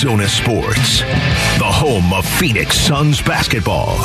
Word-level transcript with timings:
Arizona 0.00 0.26
sports, 0.28 1.00
the 1.58 1.64
home 1.66 2.14
of 2.14 2.24
Phoenix 2.24 2.74
Suns 2.74 3.20
basketball. 3.20 3.98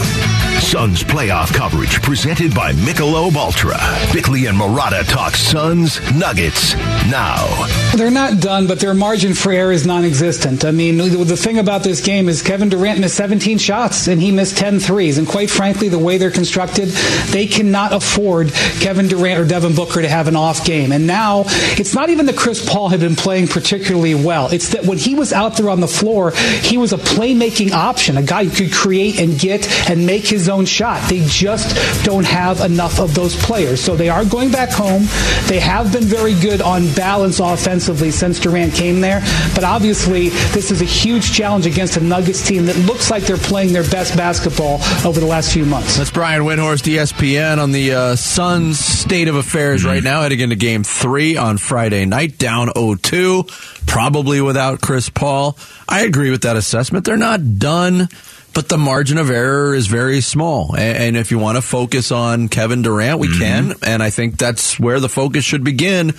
Suns 0.65 1.03
playoff 1.03 1.53
coverage 1.53 2.01
presented 2.01 2.53
by 2.55 2.73
Michelob 2.73 3.35
Ultra. 3.35 3.77
Bickley 4.11 4.47
and 4.47 4.57
Marotta 4.57 5.07
talk 5.07 5.35
Suns 5.35 6.01
Nuggets 6.11 6.73
now. 7.07 7.67
They're 7.95 8.09
not 8.09 8.41
done, 8.41 8.65
but 8.65 8.79
their 8.79 8.95
margin 8.95 9.35
for 9.35 9.51
error 9.51 9.71
is 9.71 9.85
non-existent. 9.85 10.65
I 10.65 10.71
mean, 10.71 10.97
the 10.97 11.37
thing 11.37 11.59
about 11.59 11.83
this 11.83 12.01
game 12.01 12.27
is 12.27 12.41
Kevin 12.41 12.69
Durant 12.69 12.99
missed 12.99 13.15
17 13.15 13.59
shots 13.59 14.07
and 14.07 14.19
he 14.19 14.31
missed 14.31 14.57
10 14.57 14.79
threes. 14.79 15.19
And 15.19 15.27
quite 15.27 15.51
frankly, 15.51 15.87
the 15.87 15.99
way 15.99 16.17
they're 16.17 16.31
constructed, 16.31 16.89
they 17.29 17.45
cannot 17.45 17.93
afford 17.93 18.51
Kevin 18.79 19.07
Durant 19.07 19.39
or 19.39 19.45
Devin 19.45 19.75
Booker 19.75 20.01
to 20.01 20.09
have 20.09 20.27
an 20.27 20.35
off 20.35 20.65
game. 20.65 20.91
And 20.91 21.05
now 21.05 21.43
it's 21.77 21.93
not 21.93 22.09
even 22.09 22.25
that 22.25 22.37
Chris 22.37 22.67
Paul 22.67 22.89
had 22.89 23.01
been 23.01 23.15
playing 23.15 23.49
particularly 23.49 24.15
well. 24.15 24.47
It's 24.47 24.69
that 24.69 24.83
when 24.85 24.97
he 24.97 25.13
was 25.13 25.31
out 25.31 25.57
there 25.57 25.69
on 25.69 25.79
the 25.79 25.87
floor, 25.87 26.31
he 26.31 26.79
was 26.79 26.91
a 26.91 26.97
playmaking 26.97 27.71
option, 27.71 28.17
a 28.17 28.23
guy 28.23 28.45
who 28.45 28.49
could 28.49 28.73
create 28.73 29.19
and 29.19 29.39
get 29.39 29.69
and 29.87 30.07
make 30.07 30.25
his 30.25 30.49
own 30.49 30.54
shot. 30.63 31.09
They 31.09 31.25
just 31.25 31.75
don't 32.05 32.25
have 32.25 32.61
enough 32.61 32.99
of 32.99 33.13
those 33.13 33.35
players. 33.35 33.81
So 33.81 33.97
they 33.97 34.07
are 34.07 34.23
going 34.23 34.51
back 34.51 34.69
home. 34.69 35.03
They 35.47 35.59
have 35.59 35.91
been 35.91 36.05
very 36.05 36.39
good 36.39 36.61
on 36.61 36.93
balance 36.93 37.39
offensively 37.39 38.11
since 38.11 38.39
Durant 38.39 38.73
came 38.73 39.01
there. 39.01 39.19
But 39.53 39.65
obviously, 39.65 40.29
this 40.29 40.71
is 40.71 40.81
a 40.81 40.85
huge 40.85 41.33
challenge 41.33 41.65
against 41.65 41.97
a 41.97 42.01
Nuggets 42.01 42.47
team 42.47 42.67
that 42.67 42.77
looks 42.77 43.11
like 43.11 43.23
they're 43.23 43.37
playing 43.37 43.73
their 43.73 43.89
best 43.89 44.15
basketball 44.15 44.79
over 45.05 45.19
the 45.19 45.25
last 45.25 45.51
few 45.51 45.65
months. 45.65 45.97
That's 45.97 46.11
Brian 46.11 46.43
Windhorst, 46.43 46.83
ESPN, 46.83 47.61
on 47.61 47.71
the 47.71 47.93
uh, 47.93 48.15
Suns' 48.15 48.79
state 48.79 49.27
of 49.27 49.35
affairs 49.35 49.81
mm-hmm. 49.81 49.89
right 49.89 50.03
now, 50.03 50.21
heading 50.21 50.39
into 50.39 50.55
game 50.55 50.83
three 50.83 51.37
on 51.37 51.57
Friday 51.57 52.05
night, 52.05 52.37
down 52.37 52.69
0 52.77 52.95
2, 52.95 53.45
probably 53.87 54.41
without 54.41 54.81
Chris 54.81 55.09
Paul. 55.09 55.57
I 55.89 56.01
agree 56.01 56.31
with 56.31 56.43
that 56.43 56.55
assessment. 56.55 57.05
They're 57.05 57.17
not 57.17 57.57
done 57.57 58.09
but 58.55 58.69
the 58.69 58.77
margin 58.77 59.17
of 59.17 59.29
error 59.29 59.75
is 59.75 59.87
very 59.87 60.21
small. 60.21 60.75
And, 60.75 61.15
if 61.15 61.29
you 61.29 61.37
want 61.37 61.57
to 61.57 61.61
focus 61.61 62.11
on 62.11 62.47
Kevin 62.47 62.81
Durant, 62.81 63.19
we 63.19 63.27
mm-hmm. 63.27 63.39
can. 63.39 63.73
And 63.83 64.01
I 64.01 64.09
think 64.09 64.37
that's 64.37 64.79
where 64.79 64.99
the 64.99 65.09
focus 65.09 65.43
should 65.43 65.63
begin 65.63 66.13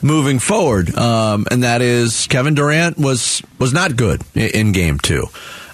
moving 0.00 0.38
forward. 0.38 0.94
Um, 0.96 1.46
and 1.50 1.62
that 1.62 1.82
is 1.82 2.26
Kevin 2.28 2.54
Durant 2.54 2.98
was 2.98 3.42
was 3.58 3.72
not 3.72 3.96
good 3.96 4.22
in 4.34 4.72
game 4.72 4.98
two. 4.98 5.26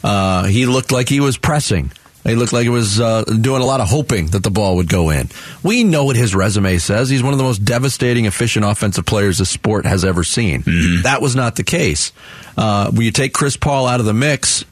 Uh, 0.02 0.44
he 0.44 0.66
looked 0.66 0.92
like 0.92 1.08
he 1.08 1.20
was 1.20 1.38
pressing. 1.38 1.92
He 2.24 2.34
looked 2.34 2.52
like 2.52 2.64
he 2.64 2.68
was 2.68 3.00
uh, 3.00 3.24
doing 3.24 3.62
a 3.62 3.64
lot 3.64 3.80
of 3.80 3.88
hoping 3.88 4.26
that 4.28 4.42
the 4.42 4.50
ball 4.50 4.76
would 4.76 4.88
go 4.88 5.10
in. 5.10 5.28
We 5.62 5.82
know 5.84 6.04
what 6.04 6.16
his 6.16 6.34
resume 6.34 6.78
says. 6.78 7.08
He's 7.08 7.22
one 7.22 7.32
of 7.32 7.38
the 7.38 7.44
most 7.44 7.64
devastating, 7.64 8.26
efficient 8.26 8.64
offensive 8.64 9.06
players 9.06 9.38
the 9.38 9.46
sport 9.46 9.86
has 9.86 10.04
ever 10.04 10.24
seen. 10.24 10.62
Mm-hmm. 10.62 11.02
That 11.02 11.22
was 11.22 11.34
not 11.34 11.56
the 11.56 11.64
case. 11.64 12.12
Uh, 12.56 12.90
when 12.90 13.02
you 13.02 13.12
take 13.12 13.32
Chris 13.32 13.56
Paul 13.56 13.86
out 13.86 14.00
of 14.00 14.06
the 14.06 14.14
mix, 14.14 14.64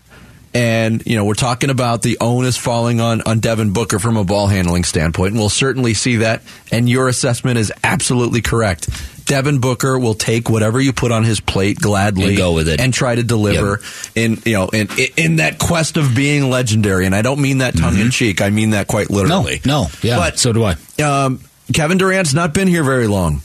and, 0.57 1.07
you 1.07 1.17
know, 1.17 1.25
we're 1.25 1.35
talking 1.35 1.69
about 1.69 2.01
the 2.01 2.17
onus 2.21 2.57
falling 2.57 3.01
on, 3.01 3.21
on 3.23 3.41
Devin 3.41 3.73
Booker 3.73 3.99
from 3.99 4.17
a 4.17 4.25
ball 4.25 4.47
handling 4.47 4.85
standpoint, 4.85 5.33
and 5.33 5.39
we'll 5.39 5.51
certainly 5.51 5.93
see 5.93 6.17
that. 6.17 6.43
And 6.73 6.89
your 6.89 7.09
assessment 7.09 7.59
is 7.59 7.73
absolutely 7.85 8.41
correct. 8.41 8.89
Devin 9.27 9.59
Booker 9.59 9.99
will 9.99 10.15
take 10.15 10.49
whatever 10.49 10.81
you 10.81 10.95
put 10.95 11.13
on 11.13 11.25
his 11.25 11.41
plate 11.41 11.79
gladly 11.79 12.29
and 12.29 12.37
go 12.39 12.55
with 12.55 12.69
it 12.69 12.81
and 12.81 12.95
try 12.95 13.15
to 13.15 13.23
deliver 13.23 13.81
yep. 13.81 13.81
in 14.15 14.43
you 14.45 14.53
know 14.53 14.69
in 14.69 14.89
in 15.17 15.37
that 15.37 15.59
quest 15.59 15.97
of 15.97 16.15
being 16.15 16.49
legendary. 16.49 17.07
And 17.07 17.15
I 17.15 17.23
don't 17.23 17.41
mean 17.41 17.59
that 17.59 17.77
tongue 17.77 17.95
mm-hmm. 17.95 18.03
in 18.03 18.11
cheek. 18.13 18.41
I 18.41 18.51
mean 18.51 18.71
that 18.71 18.87
quite 18.87 19.11
literally. 19.11 19.61
No, 19.67 19.83
no, 19.83 19.89
yeah. 20.01 20.17
But 20.17 20.39
so 20.39 20.53
do 20.53 20.63
I. 20.63 20.77
Um, 21.03 21.41
Kevin 21.75 21.99
Durant's 21.99 22.35
not 22.35 22.55
been 22.55 22.69
here 22.69 22.85
very 22.85 23.09
long. 23.09 23.43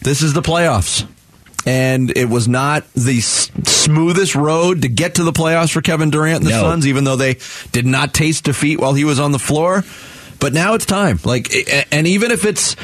This 0.00 0.22
is 0.22 0.32
the 0.32 0.42
playoffs 0.42 1.06
and 1.66 2.16
it 2.16 2.28
was 2.28 2.48
not 2.48 2.84
the 2.94 3.18
s- 3.18 3.50
smoothest 3.64 4.34
road 4.34 4.82
to 4.82 4.88
get 4.88 5.16
to 5.16 5.24
the 5.24 5.32
playoffs 5.32 5.72
for 5.72 5.80
Kevin 5.80 6.10
Durant 6.10 6.38
and 6.38 6.46
the 6.46 6.50
no. 6.50 6.60
Suns, 6.60 6.86
even 6.86 7.04
though 7.04 7.16
they 7.16 7.38
did 7.72 7.86
not 7.86 8.14
taste 8.14 8.44
defeat 8.44 8.80
while 8.80 8.94
he 8.94 9.04
was 9.04 9.20
on 9.20 9.32
the 9.32 9.38
floor. 9.38 9.84
But 10.40 10.52
now 10.52 10.74
it's 10.74 10.86
time. 10.86 11.20
Like, 11.24 11.52
and 11.92 12.06
even 12.06 12.30
if 12.30 12.44
it's 12.44 12.74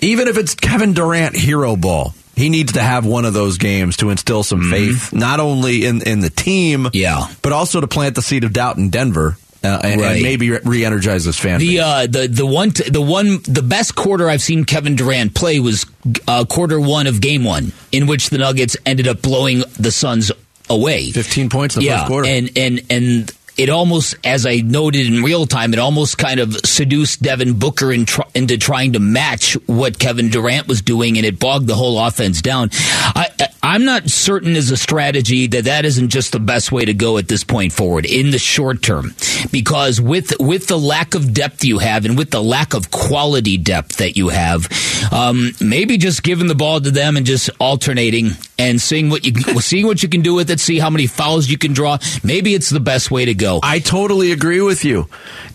even 0.00 0.28
if 0.28 0.36
it's 0.36 0.54
Kevin 0.54 0.92
Durant 0.92 1.34
hero 1.34 1.76
ball, 1.76 2.14
he 2.36 2.48
needs 2.48 2.72
to 2.72 2.82
have 2.82 3.04
one 3.04 3.24
of 3.24 3.34
those 3.34 3.58
games 3.58 3.96
to 3.98 4.10
instill 4.10 4.42
some 4.42 4.60
mm-hmm. 4.60 4.70
faith, 4.70 5.12
not 5.12 5.40
only 5.40 5.84
in 5.84 6.02
in 6.02 6.20
the 6.20 6.30
team, 6.30 6.88
yeah, 6.92 7.26
but 7.42 7.52
also 7.52 7.80
to 7.80 7.88
plant 7.88 8.14
the 8.14 8.22
seed 8.22 8.44
of 8.44 8.52
doubt 8.52 8.78
in 8.78 8.90
Denver 8.90 9.36
uh, 9.64 9.80
and, 9.84 10.00
right. 10.00 10.12
and, 10.14 10.22
maybe 10.22 10.50
re-energize 10.50 11.24
this 11.24 11.38
fan. 11.38 11.60
The 11.60 11.80
uh, 11.80 12.06
the 12.06 12.28
the 12.28 12.46
one 12.46 12.70
t- 12.70 12.88
the 12.90 13.00
one 13.00 13.38
the 13.42 13.62
best 13.62 13.94
quarter 13.94 14.28
I've 14.28 14.42
seen 14.42 14.64
Kevin 14.64 14.96
Durant 14.96 15.34
play 15.34 15.60
was 15.60 15.86
uh, 16.26 16.44
quarter 16.44 16.80
one 16.80 17.06
of 17.06 17.20
game 17.20 17.44
one, 17.44 17.72
in 17.92 18.06
which 18.06 18.30
the 18.30 18.38
Nuggets 18.38 18.76
ended 18.84 19.06
up 19.06 19.22
blowing 19.22 19.62
the 19.78 19.92
Suns 19.92 20.32
away. 20.68 21.10
Fifteen 21.10 21.48
points 21.48 21.76
in 21.76 21.80
the 21.80 21.86
yeah, 21.86 21.98
first 21.98 22.08
quarter, 22.08 22.28
and 22.28 22.50
and 22.56 22.80
and 22.90 23.32
it 23.56 23.68
almost, 23.68 24.16
as 24.24 24.46
I 24.46 24.56
noted 24.56 25.06
in 25.06 25.22
real 25.22 25.46
time, 25.46 25.72
it 25.72 25.78
almost 25.78 26.16
kind 26.16 26.40
of 26.40 26.56
seduced 26.64 27.22
Devin 27.22 27.58
Booker 27.58 27.92
in 27.92 28.06
tr- 28.06 28.22
into 28.34 28.56
trying 28.56 28.94
to 28.94 28.98
match 28.98 29.54
what 29.66 29.98
Kevin 29.98 30.30
Durant 30.30 30.68
was 30.68 30.80
doing, 30.80 31.18
and 31.18 31.26
it 31.26 31.38
bogged 31.38 31.66
the 31.66 31.74
whole 31.74 31.98
offense 31.98 32.40
down. 32.40 32.70
I, 32.72 33.28
I'm 33.64 33.84
not 33.84 34.10
certain 34.10 34.56
as 34.56 34.70
a 34.72 34.76
strategy 34.76 35.46
that 35.46 35.64
that 35.64 35.84
isn't 35.84 36.08
just 36.08 36.32
the 36.32 36.40
best 36.40 36.72
way 36.72 36.84
to 36.84 36.94
go 36.94 37.16
at 37.18 37.28
this 37.28 37.44
point 37.44 37.72
forward 37.72 38.06
in 38.06 38.30
the 38.32 38.38
short 38.38 38.82
term, 38.82 39.14
because 39.52 40.00
with 40.00 40.32
with 40.40 40.66
the 40.66 40.78
lack 40.78 41.14
of 41.14 41.32
depth 41.32 41.64
you 41.64 41.78
have 41.78 42.04
and 42.04 42.18
with 42.18 42.30
the 42.30 42.42
lack 42.42 42.74
of 42.74 42.90
quality 42.90 43.56
depth 43.56 43.98
that 43.98 44.16
you 44.16 44.30
have, 44.30 44.68
um, 45.12 45.52
maybe 45.60 45.96
just 45.96 46.24
giving 46.24 46.48
the 46.48 46.56
ball 46.56 46.80
to 46.80 46.90
them 46.90 47.16
and 47.16 47.24
just 47.24 47.50
alternating 47.60 48.30
and 48.62 48.80
seeing 48.80 49.10
what 49.10 49.24
you 49.24 49.32
seeing 49.60 49.86
what 49.86 50.02
you 50.02 50.08
can 50.08 50.22
do 50.22 50.34
with 50.34 50.50
it, 50.50 50.60
see 50.60 50.78
how 50.78 50.90
many 50.90 51.06
fouls 51.06 51.48
you 51.48 51.58
can 51.58 51.72
draw. 51.72 51.98
Maybe 52.22 52.54
it's 52.54 52.70
the 52.70 52.80
best 52.80 53.10
way 53.10 53.24
to 53.24 53.34
go. 53.34 53.60
I 53.62 53.80
totally 53.80 54.32
agree 54.32 54.60
with 54.60 54.84
you. 54.84 55.08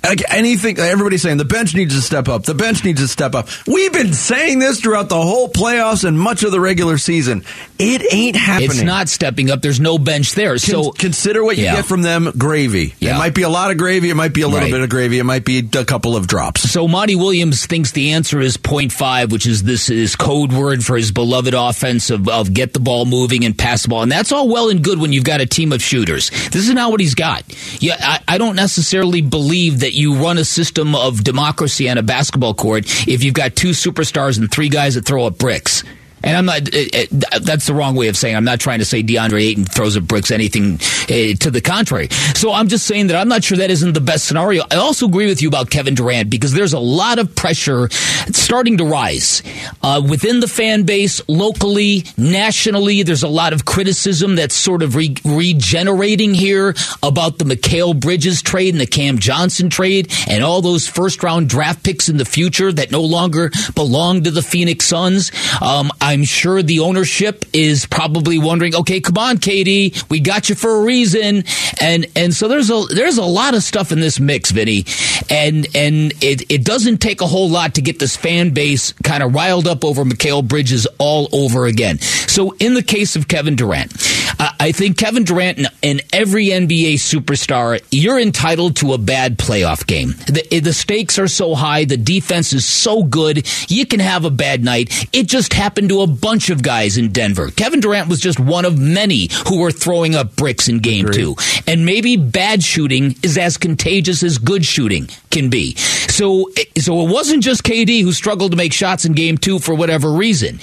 Like 0.04 0.22
anything, 0.30 0.78
everybody's 0.78 1.22
saying 1.22 1.38
the 1.38 1.46
bench 1.46 1.74
needs 1.74 1.96
to 1.96 2.02
step 2.02 2.28
up. 2.28 2.44
The 2.44 2.54
bench 2.54 2.84
needs 2.84 3.02
to 3.02 3.08
step 3.08 3.36
up. 3.36 3.48
We've 3.66 3.94
been 3.94 4.14
saying 4.14 4.60
this 4.60 4.80
throughout 4.80 5.10
the 5.10 5.22
whole 5.22 5.50
playoffs 5.50 6.04
and 6.04 6.20
much 6.20 6.44
of 6.44 6.52
the 6.52 6.60
regular 6.60 6.98
season. 6.98 7.44
It 7.80 8.14
ain't 8.14 8.36
happening. 8.36 8.72
It's 8.72 8.82
not 8.82 9.10
stepping 9.10 9.50
up. 9.50 9.62
There's 9.62 9.80
no 9.80 9.98
bench 9.98 10.34
there. 10.34 10.52
Con- 10.52 10.60
so 10.60 10.92
consider 10.92 11.44
what 11.44 11.58
you 11.58 11.66
yeah. 11.66 11.78
get 11.78 11.86
from 11.86 12.02
them. 12.02 12.32
Gravy. 12.38 12.96
Yeah. 13.00 13.16
It 13.16 13.20
might 13.20 13.36
be 13.36 13.44
a 13.44 13.50
lot 13.50 13.72
of 13.72 13.78
gravy. 13.78 14.10
It 14.10 14.16
might 14.16 14.34
be 14.34 14.42
a 14.42 14.48
little 14.48 14.62
right. 14.62 14.72
bit 14.72 14.82
of 14.82 14.90
gravy. 14.90 15.20
It 15.20 15.24
might 15.24 15.46
be 15.46 15.60
a 15.60 15.86
couple 15.86 16.16
of 16.16 16.28
drops. 16.28 16.70
So 16.70 16.88
Monty 16.88 17.16
Williams 17.16 17.66
thinks 17.66 17.92
the 17.92 18.12
answer 18.12 18.40
is 18.40 18.58
0.5, 18.58 19.32
which 19.32 19.46
is 19.46 19.64
this 19.64 19.90
is 19.90 20.16
code 20.16 20.52
word 20.52 20.84
for 20.84 20.98
his 20.98 21.12
beloved 21.12 21.54
offense 21.54 22.10
of, 22.10 22.28
of 22.28 22.54
get 22.54 22.74
the 22.74 22.80
ball 22.80 22.97
moving 23.06 23.46
and 23.46 23.58
pass 23.58 23.84
the 23.84 23.90
ball. 23.90 24.04
And 24.04 24.12
that's 24.12 24.32
all 24.32 24.48
well 24.48 24.70
and 24.70 24.84
good 24.84 25.00
when 25.00 25.14
you've 25.14 25.24
got 25.24 25.42
a 25.42 25.46
team 25.46 25.72
of 25.72 25.82
shooters. 25.82 26.30
This 26.30 26.68
is 26.68 26.74
not 26.74 26.92
what 26.92 27.00
he's 27.00 27.16
got. 27.16 27.44
Yeah, 27.82 27.98
I, 28.00 28.36
I 28.36 28.38
don't 28.38 28.56
necessarily 28.56 29.22
believe 29.22 29.82
that 29.82 29.94
you 29.94 30.16
run 30.16 30.38
a 30.38 30.46
system 30.46 30.96
of 30.96 31.24
democracy 31.24 31.90
on 31.90 31.98
a 31.98 32.04
basketball 32.04 32.54
court 32.54 32.86
if 33.08 33.24
you've 33.24 33.34
got 33.34 33.56
two 33.56 33.70
superstars 33.70 34.38
and 34.38 34.52
three 34.52 34.70
guys 34.70 34.96
that 34.96 35.06
throw 35.06 35.26
up 35.26 35.38
bricks. 35.38 35.84
And 36.28 36.36
I'm 36.36 36.46
not, 36.46 36.68
it, 36.74 36.94
it, 36.94 37.10
that's 37.42 37.68
the 37.68 37.74
wrong 37.74 37.96
way 37.96 38.10
of 38.10 38.18
saying 38.18 38.36
I'm 38.36 38.44
not 38.44 38.60
trying 38.60 38.80
to 38.80 38.86
say 38.86 39.02
DeAndre 39.02 39.42
Ayton 39.42 39.64
throws 39.64 39.96
up 39.96 40.04
bricks, 40.04 40.30
anything 40.30 40.76
uh, 40.76 41.38
to 41.40 41.50
the 41.50 41.62
contrary. 41.62 42.10
So 42.36 42.52
I'm 42.52 42.68
just 42.68 42.86
saying 42.86 43.08
that 43.08 43.16
I'm 43.16 43.30
not 43.30 43.46
sure 43.46 43.58
that 43.60 43.72
isn't 43.72 43.94
the 43.94 44.02
best 44.02 44.26
scenario. 44.26 44.64
I 44.70 44.76
also 44.76 45.06
agree 45.08 45.28
with 45.28 45.42
you 45.42 45.48
about 45.48 45.70
Kevin 45.70 45.96
Durant 45.96 46.30
because 46.30 46.52
there's 46.52 46.74
a 46.74 46.80
lot 46.80 47.18
of 47.18 47.34
pressure 47.34 47.88
starting 47.90 48.78
to 48.80 48.86
rise 48.86 49.42
uh, 49.82 50.02
within 50.08 50.42
the 50.42 50.50
fan 50.50 50.84
base, 50.84 51.22
locally, 51.30 52.04
nationally. 52.18 53.04
There's 53.04 53.24
a 53.24 53.30
lot 53.30 53.54
of 53.54 53.64
criticism 53.64 54.36
that's 54.36 54.56
sort 54.56 54.84
of 54.84 54.96
re- 54.96 55.16
regenerating 55.24 56.34
here 56.34 56.76
about 57.02 57.38
the 57.38 57.46
Mikal 57.46 57.98
Bridges 57.98 58.42
trade 58.42 58.74
and 58.74 58.82
the 58.82 58.86
Cam 58.86 59.18
Johnson 59.18 59.70
trade 59.70 60.12
and 60.28 60.44
all 60.44 60.62
those 60.62 60.88
first 60.88 61.24
round 61.24 61.48
draft 61.48 61.84
picks 61.84 62.10
in 62.10 62.18
the 62.18 62.26
future 62.26 62.74
that 62.74 62.92
no 62.92 63.02
longer 63.02 63.50
belong 63.76 64.24
to 64.24 64.32
the 64.32 64.42
Phoenix 64.42 64.86
Suns. 64.86 65.32
Um, 65.62 65.90
I'm 66.02 66.17
sure 66.24 66.62
the 66.62 66.80
ownership 66.80 67.46
is 67.54 67.86
probably 67.86 68.38
wondering, 68.38 68.76
okay, 68.76 69.02
come 69.02 69.18
on, 69.18 69.38
Katie, 69.38 69.94
we 70.10 70.20
got 70.20 70.50
you 70.50 70.56
for 70.56 70.78
a 70.78 70.82
reason. 70.82 71.44
And, 71.82 72.06
and 72.16 72.34
so 72.34 72.48
there's 72.48 72.70
a, 72.70 72.84
there's 72.94 73.18
a 73.18 73.24
lot 73.24 73.56
of 73.56 73.64
stuff 73.64 73.92
in 73.92 74.00
this 74.00 74.20
mix, 74.20 74.52
Vinny. 74.52 74.86
And, 75.30 75.68
and 75.76 76.14
it, 76.22 76.52
it 76.52 76.64
doesn't 76.64 76.98
take 76.98 77.22
a 77.22 77.28
whole 77.28 77.50
lot 77.50 77.76
to 77.76 77.82
get 77.82 78.00
this 78.00 78.16
fan 78.16 78.52
base 78.52 78.94
kind 79.04 79.24
of 79.24 79.34
riled 79.34 79.68
up 79.68 79.84
over 79.84 80.04
Mikal 80.04 80.48
Bridges 80.48 80.88
all 80.98 81.30
over 81.32 81.66
again. 81.66 82.00
So 82.00 82.52
in 82.60 82.74
the 82.74 82.84
case 82.84 83.16
of 83.16 83.28
Kevin 83.28 83.56
Durant, 83.56 83.92
I 84.40 84.72
think 84.72 84.98
Kevin 84.98 85.24
Durant 85.24 85.68
and 85.82 86.02
every 86.14 86.48
NBA 86.48 86.96
superstar, 86.96 87.84
you're 87.92 88.20
entitled 88.20 88.76
to 88.78 88.94
a 88.94 88.98
bad 88.98 89.38
playoff 89.38 89.86
game. 89.86 90.10
The, 90.28 90.46
eh, 90.52 90.60
the 90.60 90.74
stakes 90.74 91.18
are 91.18 91.28
so 91.28 91.56
high. 91.56 91.86
The 91.86 91.98
defense 91.98 92.54
is 92.54 92.66
so 92.66 93.04
good. 93.04 93.48
You 93.70 93.86
can 93.86 94.00
have 94.00 94.26
a 94.26 94.30
bad 94.30 94.64
night. 94.64 95.08
It 95.14 95.28
just 95.28 95.54
happened 95.54 95.90
to 95.90 95.97
a 96.04 96.08
bunch 96.08 96.50
of 96.50 96.62
guys 96.62 96.98
in 96.98 97.12
Denver. 97.12 97.50
Kevin 97.52 97.80
Durant 97.80 98.10
was 98.10 98.20
just 98.20 98.40
one 98.40 98.66
of 98.66 98.78
many 98.78 99.30
who 99.48 99.60
were 99.60 99.72
throwing 99.72 100.14
up 100.14 100.36
bricks 100.36 100.68
in 100.68 100.80
game 100.80 101.08
Agreed. 101.08 101.18
two. 101.20 101.36
And 101.66 101.86
maybe 101.86 102.16
bad 102.16 102.64
shooting 102.64 103.16
is 103.24 103.38
as 103.38 103.58
contagious 103.58 104.22
as 104.24 104.38
good 104.38 104.66
shooting 104.66 105.10
can 105.32 105.50
be. 105.50 105.76
So, 105.76 106.52
so 106.78 107.06
it 107.08 107.12
wasn't 107.12 107.44
just 107.44 107.64
KD 107.64 108.02
who 108.02 108.12
struggled 108.12 108.52
to 108.52 108.58
make 108.58 108.74
shots 108.74 109.06
in 109.06 109.14
game 109.14 109.38
two 109.38 109.60
for 109.60 109.74
whatever 109.74 110.12
reason, 110.12 110.60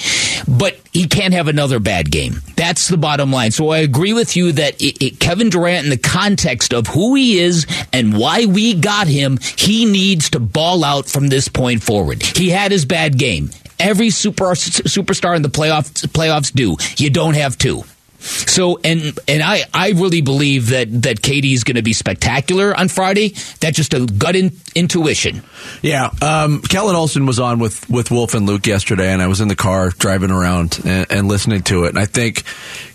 but 0.46 0.78
he 0.92 1.06
can't 1.06 1.34
have 1.34 1.48
another 1.48 1.80
bad 1.80 2.10
game. 2.10 2.36
That's 2.56 2.88
the 2.88 2.96
bottom 2.96 3.32
line. 3.32 3.50
So 3.50 3.64
so 3.64 3.70
I 3.70 3.78
agree 3.78 4.12
with 4.12 4.36
you 4.36 4.52
that 4.52 4.78
it, 4.82 5.02
it, 5.02 5.20
Kevin 5.20 5.48
Durant, 5.48 5.84
in 5.84 5.90
the 5.90 5.96
context 5.96 6.74
of 6.74 6.86
who 6.86 7.14
he 7.14 7.38
is 7.38 7.66
and 7.94 8.14
why 8.14 8.44
we 8.44 8.74
got 8.74 9.06
him, 9.06 9.38
he 9.56 9.86
needs 9.86 10.28
to 10.30 10.38
ball 10.38 10.84
out 10.84 11.06
from 11.08 11.28
this 11.28 11.48
point 11.48 11.82
forward. 11.82 12.22
He 12.22 12.50
had 12.50 12.72
his 12.72 12.84
bad 12.84 13.16
game. 13.16 13.48
Every 13.78 14.10
super 14.10 14.44
superstar 14.46 15.36
in 15.36 15.42
the 15.42 15.48
playoffs 15.48 16.06
playoffs 16.06 16.52
do. 16.52 16.76
You 16.96 17.10
don't 17.10 17.34
have 17.34 17.58
two. 17.58 17.84
So 18.24 18.80
and 18.82 19.18
and 19.28 19.42
I 19.42 19.64
I 19.74 19.90
really 19.90 20.22
believe 20.22 20.70
that 20.70 21.02
that 21.02 21.20
KD 21.20 21.52
is 21.52 21.62
going 21.62 21.76
to 21.76 21.82
be 21.82 21.92
spectacular 21.92 22.74
on 22.74 22.88
Friday. 22.88 23.34
That's 23.60 23.76
just 23.76 23.92
a 23.92 24.06
gut 24.06 24.34
in, 24.34 24.56
intuition. 24.74 25.42
Yeah, 25.82 26.10
um, 26.22 26.62
Kellan 26.62 26.96
Olson 26.96 27.26
was 27.26 27.38
on 27.38 27.58
with 27.58 27.88
with 27.90 28.10
Wolf 28.10 28.32
and 28.32 28.46
Luke 28.46 28.66
yesterday, 28.66 29.12
and 29.12 29.20
I 29.20 29.26
was 29.26 29.42
in 29.42 29.48
the 29.48 29.56
car 29.56 29.90
driving 29.90 30.30
around 30.30 30.80
and, 30.84 31.06
and 31.10 31.28
listening 31.28 31.62
to 31.64 31.84
it, 31.84 31.90
and 31.90 31.98
I 31.98 32.06
think 32.06 32.44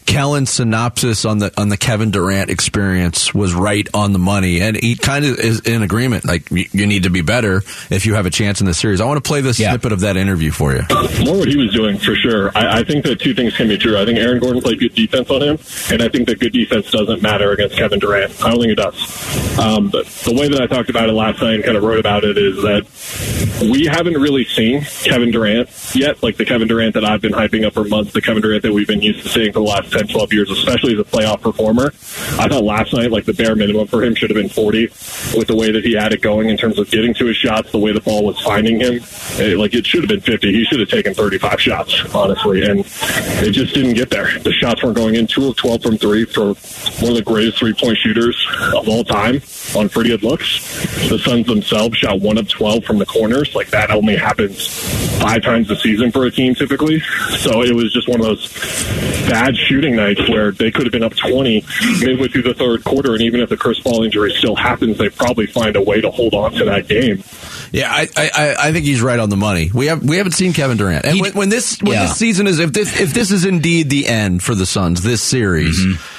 Kellan's 0.06 0.50
synopsis 0.50 1.26
on 1.26 1.40
the 1.40 1.52
on 1.60 1.70
the 1.70 1.78
Kevin 1.78 2.12
Durant 2.12 2.50
experience 2.50 3.34
was 3.34 3.54
right 3.54 3.88
on 3.94 4.14
the 4.14 4.20
money, 4.20 4.62
and 4.62 4.76
he 4.76 4.96
kind 4.96 5.26
of 5.26 5.40
is 5.40 5.62
in 5.62 5.84
agreement. 5.84 6.26
Like 6.26 6.50
you, 6.52 6.66
you 6.72 6.88
need 6.88 7.04
to 7.04 7.10
be 7.10 7.22
better 7.22 7.64
if 7.90 8.06
you 8.06 8.16
have 8.16 8.26
a 8.26 8.30
chance 8.30 8.60
in 8.62 8.68
the 8.68 8.74
series. 8.74 9.02
I 9.02 9.06
want 9.06 9.24
to 9.24 9.28
play 9.28 9.42
this 9.42 9.60
yeah. 9.60 9.72
snippet 9.72 9.92
of 9.92 10.02
that 10.02 10.18
interview 10.18 10.52
for 10.52 10.74
you. 10.74 10.82
More 11.24 11.38
what 11.38 11.48
he 11.48 11.58
was 11.58 11.74
doing 11.74 11.98
for 11.98 12.16
sure. 12.16 12.52
I, 12.56 12.80
I 12.80 12.84
think 12.84 13.06
that 13.06 13.20
two 13.20 13.34
things 13.34 13.56
can 13.56 13.68
be 13.68 13.78
true. 13.78 13.98
I 14.00 14.06
think 14.06 14.18
Aaron 14.20 14.40
Gordon 14.40 14.62
played 14.62 14.80
good 14.80 14.96
defense 14.96 15.30
on 15.30 15.42
him, 15.42 15.60
and 15.92 16.02
I 16.02 16.10
think 16.10 16.28
that 16.28 16.40
good 16.40 16.54
defense 16.54 16.92
doesn't 16.92 17.22
matter 17.22 17.52
against 17.52 17.76
Kevin 17.76 18.00
Durant. 18.00 18.44
I 18.44 18.50
don't 18.50 18.60
think 18.60 18.72
it 18.72 18.76
does. 18.76 19.60
Um, 19.60 19.90
but 19.90 20.06
the 20.08 20.34
way 20.34 20.48
that 20.48 20.62
I 20.62 20.68
talked 20.68 20.90
about 20.90 21.10
it 21.10 21.14
last 21.14 21.42
night 21.42 21.56
and 21.56 21.64
kind 21.64 21.78
of 21.78 21.84
wrote 21.84 22.00
about 22.00 22.24
it 22.24 22.38
is 22.38 22.56
that 22.58 23.39
we 23.62 23.86
haven't 23.86 24.14
really 24.14 24.46
seen 24.46 24.82
Kevin 24.82 25.32
Durant 25.32 25.70
yet, 25.94 26.22
like 26.24 26.38
the 26.38 26.46
Kevin 26.46 26.68
Durant 26.68 26.94
that 26.94 27.04
I've 27.04 27.22
been 27.22 27.34
hyping 27.34 27.66
up 27.66 27.74
for 27.74 27.84
months, 27.84 28.14
the 28.14 28.22
Kevin 28.22 28.42
Durant 28.42 28.64
that 28.64 28.74
we've 28.74 28.88
been 28.88 29.02
used 29.02 29.24
to 29.24 29.30
seeing 29.30 29.52
for 29.52 29.60
the 29.60 29.66
last 29.66 29.92
10, 29.92 30.08
12 30.08 30.34
years, 30.34 30.50
especially 30.50 30.94
as 30.94 31.00
a 31.00 31.04
playoff 31.04 31.42
performer. 31.42 31.88
I 32.40 32.48
thought 32.48 32.64
last 32.64 32.94
night, 32.94 33.12
like 33.12 33.26
the 33.26 33.34
bare 33.34 33.56
minimum 33.56 33.88
for 33.88 34.04
him 34.04 34.16
should 34.16 34.30
have 34.30 34.38
been 34.38 34.50
40 34.50 34.86
with 35.38 35.48
the 35.48 35.56
way 35.56 35.72
that 35.72 35.84
he 35.84 35.94
had 35.94 36.14
it 36.14 36.22
going 36.22 36.50
in 36.50 36.58
terms 36.58 36.80
of 36.80 36.90
getting 36.90 37.14
to 37.16 37.26
his 37.26 37.38
shots, 37.38 37.72
the 37.72 37.80
way 37.80 37.92
the 37.92 38.02
ball 38.02 38.26
was 38.26 38.40
finding 38.40 38.80
him. 38.80 39.02
It, 39.38 39.58
like 39.58 39.74
it 39.74 39.86
should 39.86 40.02
have 40.02 40.10
been 40.10 40.22
50. 40.22 40.52
He 40.52 40.64
should 40.66 40.80
have 40.80 40.90
taken 40.90 41.14
35 41.14 41.60
shots, 41.60 42.16
honestly, 42.16 42.64
and 42.64 42.80
it 42.80 43.52
just 43.52 43.74
didn't 43.74 43.96
get 43.96 44.10
there. 44.10 44.40
The 44.40 44.54
shots 44.54 44.84
weren't 44.84 44.96
going 44.96 45.16
in. 45.16 45.28
Two 45.28 45.50
of 45.50 45.56
12 45.58 45.82
from 45.82 45.98
three 45.98 46.26
for 46.26 46.54
one 46.54 47.12
of 47.12 47.16
the 47.16 47.24
greatest 47.26 47.60
three 47.60 47.74
point 47.74 47.98
shooters 47.98 48.36
of 48.74 48.88
all 48.88 49.04
time 49.04 49.42
on 49.76 49.90
pretty 49.90 50.10
good 50.10 50.24
looks. 50.24 51.10
The 51.10 51.20
Suns 51.20 51.46
themselves 51.46 51.98
shot 51.98 52.20
one 52.20 52.38
of 52.38 52.48
12 52.48 52.84
from 52.86 52.98
the 53.00 53.06
corners. 53.06 53.49
Like 53.56 53.70
that 53.70 53.92
only 53.92 54.16
happens 54.16 54.68
five 55.20 55.44
times 55.44 55.70
a 55.70 55.76
season 55.76 56.12
for 56.12 56.26
a 56.26 56.32
team 56.32 56.56
typically. 56.56 57.02
So 57.38 57.62
it 57.62 57.74
was 57.74 57.94
just 57.94 58.08
one 58.08 58.20
of 58.20 58.26
those 58.26 58.48
bad 59.30 59.56
shooting 59.56 59.96
nights 59.96 60.28
where 60.30 60.52
they 60.52 60.72
could 60.72 60.84
have 60.84 60.92
been 60.92 61.04
up 61.04 61.16
20 61.16 61.66
midway 62.02 62.28
through 62.28 62.44
the 62.44 62.54
third 62.54 62.84
quarter. 62.84 63.14
And 63.14 63.22
even 63.22 63.42
if 63.42 63.50
the 63.50 63.58
Chris 63.58 63.80
Paul 63.80 64.04
injury 64.04 64.34
still 64.34 64.56
happens, 64.56 64.98
they 64.98 65.10
probably 65.10 65.46
find 65.46 65.76
a 65.76 65.82
way 65.82 66.02
to 66.02 66.10
hold 66.10 66.34
on 66.34 66.54
to 66.54 66.66
that 66.66 66.88
game. 66.88 67.24
Yeah, 67.72 67.92
I, 67.92 68.08
I, 68.16 68.56
I 68.60 68.72
think 68.72 68.86
he's 68.86 69.02
right 69.02 69.20
on 69.20 69.30
the 69.30 69.38
money. 69.38 69.70
We 69.74 69.88
have 69.88 70.04
we 70.04 70.18
haven't 70.18 70.32
seen 70.32 70.54
Kevin 70.54 70.78
Durant, 70.78 71.06
and 71.06 71.22
when, 71.22 71.34
when 71.34 71.50
this 71.50 71.80
when 71.82 71.94
yeah. 71.94 72.04
this 72.04 72.18
season 72.18 72.48
is 72.48 72.58
if 72.58 72.74
this 72.74 73.00
if 73.00 73.14
this 73.14 73.30
is 73.30 73.46
indeed 73.46 73.92
the 73.92 74.08
end 74.08 74.42
for 74.42 74.56
the 74.56 74.66
Suns, 74.66 75.04
this 75.04 75.22
series. 75.22 75.80
Mm-hmm 75.80 76.19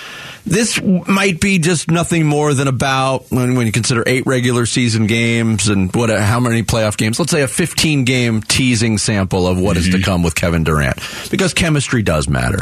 this 0.51 0.83
might 0.83 1.41
be 1.41 1.61
just 1.61 1.91
nothing 1.91 2.27
more 2.27 2.53
than 2.55 2.67
about 2.67 3.31
when, 3.31 3.55
when 3.55 3.67
you 3.67 3.73
consider 3.73 4.03
eight 4.05 4.27
regular 4.27 4.67
season 4.67 5.07
games 5.07 5.69
and 5.69 5.95
what 5.95 6.11
how 6.11 6.41
many 6.41 6.65
playoff 6.65 6.97
games. 6.97 7.21
Let's 7.21 7.31
say 7.31 7.43
a 7.43 7.49
15 7.49 8.05
game 8.05 8.43
teasing 8.43 8.99
sample 8.99 9.47
of 9.47 9.61
what 9.61 9.77
mm-hmm. 9.77 9.79
is 9.79 9.85
to 9.91 9.99
mm-hmm. 9.99 10.05
come 10.05 10.23
with 10.25 10.35
Kevin 10.35 10.65
Durant, 10.65 10.99
because 11.31 11.55
chemistry 11.55 12.03
does 12.03 12.29
matter, 12.29 12.59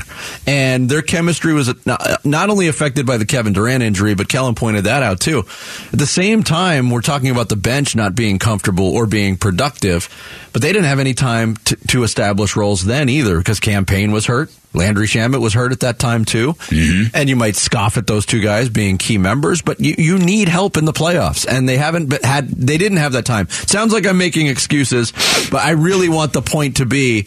and 0.46 0.90
their 0.90 1.00
chemistry 1.00 1.55
was 1.55 1.75
not, 1.87 2.25
not 2.26 2.50
only 2.50 2.69
affected 2.69 3.06
by 3.06 3.17
the 3.17 3.25
Kevin 3.25 3.55
Durant 3.55 3.82
injury, 3.82 4.14
but 4.14 4.29
Kellan 4.29 4.55
pointed 4.55 4.84
that 4.84 5.02
out 5.02 5.20
too. 5.20 5.44
At 5.91 5.99
the 5.99 6.06
same 6.06 6.43
time, 6.43 6.91
we're 6.91 7.00
talking 7.00 7.31
about 7.31 7.49
the 7.49 7.56
bench 7.56 7.96
not 7.96 8.14
being 8.14 8.38
comfortable 8.38 8.88
or 8.88 9.06
being 9.06 9.38
productive, 9.38 10.11
but 10.52 10.61
they 10.61 10.73
didn't 10.73 10.88
have 10.88 10.99
any 10.99 11.14
time 11.14 11.56
to, 11.56 11.76
to 11.88 12.02
establish 12.02 12.55
roles 12.55 12.84
then 12.84 13.08
either 13.08 13.38
because 13.38 13.61
Cam 13.61 13.87
Payne 13.87 14.12
was 14.12 14.26
hurt. 14.26 14.52
Landry 14.75 15.06
Shamet 15.06 15.41
was 15.41 15.55
hurt 15.55 15.73
at 15.73 15.81
that 15.81 15.99
time 15.99 16.25
too. 16.25 16.53
Mm-hmm. 16.53 17.17
And 17.17 17.29
you 17.29 17.37
might 17.37 17.56
scoff 17.56 17.97
at 17.97 18.06
those 18.06 18.26
two 18.26 18.41
guys 18.41 18.69
being 18.69 18.99
key 18.99 19.19
members, 19.19 19.62
but 19.62 19.81
you, 19.81 19.94
you 19.99 20.19
need 20.19 20.49
help 20.49 20.76
in 20.76 20.85
the 20.85 20.93
playoffs. 20.93 21.47
And 21.49 21.69
they 21.69 21.76
haven't 21.76 22.25
had, 22.25 22.49
they 22.49 22.79
didn't 22.79 22.99
have 22.99 23.12
that 23.12 23.25
time. 23.25 23.49
Sounds 23.49 23.93
like 23.93 24.06
I'm 24.06 24.19
making 24.19 24.47
excuses, 24.47 25.12
but 25.50 25.65
I 25.65 25.70
really 25.70 26.09
want 26.09 26.32
the 26.32 26.43
point 26.43 26.76
to 26.79 26.87
be, 26.87 27.26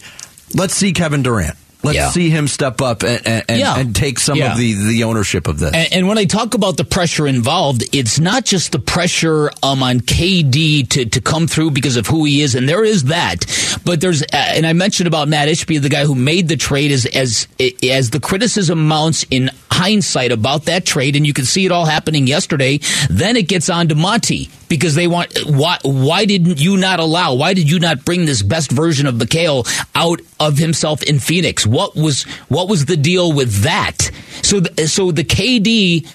let's 0.54 0.74
see 0.74 0.92
Kevin 0.92 1.22
Durant. 1.22 1.56
Let's 1.84 1.96
yeah. 1.96 2.10
see 2.10 2.30
him 2.30 2.46
step 2.46 2.80
up 2.80 3.02
and, 3.02 3.26
and, 3.26 3.58
yeah. 3.58 3.76
and 3.76 3.94
take 3.94 4.20
some 4.20 4.38
yeah. 4.38 4.52
of 4.52 4.58
the, 4.58 4.72
the 4.72 5.04
ownership 5.04 5.48
of 5.48 5.58
this. 5.58 5.74
And, 5.74 5.92
and, 5.92 6.08
when 6.08 6.16
I 6.16 6.24
talk 6.24 6.54
about 6.54 6.76
the 6.76 6.84
pressure 6.84 7.26
involved, 7.26 7.82
it's 7.92 8.20
not 8.20 8.44
just 8.44 8.70
the 8.72 8.78
pressure 8.78 9.50
um, 9.62 9.82
on 9.82 10.00
KD 10.00 10.88
to, 10.90 11.06
to 11.06 11.20
come 11.20 11.46
through 11.46 11.72
because 11.72 11.96
of 11.96 12.06
who 12.06 12.24
he 12.24 12.42
is, 12.42 12.54
and 12.54 12.68
there 12.68 12.84
is 12.84 13.04
that. 13.04 13.46
But 13.84 14.00
there's, 14.00 14.22
uh, 14.22 14.26
and 14.32 14.66
I 14.66 14.74
mentioned 14.74 15.08
about 15.08 15.28
Matt 15.28 15.48
Ishbia, 15.48 15.82
the 15.82 15.88
guy 15.88 16.04
who 16.04 16.14
made 16.14 16.48
the 16.48 16.56
trade, 16.56 16.92
as 16.92 17.06
as 17.06 17.48
as 17.82 18.10
the 18.10 18.20
criticism 18.20 18.86
mounts 18.86 19.24
in 19.30 19.50
hindsight 19.70 20.30
about 20.30 20.64
that 20.66 20.86
trade, 20.86 21.16
and 21.16 21.26
you 21.26 21.32
can 21.32 21.44
see 21.44 21.66
it 21.66 21.72
all 21.72 21.84
happening 21.84 22.26
yesterday. 22.26 22.78
Then 23.10 23.36
it 23.36 23.48
gets 23.48 23.68
on 23.68 23.88
to 23.88 23.94
Monty 23.94 24.50
because 24.72 24.94
they 24.94 25.06
want 25.06 25.30
why 25.44 25.76
why 25.82 26.24
didn't 26.24 26.58
you 26.58 26.78
not 26.78 26.98
allow 26.98 27.34
why 27.34 27.52
did 27.52 27.70
you 27.70 27.78
not 27.78 28.06
bring 28.06 28.24
this 28.24 28.40
best 28.40 28.72
version 28.72 29.06
of 29.06 29.16
Mikal 29.16 29.68
out 29.94 30.22
of 30.40 30.56
himself 30.56 31.02
in 31.02 31.18
Phoenix? 31.18 31.66
What 31.66 31.94
was 31.94 32.22
what 32.48 32.70
was 32.70 32.86
the 32.86 32.96
deal 32.96 33.34
with 33.34 33.64
that? 33.64 34.10
So 34.40 34.62
so 34.86 35.12
the 35.12 35.24
KD 35.24 36.10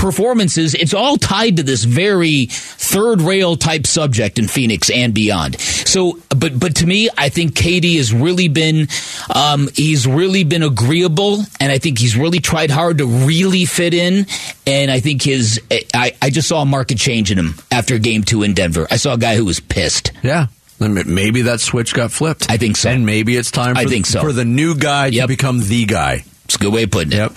performances, 0.00 0.74
it's 0.74 0.94
all 0.94 1.16
tied 1.16 1.58
to 1.58 1.62
this 1.62 1.84
very 1.84 2.46
third 2.46 3.20
rail 3.20 3.56
type 3.56 3.86
subject 3.86 4.38
in 4.38 4.48
Phoenix 4.48 4.90
and 4.90 5.14
beyond. 5.14 5.60
So, 5.60 6.18
but 6.30 6.58
but 6.58 6.76
to 6.76 6.86
me, 6.86 7.10
I 7.16 7.28
think 7.28 7.52
KD 7.52 7.96
has 7.96 8.12
really 8.12 8.48
been 8.48 8.88
um, 9.34 9.68
he's 9.74 10.06
really 10.06 10.44
been 10.44 10.62
agreeable, 10.62 11.44
and 11.60 11.70
I 11.70 11.78
think 11.78 11.98
he's 11.98 12.16
really 12.16 12.40
tried 12.40 12.70
hard 12.70 12.98
to 12.98 13.06
really 13.06 13.66
fit 13.66 13.94
in. 13.94 14.26
And 14.66 14.90
I 14.90 15.00
think 15.00 15.22
his 15.22 15.60
I, 15.94 16.16
I 16.20 16.30
just 16.30 16.48
saw 16.48 16.62
a 16.62 16.66
market 16.66 16.98
change 16.98 17.30
in 17.30 17.38
him 17.38 17.54
after 17.70 17.98
Game 17.98 18.22
Two 18.22 18.42
in 18.42 18.54
Denver. 18.54 18.86
I 18.90 18.96
saw 18.96 19.14
a 19.14 19.18
guy 19.18 19.36
who 19.36 19.44
was 19.44 19.60
pissed. 19.60 20.12
Yeah. 20.22 20.46
Maybe 20.80 21.42
that 21.42 21.60
switch 21.60 21.92
got 21.92 22.10
flipped. 22.10 22.50
I 22.50 22.56
think 22.56 22.78
so. 22.78 22.88
And 22.88 23.04
maybe 23.04 23.36
it's 23.36 23.50
time 23.50 23.74
for, 23.74 23.82
I 23.82 23.84
think 23.84 24.06
so. 24.06 24.22
for 24.22 24.32
the 24.32 24.46
new 24.46 24.74
guy 24.74 25.08
yep. 25.08 25.24
to 25.24 25.28
become 25.28 25.60
the 25.60 25.84
guy. 25.84 26.24
It's 26.50 26.56
a 26.56 26.58
good 26.58 26.72
way 26.72 26.82
of 26.82 26.90
putting 26.90 27.12
it. 27.12 27.16
Yep. 27.16 27.32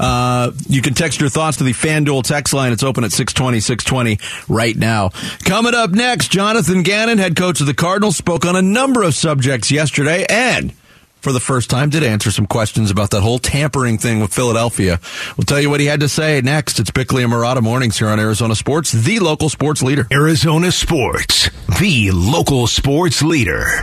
Uh, 0.00 0.52
you 0.68 0.80
can 0.80 0.94
text 0.94 1.20
your 1.20 1.28
thoughts 1.28 1.58
to 1.58 1.64
the 1.64 1.72
FanDuel 1.72 2.22
text 2.22 2.54
line. 2.54 2.72
It's 2.72 2.82
open 2.82 3.04
at 3.04 3.12
620, 3.12 3.60
620 3.60 4.18
right 4.48 4.74
now. 4.74 5.10
Coming 5.44 5.74
up 5.74 5.90
next, 5.90 6.28
Jonathan 6.30 6.82
Gannon, 6.82 7.18
head 7.18 7.36
coach 7.36 7.60
of 7.60 7.66
the 7.66 7.74
Cardinals, 7.74 8.16
spoke 8.16 8.46
on 8.46 8.56
a 8.56 8.62
number 8.62 9.02
of 9.02 9.14
subjects 9.14 9.70
yesterday 9.70 10.24
and 10.30 10.72
for 11.24 11.32
the 11.32 11.40
first 11.40 11.70
time 11.70 11.88
did 11.88 12.02
answer 12.02 12.30
some 12.30 12.46
questions 12.46 12.90
about 12.90 13.10
that 13.10 13.22
whole 13.22 13.38
tampering 13.38 13.96
thing 13.96 14.20
with 14.20 14.32
Philadelphia. 14.32 15.00
We'll 15.38 15.46
tell 15.46 15.58
you 15.58 15.70
what 15.70 15.80
he 15.80 15.86
had 15.86 16.00
to 16.00 16.08
say 16.08 16.42
next. 16.42 16.78
It's 16.78 16.90
Bickley 16.90 17.22
and 17.22 17.32
Marotta 17.32 17.62
mornings 17.62 17.98
here 17.98 18.08
on 18.08 18.20
Arizona 18.20 18.54
Sports, 18.54 18.92
the 18.92 19.20
local 19.20 19.48
sports 19.48 19.82
leader. 19.82 20.06
Arizona 20.12 20.70
Sports, 20.70 21.48
the 21.80 22.10
local 22.10 22.66
sports 22.66 23.22
leader. 23.22 23.80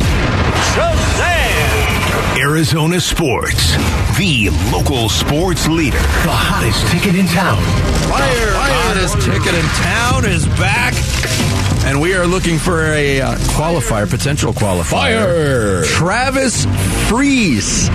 Arizona 2.38 3.00
Sports, 3.00 3.76
the 4.20 4.52
local 4.72 5.10
sports 5.10 5.68
leader. 5.68 5.98
The 5.98 6.30
hottest 6.30 6.86
ticket 6.92 7.20
in 7.20 7.26
town. 7.26 7.62
Fire! 8.08 8.54
Fire. 8.54 8.71
Hottest 9.42 9.44
ticket 9.44 9.60
in 9.60 9.70
town 9.84 10.26
is 10.26 10.46
back. 10.60 10.94
And 11.86 12.00
we 12.00 12.14
are 12.14 12.28
looking 12.28 12.60
for 12.60 12.86
a 12.94 13.22
uh, 13.22 13.36
qualifier, 13.38 14.10
potential 14.10 14.54
qualifier. 14.54 14.84
Fire! 14.84 15.84
Travis 15.84 16.66
Freese. 17.10 17.90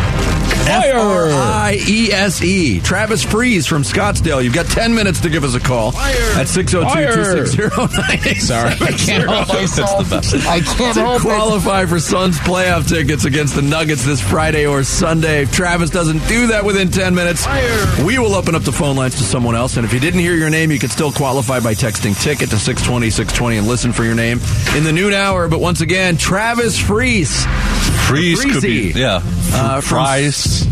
F 0.68 0.94
R 0.96 1.28
I 1.28 1.78
E 1.86 2.10
S 2.10 2.42
E. 2.42 2.80
Travis 2.80 3.22
Freese 3.22 3.66
from 3.66 3.82
Scottsdale. 3.82 4.42
You've 4.42 4.54
got 4.54 4.66
10 4.66 4.94
minutes 4.94 5.20
to 5.20 5.30
give 5.30 5.44
us 5.44 5.54
a 5.54 5.60
call 5.60 5.92
Fire. 5.92 6.14
at 6.34 6.48
602 6.48 7.54
260 7.54 8.34
Sorry, 8.40 8.70
I 8.72 8.92
can't 8.92 9.30
help 9.30 9.48
myself. 9.48 10.12
I 10.48 10.60
can't 10.60 10.96
help 10.96 11.20
qualify 11.20 11.86
for 11.86 12.00
Suns 12.00 12.38
playoff 12.38 12.88
tickets 12.88 13.24
against 13.24 13.54
the 13.54 13.62
Nuggets 13.62 14.04
this 14.04 14.20
Friday 14.20 14.66
or 14.66 14.82
Sunday. 14.82 15.42
If 15.42 15.52
Travis 15.52 15.90
doesn't 15.90 16.26
do 16.26 16.48
that 16.48 16.64
within 16.64 16.90
10 16.90 17.14
minutes, 17.14 17.44
Fire. 17.44 18.04
we 18.04 18.18
will 18.18 18.34
open 18.34 18.56
up 18.56 18.62
the 18.62 18.72
phone 18.72 18.96
lines 18.96 19.14
to 19.16 19.22
someone 19.22 19.54
else. 19.54 19.76
And 19.76 19.86
if 19.86 19.92
you 19.92 20.00
didn't 20.00 20.20
hear 20.20 20.34
your 20.34 20.50
name, 20.50 20.72
you 20.72 20.80
can 20.80 20.90
still 20.90 21.12
qualify 21.12 21.35
by 21.36 21.74
texting 21.74 22.18
ticket 22.20 22.50
to 22.50 22.56
620 22.56 23.10
620 23.10 23.58
and 23.58 23.66
listen 23.66 23.92
for 23.92 24.04
your 24.04 24.14
name 24.14 24.40
in 24.74 24.84
the 24.84 24.92
noon 24.92 25.12
hour. 25.12 25.48
But 25.48 25.60
once 25.60 25.82
again, 25.82 26.16
Travis 26.16 26.80
Freese. 26.80 27.44
Freeze 28.06 28.42
could 28.44 28.62
be, 28.62 28.92
yeah. 28.94 29.20
Uh, 29.52 29.80
Fries. 29.80 30.64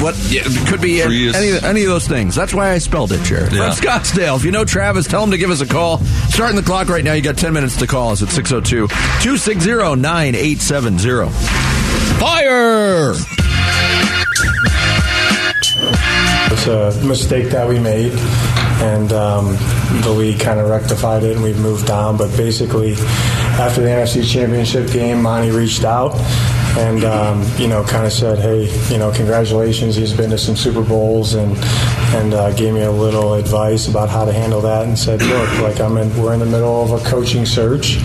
What 0.00 0.16
yeah, 0.30 0.42
could 0.66 0.80
be 0.80 1.02
any, 1.02 1.58
any 1.62 1.82
of 1.82 1.88
those 1.88 2.08
things. 2.08 2.34
That's 2.34 2.52
why 2.52 2.72
I 2.72 2.78
spelled 2.78 3.12
it, 3.12 3.22
Jared. 3.22 3.52
Yeah. 3.52 3.72
From 3.72 3.86
Scottsdale. 3.86 4.36
If 4.36 4.44
you 4.44 4.50
know 4.50 4.64
Travis, 4.64 5.06
tell 5.06 5.22
him 5.22 5.30
to 5.30 5.38
give 5.38 5.50
us 5.50 5.60
a 5.60 5.66
call. 5.66 5.98
Starting 6.30 6.56
the 6.56 6.62
clock 6.62 6.88
right 6.88 7.04
now. 7.04 7.12
You 7.12 7.22
got 7.22 7.36
10 7.36 7.52
minutes 7.52 7.76
to 7.78 7.86
call 7.86 8.10
us 8.10 8.22
at 8.22 8.30
602 8.30 8.88
260 8.88 10.00
9870. 10.00 11.30
Fire! 12.18 13.14
It's 16.58 16.66
a 16.66 17.06
mistake 17.06 17.50
that 17.50 17.68
we 17.68 17.78
made, 17.78 18.12
and 18.82 19.12
um, 19.12 19.56
the 20.02 20.10
league 20.10 20.40
kind 20.40 20.58
of 20.58 20.68
rectified 20.68 21.22
it, 21.22 21.36
and 21.36 21.42
we've 21.42 21.58
moved 21.58 21.90
on. 21.90 22.16
But 22.16 22.36
basically, 22.36 22.94
after 23.58 23.80
the 23.80 23.88
NFC 23.88 24.28
Championship 24.28 24.90
game, 24.90 25.22
Monty 25.22 25.50
reached 25.50 25.84
out 25.84 26.14
and 26.76 27.02
um, 27.04 27.44
you 27.56 27.66
know, 27.66 27.82
kind 27.84 28.06
of 28.06 28.12
said, 28.12 28.38
"Hey, 28.38 28.68
you 28.92 28.98
know, 28.98 29.12
congratulations. 29.12 29.96
He's 29.96 30.12
been 30.12 30.30
to 30.30 30.38
some 30.38 30.56
Super 30.56 30.82
Bowls," 30.82 31.34
and 31.34 31.56
and 32.14 32.34
uh, 32.34 32.52
gave 32.52 32.74
me 32.74 32.82
a 32.82 32.90
little 32.90 33.34
advice 33.34 33.88
about 33.88 34.08
how 34.08 34.24
to 34.24 34.32
handle 34.32 34.60
that, 34.60 34.86
and 34.86 34.98
said, 34.98 35.22
"Look, 35.22 35.60
like 35.60 35.80
I'm 35.80 35.96
in, 35.96 36.14
we're 36.20 36.34
in 36.34 36.40
the 36.40 36.46
middle 36.46 36.82
of 36.82 36.92
a 36.92 37.04
coaching 37.08 37.46
search, 37.46 37.98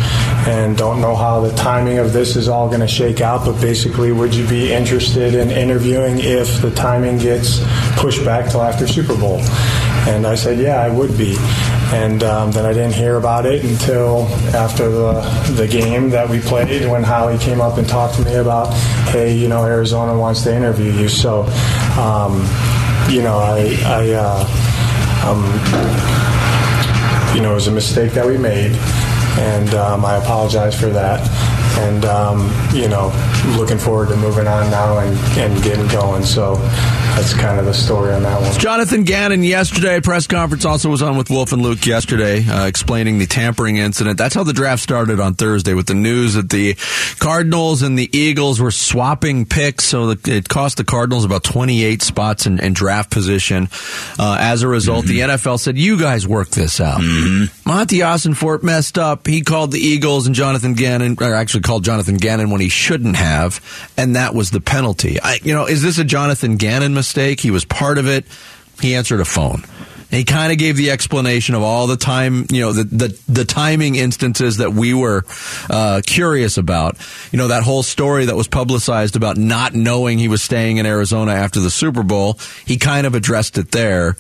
and 0.47 0.77
don't 0.77 1.01
know 1.01 1.15
how 1.15 1.39
the 1.41 1.51
timing 1.55 1.97
of 1.97 2.13
this 2.13 2.35
is 2.35 2.47
all 2.47 2.67
going 2.67 2.81
to 2.81 2.87
shake 2.87 3.21
out. 3.21 3.45
But 3.45 3.59
basically, 3.61 4.11
would 4.11 4.33
you 4.33 4.47
be 4.47 4.73
interested 4.73 5.33
in 5.35 5.49
interviewing 5.51 6.19
if 6.19 6.61
the 6.61 6.71
timing 6.71 7.17
gets 7.17 7.63
pushed 7.97 8.23
back 8.25 8.49
till 8.51 8.61
after 8.61 8.87
Super 8.87 9.15
Bowl?" 9.15 9.39
And 10.07 10.27
I 10.27 10.35
said, 10.35 10.59
"Yeah, 10.59 10.81
I 10.81 10.89
would 10.89 11.17
be." 11.17 11.37
And 11.93 12.23
um, 12.23 12.51
then 12.51 12.65
I 12.65 12.73
didn't 12.73 12.95
hear 12.95 13.17
about 13.17 13.45
it 13.45 13.63
until 13.63 14.23
after 14.55 14.89
the, 14.89 15.21
the 15.55 15.67
game 15.67 16.09
that 16.09 16.27
we 16.27 16.39
played 16.39 16.89
when 16.89 17.03
Howie 17.03 17.37
came 17.37 17.61
up 17.61 17.77
and 17.77 17.87
talked 17.87 18.15
to 18.15 18.25
me 18.25 18.33
about, 18.33 18.73
hey, 19.09 19.37
you 19.37 19.47
know, 19.47 19.63
Arizona 19.63 20.17
wants 20.17 20.41
to 20.43 20.55
interview 20.55 20.91
you. 20.91 21.07
So, 21.07 21.43
um, 21.99 22.33
you 23.11 23.21
know, 23.21 23.37
I, 23.37 23.77
I 23.85 24.09
uh, 24.11 24.73
um, 25.23 25.43
you 27.35 27.41
know, 27.41 27.51
it 27.51 27.55
was 27.55 27.67
a 27.67 27.71
mistake 27.71 28.13
that 28.13 28.25
we 28.25 28.37
made, 28.37 28.71
and 29.39 29.73
um, 29.73 30.05
I 30.05 30.17
apologize 30.17 30.79
for 30.79 30.89
that. 30.89 31.21
And 31.79 32.05
um, 32.05 32.51
you 32.73 32.87
know, 32.87 33.11
looking 33.57 33.77
forward 33.77 34.09
to 34.09 34.15
moving 34.15 34.47
on 34.47 34.69
now 34.69 34.99
and, 34.99 35.17
and 35.37 35.63
getting 35.63 35.87
going. 35.87 36.23
So 36.23 36.55
that's 37.15 37.33
kind 37.35 37.59
of 37.59 37.65
the 37.65 37.73
story 37.73 38.11
on 38.11 38.23
that 38.23 38.41
one. 38.41 38.59
Jonathan 38.59 39.03
Gannon 39.03 39.43
yesterday 39.43 40.01
press 40.01 40.25
conference 40.25 40.65
also 40.65 40.89
was 40.89 41.03
on 41.03 41.15
with 41.15 41.29
Wolf 41.29 41.53
and 41.53 41.61
Luke 41.61 41.85
yesterday, 41.85 42.43
uh, 42.43 42.65
explaining 42.65 43.19
the 43.19 43.27
tampering 43.27 43.77
incident. 43.77 44.17
That's 44.17 44.33
how 44.33 44.43
the 44.43 44.53
draft 44.53 44.81
started 44.81 45.19
on 45.19 45.35
Thursday 45.35 45.75
with 45.75 45.85
the 45.85 45.93
news 45.93 46.33
that 46.33 46.49
the 46.49 46.73
Cardinals 47.19 47.83
and 47.83 47.99
the 47.99 48.09
Eagles 48.17 48.59
were 48.59 48.71
swapping 48.71 49.45
picks, 49.45 49.85
so 49.85 50.15
it 50.25 50.49
cost 50.49 50.77
the 50.77 50.83
Cardinals 50.83 51.23
about 51.23 51.43
28 51.43 52.01
spots 52.01 52.47
in, 52.47 52.59
in 52.59 52.73
draft 52.73 53.11
position. 53.11 53.69
Uh, 54.17 54.37
as 54.39 54.63
a 54.63 54.67
result, 54.67 55.05
mm-hmm. 55.05 55.27
the 55.27 55.33
NFL 55.35 55.59
said, 55.59 55.77
"You 55.77 55.99
guys 55.99 56.27
work 56.27 56.49
this 56.49 56.81
out." 56.81 56.99
Mm-hmm. 56.99 57.69
Monti 57.69 57.99
Ossenfort 57.99 58.63
messed 58.63 58.97
up. 58.97 59.27
He 59.27 59.41
called 59.41 59.71
the 59.71 59.79
Eagles 59.79 60.25
and 60.25 60.35
Jonathan 60.35 60.73
Gannon, 60.73 61.17
or 61.21 61.35
actually 61.35 61.61
called 61.61 61.83
Jonathan 61.83 62.17
Gannon 62.17 62.49
when 62.49 62.61
he 62.61 62.69
shouldn't 62.69 63.17
have, 63.17 63.61
and 63.97 64.15
that 64.15 64.33
was 64.33 64.49
the 64.49 64.61
penalty. 64.61 65.19
I, 65.21 65.39
you 65.43 65.53
know, 65.53 65.67
is 65.67 65.83
this 65.83 65.99
a 65.99 66.03
Jonathan 66.03 66.57
Gannon 66.57 66.93
mistake. 67.03 67.41
He 67.41 67.51
was 67.51 67.65
part 67.65 67.97
of 67.97 68.07
it. 68.07 68.25
He 68.81 68.95
answered 68.95 69.19
a 69.19 69.25
phone. 69.25 69.63
he 70.09 70.23
kind 70.23 70.51
of 70.53 70.57
gave 70.57 70.77
the 70.77 70.89
explanation 70.91 71.53
of 71.53 71.61
all 71.61 71.85
the 71.87 71.97
time, 71.97 72.45
you 72.49 72.61
know, 72.61 72.71
the 72.71 72.83
the, 72.83 73.19
the 73.27 73.45
timing 73.45 73.95
instances 73.95 74.57
that 74.57 74.71
we 74.71 74.93
were 74.93 75.23
uh, 75.69 76.01
curious 76.05 76.57
about. 76.57 76.97
You 77.31 77.37
know, 77.39 77.49
that 77.49 77.63
whole 77.63 77.83
story 77.83 78.25
that 78.25 78.35
was 78.35 78.47
publicized 78.47 79.15
about 79.15 79.35
not 79.37 79.73
knowing 79.73 80.17
he 80.17 80.29
was 80.29 80.41
staying 80.41 80.77
in 80.77 80.85
Arizona 80.85 81.33
after 81.33 81.59
the 81.59 81.69
Super 81.69 82.03
Bowl. 82.03 82.39
He 82.65 82.77
kind 82.77 83.05
of 83.05 83.15
addressed 83.15 83.57
it 83.57 83.71
there. 83.71 84.15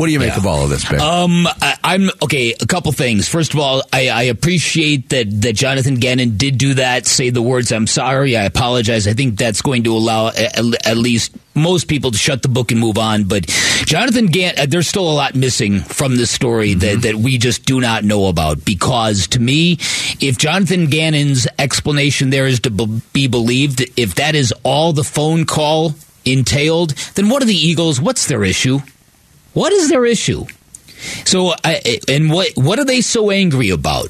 What 0.00 0.06
do 0.06 0.12
you 0.14 0.18
make 0.18 0.30
yeah. 0.30 0.38
of 0.38 0.46
all 0.46 0.64
of 0.64 0.70
this, 0.70 0.88
Ben? 0.88 0.98
Um, 0.98 1.46
I, 1.60 1.76
am 1.84 2.08
okay. 2.22 2.54
A 2.58 2.64
couple 2.64 2.90
things. 2.90 3.28
First 3.28 3.52
of 3.52 3.60
all, 3.60 3.82
I, 3.92 4.08
I, 4.08 4.22
appreciate 4.22 5.10
that 5.10 5.42
that 5.42 5.52
Jonathan 5.52 5.96
Gannon 5.96 6.38
did 6.38 6.56
do 6.56 6.72
that. 6.72 7.06
Say 7.06 7.28
the 7.28 7.42
words 7.42 7.70
"I'm 7.70 7.86
sorry," 7.86 8.34
"I 8.34 8.44
apologize." 8.44 9.06
I 9.06 9.12
think 9.12 9.36
that's 9.36 9.60
going 9.60 9.84
to 9.84 9.92
allow 9.94 10.28
at, 10.28 10.86
at 10.86 10.96
least 10.96 11.36
most 11.54 11.86
people 11.86 12.12
to 12.12 12.16
shut 12.16 12.40
the 12.40 12.48
book 12.48 12.70
and 12.72 12.80
move 12.80 12.96
on. 12.96 13.24
But 13.24 13.46
Jonathan 13.84 14.28
Gannon, 14.28 14.58
uh, 14.60 14.66
there's 14.70 14.88
still 14.88 15.06
a 15.06 15.12
lot 15.12 15.34
missing 15.34 15.80
from 15.80 16.16
this 16.16 16.30
story 16.30 16.70
mm-hmm. 16.70 16.78
that 16.78 17.02
that 17.02 17.16
we 17.16 17.36
just 17.36 17.66
do 17.66 17.78
not 17.78 18.02
know 18.02 18.28
about. 18.28 18.64
Because 18.64 19.26
to 19.26 19.38
me, 19.38 19.72
if 20.18 20.38
Jonathan 20.38 20.86
Gannon's 20.86 21.46
explanation 21.58 22.30
there 22.30 22.46
is 22.46 22.60
to 22.60 22.70
be 23.12 23.28
believed, 23.28 23.84
if 23.98 24.14
that 24.14 24.34
is 24.34 24.50
all 24.62 24.94
the 24.94 25.04
phone 25.04 25.44
call 25.44 25.94
entailed, 26.24 26.92
then 27.16 27.28
what 27.28 27.42
are 27.42 27.46
the 27.46 27.52
Eagles? 27.52 28.00
What's 28.00 28.28
their 28.28 28.44
issue? 28.44 28.78
What 29.52 29.72
is 29.72 29.88
their 29.88 30.04
issue? 30.04 30.46
So, 31.24 31.54
and 32.08 32.30
what 32.30 32.48
what 32.56 32.78
are 32.78 32.84
they 32.84 33.00
so 33.00 33.30
angry 33.30 33.70
about? 33.70 34.08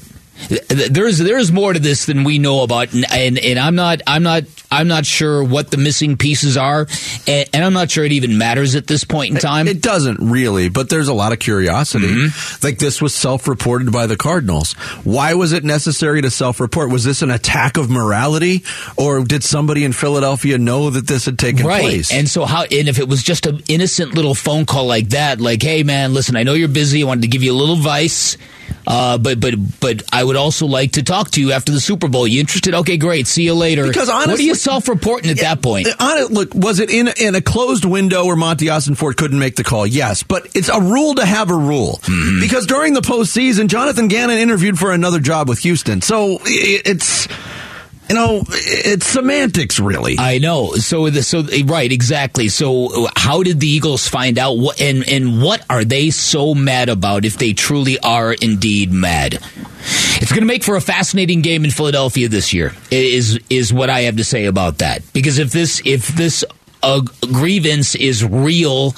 There's 0.67 1.19
there's 1.19 1.51
more 1.51 1.73
to 1.73 1.79
this 1.79 2.05
than 2.05 2.23
we 2.23 2.39
know 2.39 2.63
about, 2.63 2.93
and, 2.93 3.05
and, 3.11 3.37
and 3.37 3.59
I'm 3.59 3.75
not 3.75 4.01
I'm 4.07 4.23
not 4.23 4.43
I'm 4.71 4.87
not 4.87 5.05
sure 5.05 5.43
what 5.43 5.69
the 5.69 5.77
missing 5.77 6.15
pieces 6.17 6.55
are, 6.55 6.87
and, 7.27 7.49
and, 7.53 7.65
I'm 7.65 7.73
not 7.73 7.91
sure 7.91 8.05
it 8.05 8.13
even 8.13 8.37
matters 8.37 8.75
at 8.75 8.87
this 8.87 9.03
point 9.03 9.35
in 9.35 9.39
time. 9.39 9.67
It 9.67 9.81
doesn't 9.81 10.19
really, 10.19 10.69
but 10.69 10.89
there's 10.89 11.09
a 11.09 11.13
lot 11.13 11.33
of 11.33 11.39
curiosity. 11.39 12.07
Mm-hmm. 12.07 12.65
Like 12.65 12.79
this 12.79 13.01
was 13.01 13.13
self-reported 13.13 13.91
by 13.91 14.07
the 14.07 14.15
Cardinals. 14.15 14.73
Why 15.03 15.33
was 15.33 15.51
it 15.51 15.63
necessary 15.63 16.21
to 16.21 16.31
self-report? 16.31 16.89
Was 16.89 17.03
this 17.03 17.21
an 17.21 17.31
attack 17.31 17.77
of 17.77 17.89
morality, 17.89 18.63
or 18.97 19.23
did 19.23 19.43
somebody 19.43 19.83
in 19.83 19.93
Philadelphia 19.93 20.57
know 20.57 20.89
that 20.89 21.05
this 21.05 21.25
had 21.25 21.37
taken 21.37 21.65
right. 21.65 21.81
place? 21.81 22.13
And 22.13 22.29
so 22.29 22.45
how? 22.45 22.63
And 22.63 22.87
if 22.87 22.97
it 22.97 23.09
was 23.09 23.23
just 23.23 23.45
an 23.45 23.61
innocent 23.67 24.13
little 24.13 24.35
phone 24.35 24.65
call 24.65 24.85
like 24.85 25.09
that, 25.09 25.41
like, 25.41 25.61
"Hey 25.61 25.83
man, 25.83 26.13
listen, 26.13 26.35
I 26.35 26.43
know 26.43 26.53
you're 26.53 26.69
busy. 26.69 27.03
I 27.03 27.05
wanted 27.05 27.23
to 27.23 27.27
give 27.27 27.43
you 27.43 27.51
a 27.51 27.57
little 27.57 27.75
advice." 27.75 28.37
Uh, 28.85 29.17
but 29.17 29.39
but 29.39 29.53
but 29.79 30.03
I 30.11 30.23
would 30.23 30.35
also 30.35 30.65
like 30.65 30.93
to 30.93 31.03
talk 31.03 31.31
to 31.31 31.41
you 31.41 31.51
after 31.51 31.71
the 31.71 31.79
Super 31.79 32.07
Bowl. 32.07 32.27
You 32.27 32.39
interested? 32.39 32.73
Okay, 32.73 32.97
great. 32.97 33.27
See 33.27 33.43
you 33.43 33.53
later. 33.53 33.87
Because 33.87 34.09
honestly, 34.09 34.31
what 34.33 34.39
are 34.39 34.43
you 34.43 34.55
self-reporting 34.55 35.31
at 35.31 35.37
that 35.39 35.61
point? 35.61 35.87
On 35.99 36.17
it, 36.17 36.31
look, 36.31 36.53
was 36.53 36.79
it 36.79 36.89
in 36.89 37.09
in 37.19 37.35
a 37.35 37.41
closed 37.41 37.85
window 37.85 38.25
where 38.25 38.35
Monti 38.35 38.67
Ossenfort 38.67 39.17
couldn't 39.17 39.39
make 39.39 39.55
the 39.55 39.63
call? 39.63 39.85
Yes, 39.85 40.23
but 40.23 40.47
it's 40.55 40.69
a 40.69 40.79
rule 40.79 41.15
to 41.15 41.25
have 41.25 41.51
a 41.51 41.55
rule. 41.55 41.99
Mm-hmm. 42.03 42.39
Because 42.39 42.65
during 42.65 42.93
the 42.93 43.01
postseason, 43.01 43.67
Jonathan 43.67 44.07
Gannon 44.07 44.37
interviewed 44.37 44.79
for 44.79 44.91
another 44.91 45.19
job 45.19 45.47
with 45.49 45.59
Houston, 45.59 46.01
so 46.01 46.39
it's 46.43 47.27
you 48.11 48.17
know, 48.17 48.43
it's 48.49 49.07
semantics, 49.07 49.79
really. 49.79 50.17
I 50.19 50.37
know. 50.37 50.73
So, 50.73 51.09
the, 51.09 51.23
so 51.23 51.43
right, 51.63 51.89
exactly. 51.89 52.49
So, 52.49 53.07
how 53.15 53.41
did 53.41 53.61
the 53.61 53.67
Eagles 53.67 54.05
find 54.05 54.37
out? 54.37 54.57
What 54.57 54.81
and 54.81 55.07
and 55.07 55.41
what 55.41 55.65
are 55.69 55.85
they 55.85 56.09
so 56.09 56.53
mad 56.53 56.89
about? 56.89 57.23
If 57.23 57.37
they 57.37 57.53
truly 57.53 57.97
are 57.99 58.33
indeed 58.33 58.91
mad, 58.91 59.35
it's 59.35 60.29
going 60.29 60.41
to 60.41 60.45
make 60.45 60.63
for 60.63 60.75
a 60.75 60.81
fascinating 60.81 61.41
game 61.41 61.63
in 61.63 61.71
Philadelphia 61.71 62.27
this 62.27 62.51
year. 62.51 62.73
Is 62.91 63.39
is 63.49 63.71
what 63.71 63.89
I 63.89 64.01
have 64.01 64.17
to 64.17 64.25
say 64.25 64.43
about 64.43 64.79
that? 64.79 65.01
Because 65.13 65.39
if 65.39 65.51
this 65.51 65.81
if 65.85 66.09
this 66.09 66.43
uh, 66.83 66.99
grievance 67.31 67.95
is 67.95 68.25
real 68.25 68.93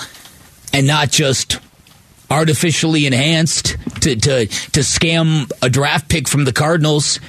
and 0.73 0.87
not 0.87 1.11
just 1.11 1.59
artificially 2.31 3.05
enhanced 3.05 3.77
to, 4.01 4.15
to 4.15 4.47
to 4.47 4.79
scam 4.79 5.51
a 5.61 5.69
draft 5.69 6.09
pick 6.09 6.27
from 6.27 6.45
the 6.45 6.53
Cardinals 6.53 7.19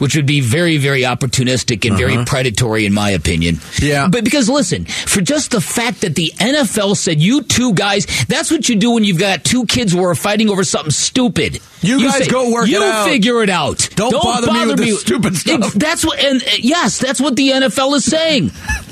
which 0.00 0.16
would 0.16 0.26
be 0.26 0.40
very, 0.40 0.78
very 0.78 1.02
opportunistic 1.02 1.84
and 1.84 1.94
uh-huh. 1.94 2.08
very 2.08 2.24
predatory, 2.24 2.86
in 2.86 2.92
my 2.92 3.10
opinion. 3.10 3.58
Yeah. 3.78 4.08
But 4.08 4.24
because 4.24 4.48
listen, 4.48 4.84
for 4.86 5.20
just 5.20 5.50
the 5.50 5.60
fact 5.60 6.00
that 6.00 6.14
the 6.14 6.32
NFL 6.38 6.96
said 6.96 7.20
you 7.20 7.42
two 7.42 7.74
guys, 7.74 8.06
that's 8.26 8.50
what 8.50 8.68
you 8.68 8.76
do 8.76 8.92
when 8.92 9.04
you've 9.04 9.18
got 9.18 9.44
two 9.44 9.66
kids 9.66 9.92
who 9.92 10.02
are 10.02 10.14
fighting 10.14 10.48
over 10.48 10.64
something 10.64 10.90
stupid. 10.90 11.60
You, 11.82 11.98
you 11.98 12.08
guys 12.08 12.24
say, 12.24 12.28
go 12.28 12.50
work 12.52 12.68
you 12.68 12.82
it 12.82 12.92
out. 12.92 13.06
figure 13.08 13.42
it 13.42 13.48
out. 13.50 13.88
Don't, 13.94 14.10
Don't 14.10 14.22
bother, 14.22 14.46
bother, 14.48 14.66
me 14.66 14.70
with 14.72 14.80
me. 14.80 14.90
this 14.90 15.00
stupid 15.00 15.36
stuff. 15.36 15.72
that's 15.74 16.04
what, 16.04 16.18
and 16.18 16.42
uh, 16.42 16.46
yes, 16.58 16.98
that's 16.98 17.20
what 17.20 17.36
the 17.36 17.50
NFL 17.50 17.94
is 17.96 18.04
saying. 18.04 18.50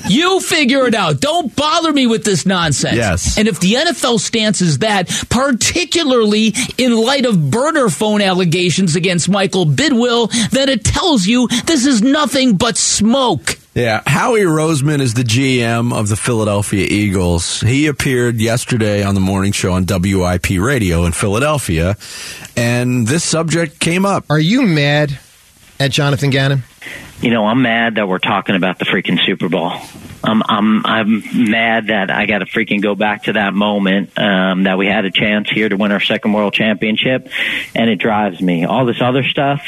you 0.09 0.41
figure 0.41 0.87
it 0.87 0.95
out. 0.95 1.21
Don't 1.21 1.55
bother 1.55 1.93
me 1.93 2.07
with 2.07 2.25
this 2.25 2.47
nonsense. 2.47 2.97
Yes. 2.97 3.37
And 3.37 3.47
if 3.47 3.61
the 3.61 3.75
NFL 3.75 4.21
stance 4.21 4.61
is 4.63 4.79
that, 4.79 5.09
particularly 5.29 6.55
in 6.79 6.97
light 6.97 7.27
of 7.27 7.51
burner 7.51 7.89
phone 7.91 8.23
allegations 8.23 8.97
against 8.97 9.29
Michael 9.29 9.67
Bidwill, 9.67 10.31
then 10.51 10.69
it 10.69 10.85
tells 10.85 11.27
you 11.27 11.47
this 11.67 11.85
is 11.87 12.01
nothing 12.03 12.57
but 12.57 12.77
smoke. 12.79 13.57
Yeah, 13.75 14.03
Howie 14.07 14.41
Roseman 14.41 15.01
is 15.01 15.15
the 15.15 15.23
GM 15.23 15.93
of 15.95 16.09
the 16.09 16.17
Philadelphia 16.17 16.85
Eagles. 16.91 17.61
He 17.61 17.87
appeared 17.87 18.41
yesterday 18.41 19.05
on 19.05 19.15
the 19.15 19.21
morning 19.21 19.53
show 19.53 19.73
on 19.75 19.85
WIP 19.87 20.49
radio 20.59 21.05
in 21.05 21.13
Philadelphia, 21.13 21.97
and 22.59 23.07
this 23.07 23.23
subject 23.23 23.79
came 23.79 24.05
up. 24.05 24.25
Are 24.31 24.39
you 24.39 24.63
mad 24.63 25.19
at 25.79 25.93
Jonathan 25.93 26.31
Gannon? 26.31 26.65
You 27.21 27.31
know, 27.31 27.47
I'm 27.47 27.63
mad 27.63 27.95
that 27.97 28.09
we're 28.09 28.19
talking 28.19 28.57
about 28.57 28.79
the 28.81 28.85
freaking 28.85 29.19
Super 29.25 29.49
Bowl. 29.49 29.73
I'm 30.23 30.43
I'm 30.47 30.85
I'm 30.85 31.51
mad 31.51 31.89
that 31.89 32.11
I 32.11 32.27
got 32.27 32.39
to 32.39 32.47
freaking 32.47 32.83
go 32.83 32.95
back 32.95 33.25
to 33.25 33.35
that 33.35 33.55
moment 33.55 34.19
um, 34.19 34.65
that 34.65 34.77
we 34.77 34.87
had 34.87 35.05
a 35.05 35.11
chance 35.11 35.49
here 35.49 35.69
to 35.69 35.77
win 35.77 35.93
our 35.93 36.01
second 36.01 36.33
world 36.33 36.53
championship, 36.55 37.29
and 37.75 37.89
it 37.89 37.97
drives 37.97 38.41
me. 38.41 38.65
All 38.65 38.85
this 38.85 39.01
other 39.01 39.23
stuff, 39.23 39.63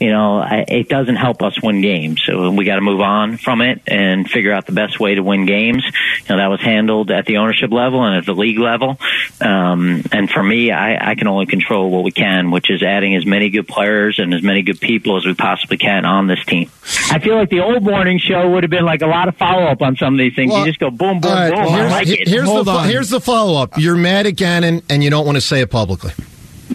you 0.00 0.10
know, 0.10 0.38
I, 0.38 0.64
it 0.66 0.88
doesn't 0.88 1.16
help 1.16 1.42
us 1.42 1.62
win 1.62 1.82
games. 1.82 2.22
So 2.24 2.50
we 2.50 2.64
got 2.64 2.76
to 2.76 2.80
move 2.80 3.00
on 3.00 3.36
from 3.36 3.60
it 3.60 3.82
and 3.86 4.28
figure 4.28 4.52
out 4.52 4.66
the 4.66 4.72
best 4.72 4.98
way 4.98 5.14
to 5.14 5.22
win 5.22 5.44
games. 5.44 5.84
You 5.84 6.24
know, 6.30 6.36
that 6.38 6.46
was 6.46 6.60
handled 6.60 7.10
at 7.10 7.26
the 7.26 7.36
ownership 7.36 7.70
level 7.70 8.02
and 8.02 8.16
at 8.16 8.24
the 8.24 8.34
league 8.34 8.58
level. 8.58 8.98
Um, 9.40 10.02
and 10.10 10.30
for 10.30 10.42
me, 10.42 10.70
I, 10.70 11.10
I 11.10 11.14
can 11.16 11.26
only 11.26 11.46
control 11.46 11.90
what 11.90 12.02
we 12.02 12.12
can, 12.12 12.50
which 12.50 12.70
is 12.70 12.82
adding 12.82 13.14
as 13.14 13.26
many 13.26 13.50
good 13.50 13.68
players 13.68 14.18
and 14.18 14.32
as 14.32 14.42
many 14.42 14.62
good 14.62 14.80
people 14.80 15.18
as 15.18 15.26
we 15.26 15.34
possibly 15.34 15.76
can 15.76 16.06
on 16.06 16.28
this 16.28 16.42
team. 16.46 16.70
I 17.10 17.18
feel 17.18 17.36
like 17.36 17.50
the 17.50 17.60
old 17.60 17.82
morning 17.82 18.18
show 18.18 18.48
would 18.50 18.62
have 18.62 18.70
been 18.70 18.86
like 18.86 19.02
a 19.02 19.06
lot 19.06 19.28
of 19.28 19.36
follow 19.36 19.64
up 19.66 19.81
on 19.82 19.96
some 19.96 20.14
of 20.14 20.18
these 20.18 20.34
things. 20.34 20.50
Well, 20.52 20.60
you 20.60 20.66
just 20.66 20.78
go 20.80 20.90
boom, 20.90 21.20
boom, 21.20 21.30
All 21.30 21.36
right, 21.36 21.50
boom. 21.52 21.60
I 21.60 21.78
here's, 21.78 21.90
like 21.90 22.08
it. 22.08 22.28
here's 22.28 22.48
Hold 22.48 22.66
the 22.66 22.70
on. 22.72 22.88
here's 22.88 23.10
the 23.10 23.20
follow 23.20 23.60
up. 23.60 23.78
You're 23.78 23.96
mad 23.96 24.26
at 24.26 24.36
Gannon 24.36 24.82
and 24.88 25.02
you 25.04 25.10
don't 25.10 25.26
want 25.26 25.36
to 25.36 25.40
say 25.42 25.60
it 25.60 25.70
publicly. 25.70 26.12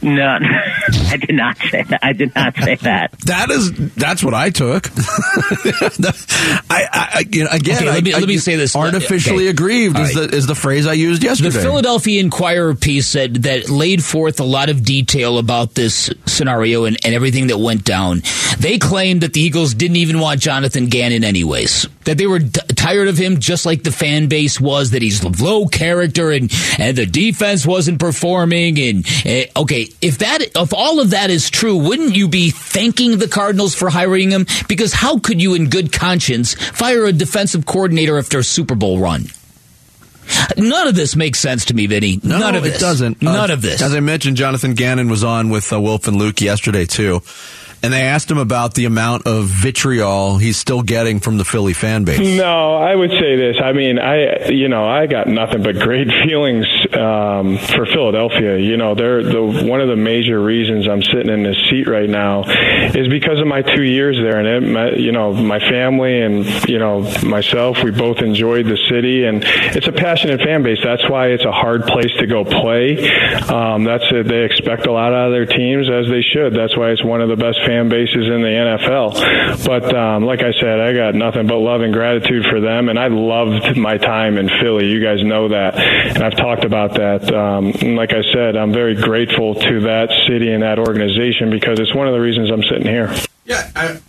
No, 0.01 0.37
I 1.11 1.17
did 1.17 1.35
not 1.35 1.57
say 1.57 1.83
that. 1.83 1.99
I 2.03 2.13
did 2.13 2.33
not 2.35 2.55
say 2.55 2.75
that. 2.75 3.11
That 3.27 3.49
is 3.51 3.71
that's 3.95 4.23
what 4.23 4.33
I 4.33 4.49
took. 4.51 4.87
I, 6.69 6.87
I 7.19 7.25
you 7.29 7.43
know, 7.43 7.49
again, 7.51 7.77
Okay, 7.77 7.85
let 7.91 8.03
me- 8.03 8.13
I, 8.13 8.19
let 8.19 8.27
me 8.27 8.35
I- 8.35 8.37
say 8.37 8.55
this. 8.55 8.75
Artificially 8.75 9.43
Okay. 9.45 9.49
aggrieved 9.49 9.99
is 9.99 10.15
All 10.15 10.27
the 10.27 10.35
is 10.35 10.47
the 10.47 10.55
phrase 10.55 10.87
I 10.87 10.93
used 10.93 11.23
yesterday. 11.23 11.49
The 11.49 11.59
Philadelphia 11.61 12.19
Inquirer 12.21 12.75
piece 12.75 13.07
said 13.07 13.43
that 13.43 13.69
laid 13.69 14.03
forth 14.03 14.39
a 14.39 14.43
lot 14.43 14.69
of 14.69 14.83
detail 14.83 15.37
about 15.37 15.73
this 15.73 16.09
scenario 16.25 16.85
and, 16.85 16.97
and 17.03 17.13
everything 17.13 17.47
that 17.47 17.57
went 17.57 17.83
down. 17.83 18.21
They 18.59 18.77
claimed 18.77 19.21
that 19.21 19.33
the 19.33 19.41
Eagles 19.41 19.73
didn't 19.73 19.97
even 19.97 20.19
want 20.19 20.41
Jonathan 20.41 20.87
Gannon 20.87 21.23
anyways. 21.23 21.87
That 22.05 22.17
they 22.17 22.27
were 22.27 22.39
t- 22.39 22.49
tired 22.75 23.07
of 23.09 23.17
him 23.17 23.39
just 23.39 23.65
like 23.65 23.83
the 23.83 23.91
fan 23.91 24.27
base 24.27 24.59
was, 24.61 24.91
that 24.91 25.01
he's 25.01 25.23
low 25.41 25.67
character 25.67 26.31
and, 26.31 26.51
and 26.79 26.97
the 26.97 27.05
defense 27.05 27.65
wasn't 27.65 27.99
performing. 27.99 28.79
And 28.79 29.05
uh, 29.25 29.61
okay, 29.61 29.89
if 30.01 30.19
that, 30.19 30.41
if 30.55 30.73
all 30.77 30.99
of 30.99 31.09
that 31.09 31.29
is 31.31 31.49
true, 31.49 31.75
wouldn't 31.75 32.15
you 32.15 32.27
be 32.27 32.51
thanking 32.51 33.17
the 33.17 33.27
Cardinals 33.27 33.73
for 33.75 33.89
hiring 33.89 34.29
him? 34.29 34.45
Because 34.69 34.93
how 34.93 35.17
could 35.17 35.41
you 35.41 35.55
in 35.55 35.69
good 35.69 35.91
conscience 35.91 36.53
fire 36.53 37.05
a 37.05 37.11
defensive 37.11 37.65
coordinator 37.65 38.17
after 38.17 38.39
a 38.39 38.43
Super 38.43 38.75
Bowl 38.75 38.99
run? 38.99 39.25
None 40.57 40.87
of 40.87 40.95
this 40.95 41.15
makes 41.15 41.39
sense 41.39 41.65
to 41.65 41.73
me, 41.73 41.87
Vinny. 41.87 42.19
No, 42.21 42.37
None 42.37 42.55
of 42.55 42.65
it 42.65 42.71
this. 42.71 42.79
doesn't. 42.81 43.21
None 43.21 43.49
Uh, 43.49 43.53
of 43.53 43.61
this. 43.61 43.81
As 43.81 43.93
I 43.95 44.01
mentioned, 44.01 44.37
Jonathan 44.37 44.73
Gannon 44.73 45.09
was 45.09 45.23
on 45.23 45.49
with 45.49 45.71
uh, 45.71 45.79
Wolf 45.79 46.07
and 46.07 46.17
Luke 46.17 46.41
yesterday 46.41 46.85
too, 46.85 47.21
and 47.81 47.93
they 47.93 48.01
asked 48.01 48.29
him 48.29 48.37
about 48.37 48.73
the 48.73 48.83
amount 48.85 49.25
of 49.25 49.45
vitriol 49.45 50.37
he's 50.37 50.57
still 50.57 50.81
getting 50.81 51.21
from 51.21 51.37
the 51.37 51.45
Philly 51.45 51.71
fan 51.73 52.03
base. 52.03 52.19
No, 52.37 52.75
I 52.75 52.93
would 52.93 53.11
say 53.11 53.37
this. 53.37 53.55
I 53.63 53.71
mean, 53.71 53.99
I 53.99 54.49
you 54.49 54.67
know 54.67 54.85
I 54.85 55.07
got 55.07 55.27
nothing 55.27 55.63
but 55.63 55.79
great 55.79 56.07
feelings 56.25 56.65
um, 56.93 57.57
for 57.57 57.85
Philadelphia. 57.85 58.57
You 58.57 58.77
know, 58.77 58.95
they're 58.95 59.23
the 59.23 59.41
one 59.65 59.81
of 59.81 59.87
the 59.87 59.95
major 59.95 60.41
reasons 60.41 60.87
I'm 60.87 61.03
sitting 61.03 61.29
in 61.29 61.43
this 61.43 61.57
seat 61.69 61.87
right 61.87 62.09
now 62.09 62.43
is 62.43 63.07
because 63.07 63.39
of 63.39 63.47
my 63.47 63.61
two 63.61 63.83
years 63.83 64.17
there, 64.17 64.39
and 64.39 64.47
it, 64.47 64.69
my, 64.69 64.91
you 64.91 65.11
know 65.11 65.33
my 65.33 65.59
family 65.59 66.21
and 66.21 66.45
you 66.67 66.79
know 66.79 67.01
myself. 67.23 67.83
We 67.83 67.91
both 67.91 68.19
enjoyed 68.19 68.65
the 68.65 68.77
city, 68.89 69.25
and 69.25 69.43
it's 69.75 69.87
a 69.87 69.91
passionate 69.91 70.41
fan 70.41 70.63
base. 70.63 70.79
That's 70.83 71.07
why 71.09 71.27
it's 71.27 71.45
a 71.45 71.51
hard 71.51 71.83
place 71.83 72.11
to 72.19 72.27
go 72.27 72.43
play. 72.43 73.09
Um, 73.47 73.83
that's 73.83 74.05
it. 74.11 74.27
They 74.27 74.43
expect 74.43 74.85
a 74.87 74.91
lot 74.91 75.13
out 75.13 75.27
of 75.27 75.31
their 75.31 75.45
teams, 75.45 75.89
as 75.89 76.07
they 76.07 76.21
should. 76.21 76.53
That's 76.53 76.77
why 76.77 76.91
it's 76.91 77.03
one 77.03 77.21
of 77.21 77.29
the 77.29 77.35
best 77.35 77.59
fan 77.65 77.89
bases 77.89 78.27
in 78.27 78.41
the 78.41 78.53
NFL. 78.77 79.65
But 79.65 79.93
um, 79.95 80.23
like 80.23 80.41
I 80.41 80.53
said, 80.59 80.79
I 80.79 80.93
got 80.93 81.15
nothing 81.15 81.47
but 81.47 81.57
love 81.57 81.81
and 81.81 81.93
gratitude 81.93 82.45
for 82.49 82.59
them, 82.61 82.89
and 82.89 82.99
I 82.99 83.07
loved 83.07 83.75
my 83.77 83.97
time 83.97 84.37
in 84.37 84.49
Philly. 84.61 84.87
You 84.87 85.03
guys 85.03 85.23
know 85.23 85.49
that, 85.49 85.75
and 85.75 86.23
I've 86.23 86.35
talked 86.35 86.63
about 86.63 86.76
that. 86.93 87.33
Um, 87.33 87.71
like 87.95 88.13
I 88.13 88.21
said, 88.33 88.55
I'm 88.55 88.71
very 88.71 88.95
grateful 88.95 89.55
to 89.55 89.79
that 89.81 90.09
city 90.27 90.51
and 90.51 90.63
that 90.63 90.79
organization 90.79 91.49
because 91.49 91.79
it's 91.79 91.93
one 91.93 92.07
of 92.07 92.13
the 92.13 92.21
reasons 92.21 92.51
I'm 92.51 92.63
sitting 92.63 92.87
here. 92.87 93.13
Yeah, 93.45 93.99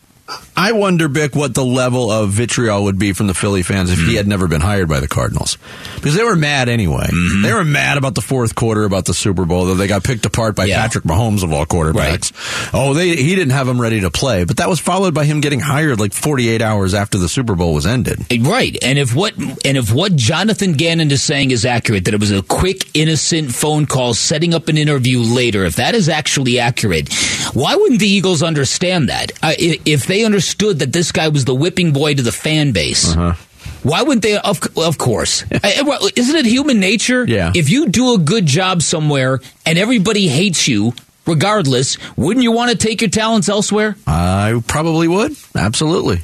I 0.59 0.73
wonder, 0.73 1.09
Bick, 1.09 1.37
what 1.37 1.55
the 1.55 1.65
level 1.65 2.11
of 2.11 2.31
vitriol 2.31 2.85
would 2.85 2.99
be 2.99 3.12
from 3.12 3.29
the 3.29 3.35
Philly 3.35 3.62
fans 3.62 3.91
if 3.93 3.99
he 4.00 4.17
had 4.17 4.27
never 4.27 4.49
been 4.49 4.61
hired 4.61 4.88
by 4.88 4.99
the 5.00 5.07
Cardinals. 5.07 5.57
Because 5.95 6.17
they 6.17 6.25
were 6.25 6.35
mad 6.37 6.69
anyway. 6.69 7.09
They 7.43 7.53
were 7.53 7.65
mad 7.65 7.97
about 7.97 8.15
the 8.17 8.21
fourth 8.21 8.55
quarter, 8.55 8.85
about 8.85 9.05
the 9.05 9.15
Super 9.15 9.45
Bowl, 9.45 9.67
that 9.67 9.75
they 9.77 9.87
got 9.87 10.03
picked 10.03 10.27
apart 10.27 10.57
by 10.57 10.65
Yeah. 10.65 10.83
Patrick 10.83 11.05
Mahomes 11.05 11.45
of 11.45 11.53
all 11.53 11.65
quarterbacks. 11.65 12.33
Oh, 12.75 12.93
they 12.95 13.15
he 13.17 13.35
didn't 13.37 13.50
have 13.53 13.69
him 13.69 13.81
ready 13.81 14.00
to 14.00 14.11
play. 14.11 14.45
But 14.45 14.57
that 14.57 14.69
was 14.69 14.81
followed 14.81 15.15
by 15.15 15.25
him 15.25 15.41
getting 15.41 15.61
hired 15.61 16.00
like 16.00 16.12
48 16.12 16.61
hours 16.61 16.93
after 16.93 17.19
the 17.19 17.29
Super 17.29 17.55
Bowl 17.55 17.73
was 17.75 17.87
ended. 17.87 18.27
Right, 18.45 18.77
and 18.83 18.99
if 18.99 19.15
what 19.15 19.37
and 19.37 19.77
if 19.79 19.93
what 19.93 20.17
Jonathan 20.17 20.73
Gannon 20.73 21.11
is 21.12 21.23
saying 21.23 21.53
is 21.53 21.65
accurate, 21.65 22.05
that 22.07 22.15
it 22.15 22.21
was 22.21 22.33
a 22.33 22.43
quick, 22.43 22.91
innocent 22.97 23.55
phone 23.55 23.87
call 23.87 24.12
setting 24.15 24.55
up 24.55 24.69
an 24.69 24.77
interview 24.77 25.21
later, 25.21 25.65
if 25.65 25.77
that 25.77 25.95
is 25.95 26.09
actually 26.09 26.59
accurate, 26.59 27.13
why 27.54 27.76
wouldn't 27.76 28.00
the 28.00 28.09
Eagles 28.09 28.43
understand 28.43 29.09
that? 29.09 29.30
Uh, 29.43 29.52
if 29.59 30.06
they 30.06 30.25
understood 30.49 30.78
that 30.78 30.93
this 30.93 31.13
guy 31.13 31.28
was 31.28 31.45
the 31.45 31.54
whipping 31.54 31.93
boy 31.93 32.15
to 32.15 32.23
the 32.23 32.32
fan 32.32 32.73
base. 32.73 33.15
Uh-huh. 33.15 33.34
Why 33.82 34.02
wouldn't 34.02 34.23
they? 34.23 34.37
Of, 34.39 34.61
of 34.78 34.97
course. 34.99 35.43
Isn't 35.52 36.37
it 36.37 36.47
human 36.47 36.80
nature? 36.80 37.25
Yeah. 37.26 37.52
If 37.54 37.69
you 37.69 37.89
do 37.89 38.15
a 38.15 38.19
good 38.19 38.47
job 38.47 38.82
somewhere 38.82 39.41
and 39.67 39.78
everybody 39.78 40.26
hates 40.26 40.67
you, 40.67 40.95
regardless, 41.26 41.99
wouldn't 42.17 42.43
you 42.43 42.52
want 42.52 42.71
to 42.71 42.76
take 42.76 43.02
your 43.02 43.11
talents 43.11 43.49
elsewhere? 43.49 43.97
I 44.06 44.61
probably 44.67 45.06
would. 45.06 45.37
Absolutely. 45.54 46.21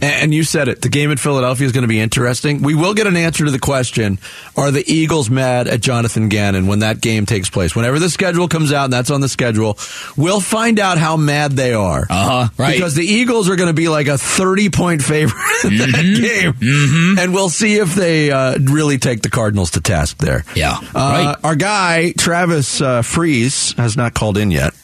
And 0.00 0.32
you 0.34 0.44
said 0.44 0.68
it. 0.68 0.82
The 0.82 0.88
game 0.88 1.10
in 1.10 1.16
Philadelphia 1.18 1.66
is 1.66 1.72
going 1.72 1.82
to 1.82 1.88
be 1.88 2.00
interesting. 2.00 2.62
We 2.62 2.74
will 2.74 2.94
get 2.94 3.06
an 3.06 3.16
answer 3.16 3.44
to 3.44 3.50
the 3.50 3.58
question 3.58 4.18
Are 4.56 4.70
the 4.70 4.84
Eagles 4.90 5.30
mad 5.30 5.68
at 5.68 5.80
Jonathan 5.80 6.28
Gannon 6.28 6.66
when 6.66 6.80
that 6.80 7.00
game 7.00 7.26
takes 7.26 7.50
place? 7.50 7.74
Whenever 7.76 7.98
the 7.98 8.10
schedule 8.10 8.48
comes 8.48 8.72
out, 8.72 8.84
and 8.84 8.92
that's 8.92 9.10
on 9.10 9.20
the 9.20 9.28
schedule, 9.28 9.78
we'll 10.16 10.40
find 10.40 10.78
out 10.78 10.98
how 10.98 11.16
mad 11.16 11.52
they 11.52 11.72
are. 11.72 12.06
Uh 12.10 12.28
huh. 12.44 12.48
Right. 12.56 12.74
Because 12.74 12.94
the 12.94 13.04
Eagles 13.04 13.48
are 13.48 13.56
going 13.56 13.68
to 13.68 13.74
be 13.74 13.88
like 13.88 14.06
a 14.08 14.18
30 14.18 14.70
point 14.70 15.02
favorite 15.02 15.64
in 15.64 15.76
that 15.78 15.88
Mm-hmm. 15.94 17.14
game. 17.14 17.18
And 17.18 17.32
we'll 17.34 17.48
see 17.48 17.76
if 17.76 17.94
they 17.94 18.30
uh, 18.30 18.58
really 18.58 18.98
take 18.98 19.22
the 19.22 19.30
Cardinals 19.30 19.72
to 19.72 19.80
task 19.80 20.18
there. 20.18 20.44
Yeah. 20.54 20.76
Uh, 20.76 20.78
right. 20.94 21.36
Our 21.44 21.54
guy, 21.56 22.12
Travis 22.12 22.80
uh, 22.80 23.02
Freeze, 23.02 23.72
has 23.74 23.96
not 23.96 24.14
called 24.14 24.38
in 24.38 24.50
yet. 24.50 24.74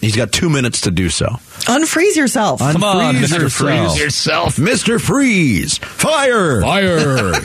He's 0.00 0.16
got 0.16 0.32
two 0.32 0.50
minutes 0.50 0.82
to 0.82 0.90
do 0.90 1.08
so. 1.08 1.36
Unfreeze 1.66 2.16
yourself. 2.16 2.60
Come 2.60 2.84
on, 2.84 3.14
Mr. 3.14 3.40
yourself. 3.40 3.98
Yourself. 3.98 4.56
Mr. 4.56 5.00
Freeze, 5.00 5.78
fire! 5.78 6.60
Fire. 6.60 7.32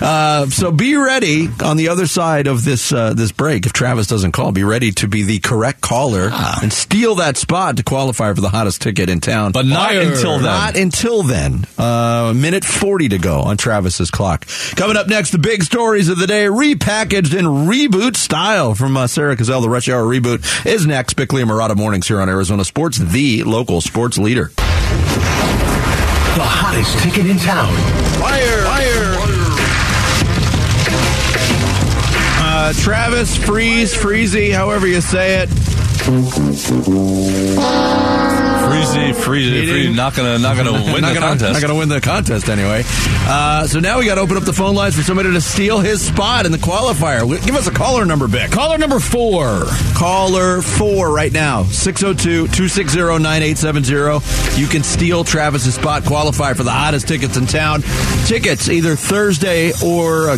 Uh, 0.00 0.46
so 0.46 0.70
be 0.72 0.96
ready 0.96 1.48
on 1.62 1.76
the 1.76 1.88
other 1.88 2.06
side 2.06 2.46
of 2.46 2.64
this 2.64 2.92
uh, 2.92 3.12
this 3.14 3.32
break. 3.32 3.66
If 3.66 3.72
Travis 3.72 4.06
doesn't 4.06 4.32
call, 4.32 4.52
be 4.52 4.64
ready 4.64 4.90
to 4.92 5.08
be 5.08 5.22
the 5.22 5.38
correct 5.38 5.80
caller 5.80 6.30
and 6.62 6.72
steal 6.72 7.16
that 7.16 7.36
spot 7.36 7.76
to 7.78 7.82
qualify 7.82 8.32
for 8.32 8.40
the 8.40 8.48
hottest 8.48 8.80
ticket 8.82 9.10
in 9.10 9.20
town. 9.20 9.52
But 9.52 9.66
not 9.66 9.90
Fire. 9.90 10.00
until 10.02 10.32
then. 10.38 10.42
Not 10.42 10.76
until 10.76 11.22
then. 11.22 11.64
Uh, 11.76 12.32
minute 12.34 12.64
40 12.64 13.10
to 13.10 13.18
go 13.18 13.40
on 13.40 13.56
Travis's 13.56 14.10
clock. 14.10 14.46
Coming 14.76 14.96
up 14.96 15.08
next, 15.08 15.30
the 15.30 15.38
big 15.38 15.62
stories 15.62 16.08
of 16.08 16.18
the 16.18 16.26
day, 16.26 16.46
repackaged 16.46 17.36
in 17.36 17.44
reboot 17.44 18.16
style 18.16 18.74
from 18.74 18.96
uh, 18.96 19.06
Sarah 19.06 19.36
Cazell. 19.36 19.60
The 19.62 19.68
Rush 19.70 19.88
Hour 19.88 20.04
reboot 20.04 20.64
is 20.66 20.86
next. 20.86 21.14
Bickley 21.14 21.42
and 21.42 21.50
Marotta 21.50 21.76
Mornings 21.76 22.06
here 22.08 22.20
on 22.20 22.28
Arizona 22.28 22.64
Sports, 22.64 22.98
the 23.16 23.42
local 23.44 23.80
sports 23.80 24.18
leader. 24.18 24.50
The 24.56 24.62
hottest 26.44 26.98
ticket 26.98 27.24
in 27.24 27.38
town. 27.38 27.72
Fire! 28.20 28.62
Fire! 28.62 29.16
Uh, 32.38 32.74
Travis, 32.74 33.34
Freeze, 33.34 33.94
Freezy, 33.94 34.52
however 34.52 34.86
you 34.86 35.00
say 35.00 35.38
it. 35.38 35.48
Freezy, 38.66 39.12
freezy, 39.14 39.52
He 39.52 39.62
freezy. 39.62 39.66
didn't- 39.82 39.96
Not 39.96 40.14
gonna, 40.16 40.38
not 40.38 40.56
gonna 40.56 40.72
win 40.92 41.00
not 41.02 41.08
the 41.14 41.14
gonna, 41.14 41.20
contest. 41.20 41.52
Not 41.52 41.60
going 41.62 41.72
to 41.72 41.78
win 41.78 41.88
the 41.88 42.00
contest 42.00 42.48
anyway. 42.48 42.82
Uh, 43.28 43.66
so 43.66 43.78
now 43.80 43.98
we 43.98 44.06
got 44.06 44.16
to 44.16 44.20
open 44.20 44.36
up 44.36 44.42
the 44.44 44.52
phone 44.52 44.74
lines 44.74 44.96
for 44.96 45.02
somebody 45.02 45.32
to 45.32 45.40
steal 45.40 45.78
his 45.80 46.04
spot 46.04 46.46
in 46.46 46.52
the 46.52 46.58
qualifier. 46.58 47.26
Give 47.44 47.54
us 47.54 47.66
a 47.68 47.70
caller 47.70 48.04
number, 48.04 48.26
Bick. 48.28 48.50
Caller 48.50 48.76
number 48.78 48.98
four. 48.98 49.64
Caller 49.94 50.62
four 50.62 51.12
right 51.12 51.32
now 51.32 51.62
602 51.64 52.48
260 52.48 52.98
9870. 53.22 54.60
You 54.60 54.66
can 54.66 54.82
steal 54.82 55.22
Travis's 55.24 55.74
spot, 55.74 56.04
qualify 56.04 56.52
for 56.54 56.62
the 56.64 56.70
hottest 56.72 57.06
tickets 57.08 57.36
in 57.36 57.46
town. 57.46 57.82
Tickets 58.26 58.68
either 58.68 58.96
Thursday 58.96 59.72
or, 59.84 60.30
uh, 60.30 60.36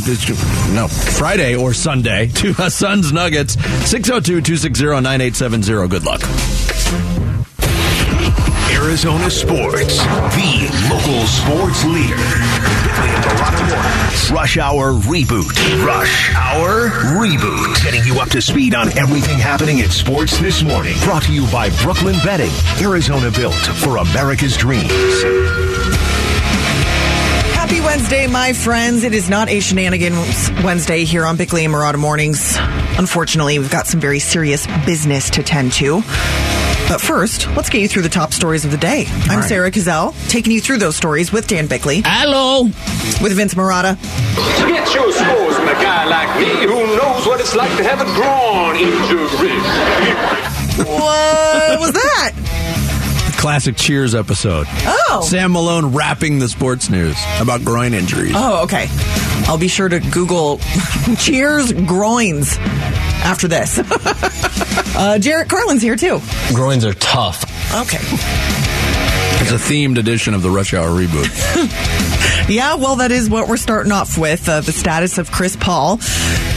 no, 0.74 0.86
Friday 0.88 1.56
or 1.56 1.72
Sunday 1.72 2.26
to 2.34 2.54
uh, 2.58 2.68
Suns 2.68 3.12
Nuggets 3.12 3.54
602 3.88 4.42
260 4.42 4.84
9870. 5.00 5.88
Good 5.88 6.04
luck. 6.04 7.17
Arizona 8.82 9.28
Sports, 9.28 9.98
the 9.98 10.70
local 10.88 11.26
sports 11.26 11.84
leader. 11.84 12.14
And. 12.16 13.28
Rush 14.30 14.56
Hour 14.56 14.92
Reboot. 14.92 15.84
Rush 15.84 16.34
Hour 16.34 16.88
Reboot. 17.18 17.82
Getting 17.82 18.04
you 18.04 18.20
up 18.20 18.28
to 18.30 18.40
speed 18.40 18.74
on 18.74 18.96
everything 18.96 19.38
happening 19.38 19.78
in 19.78 19.90
sports 19.90 20.38
this 20.38 20.62
morning. 20.62 20.96
Brought 21.02 21.24
to 21.24 21.32
you 21.32 21.50
by 21.50 21.70
Brooklyn 21.82 22.14
Betting. 22.24 22.52
Arizona 22.80 23.30
built 23.30 23.54
for 23.54 23.96
America's 23.96 24.56
dreams. 24.56 24.92
Happy 27.54 27.80
Wednesday, 27.80 28.26
my 28.26 28.52
friends. 28.52 29.02
It 29.02 29.12
is 29.12 29.28
not 29.28 29.48
a 29.48 29.60
shenanigans 29.60 30.50
Wednesday 30.62 31.04
here 31.04 31.26
on 31.26 31.36
Bickley 31.36 31.64
and 31.64 31.74
Marotta 31.74 31.98
Mornings. 31.98 32.56
Unfortunately, 32.96 33.58
we've 33.58 33.70
got 33.70 33.86
some 33.86 34.00
very 34.00 34.20
serious 34.20 34.66
business 34.86 35.30
to 35.30 35.42
tend 35.42 35.72
to. 35.74 36.02
But 36.88 37.02
first, 37.02 37.46
let's 37.54 37.68
get 37.68 37.82
you 37.82 37.88
through 37.88 38.02
the 38.02 38.08
top 38.08 38.32
stories 38.32 38.64
of 38.64 38.70
the 38.70 38.78
day. 38.78 39.04
I'm 39.28 39.42
Sarah 39.42 39.70
Cazell, 39.70 40.14
taking 40.30 40.52
you 40.52 40.60
through 40.60 40.78
those 40.78 40.96
stories 40.96 41.30
with 41.30 41.46
Dan 41.46 41.66
Bickley, 41.66 42.00
Hello. 42.02 42.62
with 43.20 43.32
Vince 43.36 43.52
Marotta, 43.54 43.96
Get 44.66 44.94
your 44.94 45.12
scores 45.12 45.56
from 45.56 45.68
a 45.68 45.74
guy 45.74 46.06
like 46.06 46.40
me 46.40 46.48
who 46.66 46.96
knows 46.96 47.26
what 47.26 47.40
it's 47.40 47.54
like 47.54 47.76
to 47.76 47.84
have 47.84 48.00
a 48.00 48.06
drawn 48.14 48.74
injury. 48.76 49.58
What 50.78 51.80
was 51.80 51.92
that? 51.92 52.32
Classic 53.38 53.76
Cheers 53.76 54.16
episode. 54.16 54.66
Oh. 54.68 55.22
Sam 55.24 55.52
Malone 55.52 55.94
rapping 55.94 56.40
the 56.40 56.48
sports 56.48 56.90
news 56.90 57.16
about 57.40 57.64
groin 57.64 57.94
injuries. 57.94 58.32
Oh, 58.34 58.64
okay. 58.64 58.88
I'll 59.46 59.56
be 59.58 59.68
sure 59.68 59.88
to 59.88 60.00
Google 60.00 60.58
Cheers 61.18 61.72
groins 61.72 62.58
after 62.58 63.46
this. 63.46 63.78
uh, 64.96 65.18
Jarrett 65.20 65.48
Carlin's 65.48 65.82
here 65.82 65.94
too. 65.94 66.20
Groins 66.52 66.84
are 66.84 66.94
tough. 66.94 67.44
Okay. 67.74 67.98
It's 69.40 69.52
a 69.52 69.72
themed 69.72 69.98
edition 69.98 70.34
of 70.34 70.42
the 70.42 70.50
Rush 70.50 70.74
Hour 70.74 70.88
reboot. 70.88 71.28
Yeah, 72.48 72.76
well, 72.76 72.96
that 72.96 73.12
is 73.12 73.28
what 73.28 73.46
we're 73.46 73.58
starting 73.58 73.92
off 73.92 74.16
with. 74.16 74.48
Uh, 74.48 74.62
the 74.62 74.72
status 74.72 75.18
of 75.18 75.30
Chris 75.30 75.54
Paul. 75.54 75.98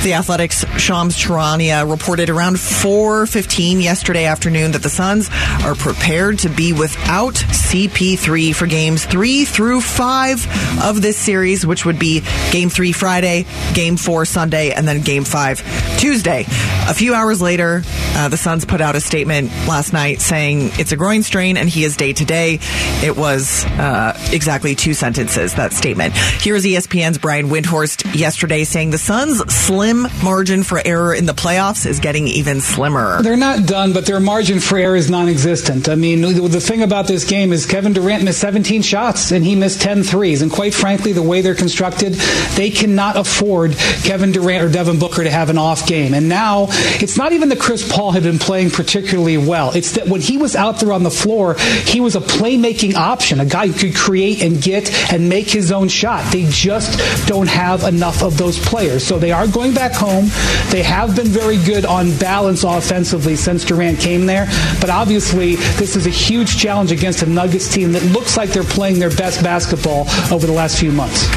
The 0.04 0.14
Athletic's 0.14 0.66
Shams 0.82 1.18
Charania 1.18 1.88
reported 1.88 2.30
around 2.30 2.56
4.15 2.56 3.84
yesterday 3.84 4.26
afternoon 4.26 4.72
that 4.72 4.84
the 4.84 4.90
Suns 4.90 5.30
are 5.64 5.76
prepared 5.76 6.40
to 6.40 6.50
be 6.50 6.72
without 6.72 7.34
CP3 7.34 8.56
for 8.56 8.68
games 8.68 9.06
three 9.06 9.44
through 9.46 9.82
five 9.82 10.48
of 10.82 11.02
this 11.02 11.18
series, 11.18 11.68
which 11.68 11.86
would 11.86 12.00
be 12.00 12.24
game 12.52 12.70
three 12.70 12.94
Friday, 12.94 13.46
game 13.74 13.98
four 13.98 14.26
Sunday, 14.26 14.72
and 14.72 14.88
then 14.88 15.02
game 15.02 15.26
five 15.26 15.62
Tuesday. 16.00 16.46
A 16.88 16.94
few 16.94 17.14
hours 17.14 17.42
later, 17.42 17.84
uh, 18.16 18.28
the 18.30 18.38
Suns 18.38 18.66
put 18.66 18.82
out 18.82 18.96
a 18.96 19.02
statement 19.02 19.52
last 19.68 19.94
night 19.94 20.22
saying 20.22 20.72
it's 20.80 20.94
a 20.94 20.98
groin 20.98 21.22
strain 21.22 21.58
and 21.58 21.70
he 21.70 21.84
is 21.84 21.96
day 21.96 22.14
to 22.14 22.26
day. 22.26 22.60
It 23.04 23.16
was 23.16 23.66
uh, 23.66 24.18
exactly 24.32 24.74
two 24.74 24.94
sentences, 24.96 25.54
that 25.56 25.74
statement. 25.82 26.14
Here's 26.16 26.64
ESPN's 26.64 27.18
Brian 27.18 27.48
Windhorst 27.48 28.14
yesterday 28.16 28.66
saying 28.66 28.92
the 28.92 29.00
Suns' 29.00 29.40
slim 29.52 30.06
margin 30.24 30.62
for 30.62 30.80
error 30.86 31.12
in 31.12 31.26
the 31.26 31.34
playoffs 31.34 31.88
is 31.88 32.00
getting 32.00 32.28
even 32.28 32.62
slimmer. 32.62 33.24
They're 33.24 33.36
not 33.36 33.66
done, 33.66 33.92
but 33.92 34.06
their 34.06 34.20
margin 34.20 34.60
for 34.60 34.78
error 34.78 34.96
is 34.96 35.10
non-existent. 35.10 35.90
I 35.90 35.96
mean, 35.96 36.22
the 36.22 36.62
thing 36.62 36.84
about 36.84 37.08
this 37.08 37.26
game 37.26 37.52
is 37.52 37.66
Kevin 37.66 37.94
Durant 37.94 38.24
missed 38.24 38.40
17 38.40 38.84
shots 38.84 39.32
and 39.32 39.44
he 39.44 39.56
missed 39.56 39.82
10 39.82 40.04
threes. 40.04 40.44
And 40.44 40.52
quite 40.52 40.76
frankly, 40.76 41.14
the 41.14 41.24
way 41.24 41.42
they're 41.42 41.56
constructed, 41.56 42.14
they 42.56 42.70
cannot 42.70 43.18
afford 43.18 43.76
Kevin 44.04 44.32
Durant 44.32 44.64
or 44.64 44.70
Devin 44.70 45.00
Booker 45.00 45.24
to 45.24 45.32
have 45.32 45.50
an 45.50 45.58
off 45.58 45.88
game. 45.88 46.14
And 46.14 46.30
now 46.30 46.68
it's 46.70 47.18
not 47.18 47.32
even 47.32 47.50
that 47.50 47.60
Chris 47.60 47.92
Paul 47.92 48.12
had 48.12 48.22
been 48.22 48.38
playing 48.38 48.70
particularly 48.70 49.40
well. 49.40 49.72
It's 49.76 49.94
that 49.94 50.08
when 50.08 50.22
he 50.22 50.38
was 50.38 50.56
out 50.56 50.80
there 50.80 50.94
on 50.94 51.02
the 51.02 51.10
floor, 51.10 51.56
he 51.88 52.00
was 52.02 52.16
a 52.16 52.22
playmaking 52.22 52.94
option, 52.94 53.40
a 53.40 53.46
guy 53.46 53.66
who 53.66 53.74
could 53.74 53.96
create 53.96 54.44
and 54.44 54.62
get 54.62 54.92
and 55.12 55.28
make 55.28 55.50
his 55.50 55.71
own 55.72 55.88
shot. 55.88 56.32
They 56.32 56.46
just 56.50 57.28
don't 57.28 57.50
have 57.50 57.84
enough 57.84 58.24
of 58.24 58.38
those 58.38 58.60
players. 58.60 59.06
So 59.06 59.20
they 59.20 59.32
are 59.32 59.48
going 59.48 59.74
back 59.74 59.94
home. 59.94 60.26
They 60.70 60.84
have 60.84 61.16
been 61.16 61.28
very 61.28 61.58
good 61.58 61.86
on 61.86 62.16
balance 62.18 62.64
offensively 62.64 63.36
since 63.36 63.66
Durant 63.66 64.00
came 64.00 64.26
there. 64.26 64.48
But 64.80 64.90
obviously, 64.90 65.56
this 65.56 65.96
is 65.96 66.06
a 66.06 66.10
huge 66.10 66.58
challenge 66.58 66.92
against 66.92 67.22
a 67.24 67.26
Nuggets 67.26 67.72
team 67.72 67.92
that 67.94 68.04
looks 68.04 68.38
like 68.38 68.50
they're 68.50 68.64
playing 68.64 69.00
their 69.00 69.10
best 69.10 69.44
basketball 69.44 70.08
over 70.32 70.46
the 70.46 70.54
last 70.54 70.80
few 70.80 70.92
months. 70.92 71.28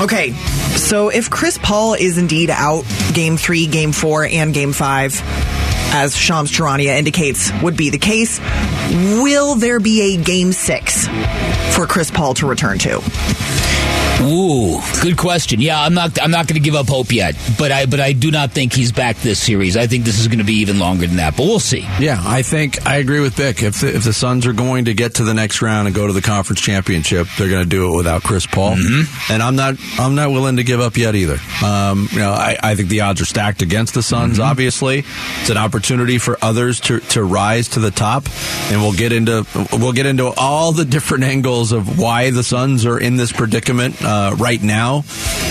Okay, 0.00 0.32
so 0.76 1.08
if 1.08 1.30
Chris 1.30 1.58
Paul 1.58 1.94
is 1.94 2.18
indeed 2.18 2.50
out 2.50 2.84
game 3.14 3.36
three, 3.36 3.66
game 3.66 3.92
four, 3.92 4.24
and 4.24 4.52
game 4.52 4.72
five, 4.72 5.20
as 5.92 6.16
Shams 6.16 6.50
Charania 6.50 6.98
indicates 6.98 7.50
would 7.62 7.76
be 7.76 7.90
the 7.90 7.98
case, 7.98 8.38
will 9.20 9.54
there 9.54 9.80
be 9.80 10.14
a 10.14 10.22
game 10.22 10.52
six 10.52 11.06
for 11.74 11.86
Chris 11.86 12.10
Paul 12.10 12.34
to 12.34 12.46
return 12.46 12.78
to? 12.80 13.00
Ooh, 14.22 14.80
good 15.02 15.18
question. 15.18 15.60
Yeah, 15.60 15.80
I'm 15.80 15.92
not. 15.92 16.20
I'm 16.20 16.30
not 16.30 16.46
going 16.48 16.54
to 16.54 16.64
give 16.64 16.74
up 16.74 16.88
hope 16.88 17.12
yet, 17.12 17.36
but 17.58 17.70
I. 17.70 17.84
But 17.86 18.00
I 18.00 18.12
do 18.12 18.30
not 18.30 18.50
think 18.50 18.72
he's 18.72 18.90
back 18.90 19.16
this 19.16 19.38
series. 19.38 19.76
I 19.76 19.86
think 19.86 20.04
this 20.04 20.18
is 20.18 20.26
going 20.26 20.38
to 20.38 20.44
be 20.44 20.54
even 20.54 20.78
longer 20.78 21.06
than 21.06 21.16
that. 21.16 21.36
But 21.36 21.44
we'll 21.44 21.60
see. 21.60 21.86
Yeah, 22.00 22.20
I 22.24 22.42
think 22.42 22.86
I 22.86 22.96
agree 22.96 23.20
with 23.20 23.36
Bick. 23.36 23.62
If 23.62 23.80
the, 23.80 23.94
if 23.94 24.04
the 24.04 24.14
Suns 24.14 24.46
are 24.46 24.54
going 24.54 24.86
to 24.86 24.94
get 24.94 25.16
to 25.16 25.24
the 25.24 25.34
next 25.34 25.60
round 25.60 25.86
and 25.86 25.94
go 25.94 26.06
to 26.06 26.14
the 26.14 26.22
conference 26.22 26.62
championship, 26.62 27.26
they're 27.36 27.50
going 27.50 27.62
to 27.62 27.68
do 27.68 27.92
it 27.92 27.96
without 27.96 28.22
Chris 28.22 28.46
Paul. 28.46 28.76
Mm-hmm. 28.76 29.32
And 29.32 29.42
I'm 29.42 29.54
not 29.54 29.74
I'm 29.98 30.14
not 30.14 30.30
willing 30.30 30.56
to 30.56 30.64
give 30.64 30.80
up 30.80 30.96
yet 30.96 31.14
either. 31.14 31.36
Um, 31.62 32.08
you 32.10 32.20
know, 32.20 32.30
I, 32.30 32.56
I 32.62 32.74
think 32.74 32.88
the 32.88 33.02
odds 33.02 33.20
are 33.20 33.26
stacked 33.26 33.60
against 33.60 33.92
the 33.92 34.02
Suns. 34.02 34.34
Mm-hmm. 34.38 34.48
Obviously, 34.48 35.04
it's 35.40 35.50
an 35.50 35.58
opportunity 35.58 36.16
for 36.16 36.38
others 36.40 36.80
to, 36.80 37.00
to 37.00 37.22
rise 37.22 37.68
to 37.70 37.80
the 37.80 37.90
top, 37.90 38.24
and 38.70 38.80
we'll 38.80 38.94
get 38.94 39.12
into 39.12 39.46
we'll 39.72 39.92
get 39.92 40.06
into 40.06 40.32
all 40.38 40.72
the 40.72 40.86
different 40.86 41.24
angles 41.36 41.72
of 41.72 41.98
why 41.98 42.30
the 42.30 42.42
Suns 42.42 42.86
are 42.86 42.98
in 42.98 43.16
this 43.16 43.30
predicament 43.30 44.05
uh, 44.06 44.36
right 44.38 44.62
now. 44.62 45.04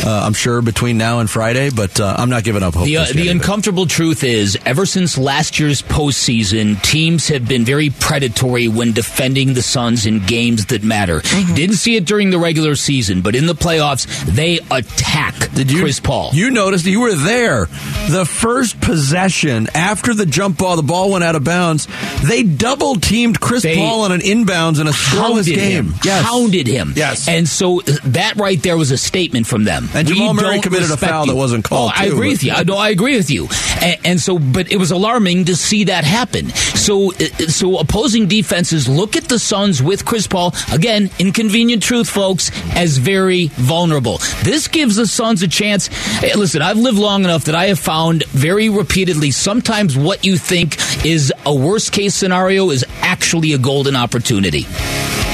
Uh, 0.05 0.21
I'm 0.25 0.33
sure 0.33 0.61
between 0.61 0.97
now 0.97 1.19
and 1.19 1.29
Friday, 1.29 1.69
but 1.69 1.99
uh, 1.99 2.15
I'm 2.17 2.29
not 2.29 2.43
giving 2.43 2.63
up 2.63 2.73
hope. 2.73 2.85
The, 2.85 2.97
uh, 2.97 3.05
the 3.11 3.27
uncomfortable 3.29 3.85
truth 3.85 4.23
is, 4.23 4.57
ever 4.65 4.85
since 4.85 5.17
last 5.17 5.59
year's 5.59 5.81
postseason, 5.81 6.81
teams 6.81 7.27
have 7.27 7.47
been 7.47 7.65
very 7.65 7.89
predatory 7.89 8.67
when 8.67 8.93
defending 8.93 9.53
the 9.53 9.61
Suns 9.61 10.05
in 10.05 10.25
games 10.25 10.67
that 10.67 10.83
matter. 10.83 11.21
Didn't 11.53 11.75
see 11.75 11.95
it 11.95 12.05
during 12.05 12.29
the 12.29 12.39
regular 12.39 12.75
season, 12.75 13.21
but 13.21 13.35
in 13.35 13.45
the 13.47 13.55
playoffs, 13.55 14.05
they 14.25 14.59
attack 14.71 15.51
Did 15.53 15.71
you, 15.71 15.81
Chris 15.81 15.99
Paul. 15.99 16.31
You 16.33 16.51
noticed 16.51 16.85
you 16.85 17.01
were 17.01 17.15
there. 17.15 17.65
The 18.09 18.25
first 18.25 18.79
possession 18.79 19.67
after 19.73 20.13
the 20.13 20.25
jump 20.25 20.59
ball, 20.59 20.75
the 20.75 20.83
ball 20.83 21.11
went 21.11 21.23
out 21.23 21.35
of 21.35 21.43
bounds. 21.43 21.87
They 22.23 22.43
double 22.43 22.95
teamed 22.95 23.39
Chris 23.39 23.63
They 23.63 23.75
Paul 23.77 24.01
on 24.01 24.11
an 24.11 24.21
inbounds 24.21 24.79
in 24.79 24.87
a 24.87 24.91
scoreless 24.91 25.45
game. 25.45 25.85
him. 25.85 25.93
Yes. 26.03 26.25
Hounded 26.25 26.67
him. 26.67 26.93
Yes. 26.95 27.27
And 27.27 27.47
so 27.47 27.81
that 27.81 28.35
right 28.45 28.61
there 28.61 28.77
was 28.77 28.91
a 28.91 28.97
statement 28.97 29.47
from 29.47 29.63
them. 29.63 29.89
And 29.93 30.07
Jamal 30.07 30.33
We 30.33 30.41
Murray 30.41 30.61
committed 30.61 30.91
a 30.91 30.97
foul 30.97 31.25
you. 31.25 31.31
that 31.31 31.37
wasn't 31.37 31.65
called, 31.65 31.91
Oh, 31.91 31.93
I 31.95 32.07
too, 32.07 32.13
agree 32.13 32.29
with 32.29 32.43
you. 32.43 32.51
I, 32.53 32.63
no, 32.63 32.77
I 32.77 32.89
agree 32.89 33.17
with 33.17 33.31
you. 33.31 33.47
And, 33.81 33.99
and 34.05 34.19
so, 34.19 34.37
but 34.37 34.71
it 34.71 34.77
was 34.77 34.91
alarming 34.91 35.45
to 35.45 35.55
see 35.55 35.85
that 35.85 36.03
happen. 36.03 36.49
So, 36.49 37.11
uh, 37.13 37.25
so 37.47 37.79
opposing 37.79 38.27
defenses 38.27 38.87
look 38.87 39.15
at 39.15 39.25
the 39.25 39.39
Suns 39.39 39.81
with 39.81 40.05
Chris 40.05 40.27
Paul 40.27 40.53
again. 40.71 41.09
Inconvenient 41.19 41.81
truth, 41.81 42.07
folks, 42.09 42.51
as 42.75 42.97
very 42.97 43.47
vulnerable. 43.53 44.19
This 44.43 44.67
gives 44.67 44.95
the 44.97 45.07
Suns 45.07 45.41
a 45.41 45.47
chance. 45.47 45.87
Hey, 45.87 46.35
listen, 46.35 46.61
I've 46.61 46.77
lived 46.77 46.99
long 46.99 47.23
enough 47.23 47.45
that 47.45 47.55
I 47.55 47.65
have 47.65 47.79
found 47.79 48.25
very 48.25 48.69
repeatedly 48.69 49.31
sometimes 49.31 49.97
what 49.97 50.23
you 50.23 50.37
think 50.37 50.77
is 51.05 51.33
a 51.45 51.55
worst 51.55 51.91
case 51.91 52.13
scenario 52.13 52.69
is 52.69 52.85
actually 53.01 53.53
a 53.53 53.57
golden 53.57 53.95
opportunity. 53.95 54.65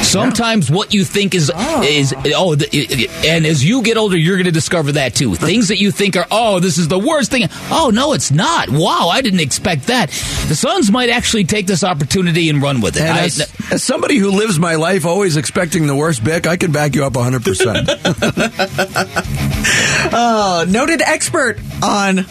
Sometimes 0.04 0.70
what 0.70 0.94
you 0.94 1.06
think 1.06 1.34
is 1.36 1.52
is 1.84 2.14
oh, 2.36 2.56
the, 2.56 3.10
and 3.26 3.46
as 3.46 3.64
you 3.64 3.82
get 3.82 3.98
older, 3.98 4.18
you're 4.18 4.36
going 4.36 4.46
to 4.46 4.52
discover 4.52 4.92
that 4.94 5.16
too. 5.16 5.36
Things 5.42 5.68
that 5.70 5.80
you 5.80 5.92
think 5.92 6.16
are 6.18 6.26
oh, 6.32 6.60
this 6.60 6.78
is 6.78 6.88
the 6.88 7.00
worst 7.00 7.32
thing. 7.32 7.48
Oh 7.70 7.92
no, 7.94 8.14
it's 8.14 8.32
not. 8.32 8.70
Wow, 8.70 9.10
I 9.12 9.22
didn't 9.22 9.40
expect 9.42 9.88
that. 9.88 10.10
The 10.48 10.56
Suns 10.56 10.92
might 10.92 11.10
actually 11.10 11.44
take 11.46 11.68
this 11.68 11.84
opportunity 11.84 12.50
and 12.50 12.62
run 12.62 12.82
with 12.82 12.98
it. 12.98 13.04
And 13.04 13.18
I- 13.18 13.26
as, 13.26 13.40
as 13.72 13.84
somebody 13.84 14.18
who 14.18 14.32
lives 14.32 14.60
my 14.60 14.76
life 14.76 15.06
always 15.06 15.38
expecting 15.38 15.88
the 15.88 15.96
worst, 15.96 16.24
Bick, 16.24 16.46
I 16.48 16.58
can 16.58 16.72
back 16.72 16.96
you 16.96 17.06
up 17.06 17.14
100%. 17.14 19.42
Uh, 20.14 20.66
noted 20.68 21.02
expert 21.02 21.58
on 21.82 22.26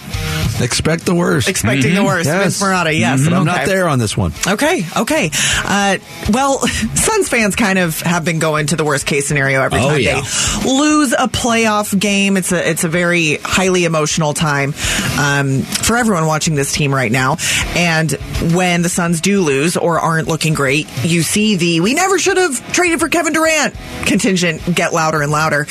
Expect 0.61 1.05
the 1.07 1.15
worst. 1.15 1.49
Expecting 1.49 1.95
the 1.95 2.05
worst. 2.05 2.29
Vince 2.29 2.61
Marotta, 2.61 2.97
yes. 2.97 3.25
But 3.25 3.33
I'm 3.33 3.49
Okay. 3.49 3.57
not 3.59 3.67
there 3.67 3.89
on 3.89 3.99
this 3.99 4.17
one. 4.17 4.33
Okay, 4.47 4.85
okay. 4.97 5.31
Uh, 5.65 5.99
well, 6.31 6.59
Suns 6.95 7.29
fans 7.29 7.57
kind 7.57 7.79
of 7.79 8.01
have 8.03 8.25
been 8.25 8.39
going 8.39 8.67
to 8.69 8.77
the 8.77 8.85
worst 8.85 9.07
case 9.07 9.27
scenario 9.27 9.63
every 9.63 9.81
Oh, 9.81 9.89
time 9.91 10.01
yeah. 10.01 10.21
they 10.21 10.71
lose 10.71 11.13
a 11.13 11.29
playoff 11.29 11.99
game. 11.99 12.37
It's 12.37 12.53
a 12.53 12.69
it's 12.69 12.85
a 12.85 12.89
very 12.89 13.37
highly 13.37 13.85
emotional 13.85 14.35
time 14.35 14.75
um, 15.19 15.63
for 15.63 15.97
everyone 15.97 16.27
watching 16.27 16.55
this 16.55 16.73
team 16.73 16.95
right 16.95 17.11
now. 17.13 17.37
And 17.75 18.13
when 18.55 18.83
the 18.83 18.89
Suns 18.89 19.21
do 19.21 19.41
lose 19.43 19.77
or 19.77 19.99
aren't 19.99 20.29
looking 20.29 20.55
great, 20.55 20.87
you 21.05 21.23
see 21.23 21.57
the 21.57 21.81
"we 21.81 21.95
never 21.95 22.19
should 22.19 22.37
have 22.37 22.73
traded 22.73 23.01
for 23.01 23.09
Kevin 23.09 23.33
Durant" 23.33 23.75
contingent 24.07 24.75
get 24.75 24.93
louder 24.93 25.23
and 25.23 25.31
louder. 25.33 25.67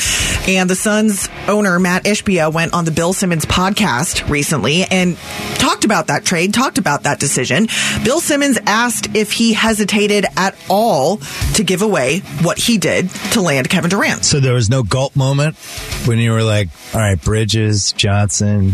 And 0.47 0.69
the 0.69 0.75
Suns 0.75 1.29
owner 1.47 1.79
Matt 1.79 2.05
Ishbia 2.05 2.51
went 2.51 2.73
on 2.73 2.85
the 2.85 2.91
Bill 2.91 3.13
Simmons 3.13 3.45
podcast 3.45 4.29
recently 4.29 4.78
and 4.83 5.17
talked 5.55 5.85
about 5.85 6.07
that 6.07 6.25
trade, 6.25 6.53
talked 6.53 6.77
about 6.77 7.03
that 7.03 7.19
decision. 7.19 7.67
Bill 8.03 8.19
Simmons 8.19 8.57
asked 8.65 9.15
if 9.15 9.31
he 9.31 9.53
hesitated 9.53 10.25
at 10.39 10.55
all 10.69 11.17
to 11.55 11.63
give 11.63 11.81
away 11.81 12.19
what 12.41 12.57
he 12.57 12.77
did 12.77 13.09
to 13.33 13.41
land 13.41 13.69
Kevin 13.69 13.89
Durant. 13.89 14.23
So 14.23 14.39
there 14.39 14.53
was 14.53 14.69
no 14.69 14.81
gulp 14.83 15.15
moment 15.15 15.57
when 16.05 16.17
you 16.17 16.31
were 16.31 16.43
like, 16.43 16.69
all 16.93 17.01
right, 17.01 17.21
Bridges, 17.21 17.91
Johnson, 17.91 18.73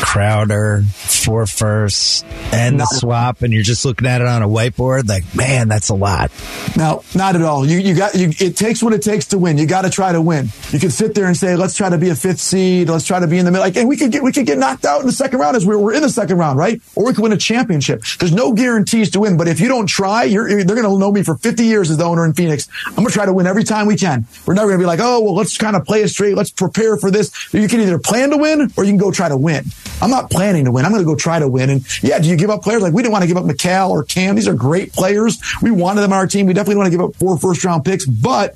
Crowder, 0.00 0.82
four 0.94 1.46
firsts, 1.46 2.22
and 2.52 2.78
the 2.80 2.86
swap, 2.86 3.42
and 3.42 3.52
you're 3.52 3.62
just 3.62 3.84
looking 3.84 4.06
at 4.06 4.20
it 4.20 4.26
on 4.26 4.42
a 4.42 4.48
whiteboard, 4.48 5.08
like, 5.08 5.24
man, 5.34 5.68
that's 5.68 5.88
a 5.88 5.94
lot. 5.94 6.30
No, 6.76 7.02
not 7.14 7.34
at 7.36 7.42
all. 7.42 7.66
You 7.66 7.78
you 7.78 7.94
got 7.96 8.14
you. 8.14 8.30
It 8.38 8.56
takes 8.56 8.82
what 8.82 8.92
it 8.92 9.02
takes 9.02 9.26
to 9.28 9.38
win. 9.38 9.58
You 9.58 9.66
got 9.66 9.82
to 9.82 9.90
try 9.90 10.12
to 10.12 10.22
win. 10.22 10.48
You 10.70 10.78
can 10.78 10.90
sit 10.90 11.14
there 11.14 11.26
and 11.26 11.36
say, 11.36 11.56
"Let's 11.56 11.76
try 11.76 11.88
to 11.90 11.98
be 11.98 12.08
a 12.10 12.14
fifth 12.14 12.40
seed. 12.40 12.88
Let's 12.88 13.04
try 13.06 13.18
to 13.20 13.26
be 13.26 13.38
in 13.38 13.44
the 13.44 13.50
middle." 13.50 13.66
Like, 13.66 13.76
and 13.76 13.88
we 13.88 13.96
could 13.96 14.12
get 14.12 14.22
we 14.22 14.32
could 14.32 14.46
get 14.46 14.56
knocked 14.58 14.84
out 14.84 15.00
in 15.00 15.06
the 15.06 15.12
second 15.12 15.38
round 15.40 15.56
as 15.56 15.66
we're, 15.66 15.78
we're 15.78 15.94
in 15.94 16.02
the 16.02 16.08
second 16.08 16.38
round, 16.38 16.58
right? 16.58 16.80
Or 16.94 17.04
we 17.06 17.12
could 17.12 17.22
win 17.22 17.32
a 17.32 17.36
championship. 17.36 18.02
There's 18.18 18.32
no 18.32 18.52
guarantees 18.52 19.10
to 19.10 19.20
win, 19.20 19.36
but 19.36 19.48
if 19.48 19.60
you 19.60 19.68
don't 19.68 19.86
try, 19.88 20.24
you're, 20.24 20.48
you're- 20.48 20.62
they're 20.62 20.76
going 20.76 20.86
to 20.88 20.94
know 21.00 21.10
me 21.10 21.22
for 21.22 21.36
50 21.36 21.64
years 21.64 21.90
as 21.90 21.96
the 21.96 22.04
owner 22.04 22.24
in 22.24 22.32
Phoenix. 22.34 22.68
I'm 22.86 22.94
going 22.94 23.08
to 23.08 23.12
try 23.12 23.26
to 23.26 23.32
win 23.32 23.46
every 23.46 23.64
time 23.64 23.86
we 23.86 23.96
can. 23.96 24.26
We're 24.46 24.54
never 24.54 24.68
going 24.68 24.78
to 24.78 24.82
be 24.82 24.86
like, 24.86 25.00
oh, 25.02 25.20
well, 25.20 25.34
let's 25.34 25.58
kind 25.58 25.74
of 25.76 25.84
play 25.84 26.02
it 26.02 26.08
straight. 26.08 26.36
Let's 26.36 26.50
prepare 26.50 26.96
for 26.96 27.10
this. 27.10 27.52
You 27.52 27.66
can 27.68 27.80
either 27.80 27.98
plan 27.98 28.30
to 28.30 28.36
win 28.36 28.72
or 28.76 28.84
you 28.84 28.90
can 28.90 28.98
go 28.98 29.10
try 29.10 29.28
to 29.28 29.36
win. 29.36 29.64
I'm 30.02 30.10
not 30.10 30.30
planning 30.30 30.64
to 30.66 30.70
win. 30.72 30.84
I'm 30.84 30.92
going 30.92 31.02
to 31.02 31.06
go 31.06 31.16
try 31.16 31.38
to 31.38 31.48
win. 31.48 31.70
And 31.70 32.02
yeah, 32.02 32.18
do 32.18 32.28
you 32.28 32.36
give 32.36 32.50
up 32.50 32.62
players? 32.62 32.82
Like 32.82 32.92
we 32.92 33.02
didn't 33.02 33.12
want 33.12 33.22
to 33.22 33.28
give 33.28 33.36
up 33.36 33.44
Mikal 33.44 33.90
or 33.90 34.04
Cam. 34.04 34.34
These 34.36 34.48
are 34.48 34.54
great 34.54 34.92
players. 34.92 35.38
We 35.62 35.70
wanted 35.70 36.02
them 36.02 36.12
on 36.12 36.18
our 36.18 36.26
team. 36.26 36.46
We 36.46 36.52
definitely 36.54 36.76
want 36.76 36.86
to 36.86 36.90
give 36.90 37.00
up 37.00 37.16
four 37.16 37.36
first 37.38 37.64
round 37.64 37.84
picks, 37.84 38.06
but 38.06 38.54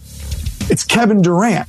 it's 0.70 0.84
Kevin 0.84 1.20
Durant. 1.22 1.68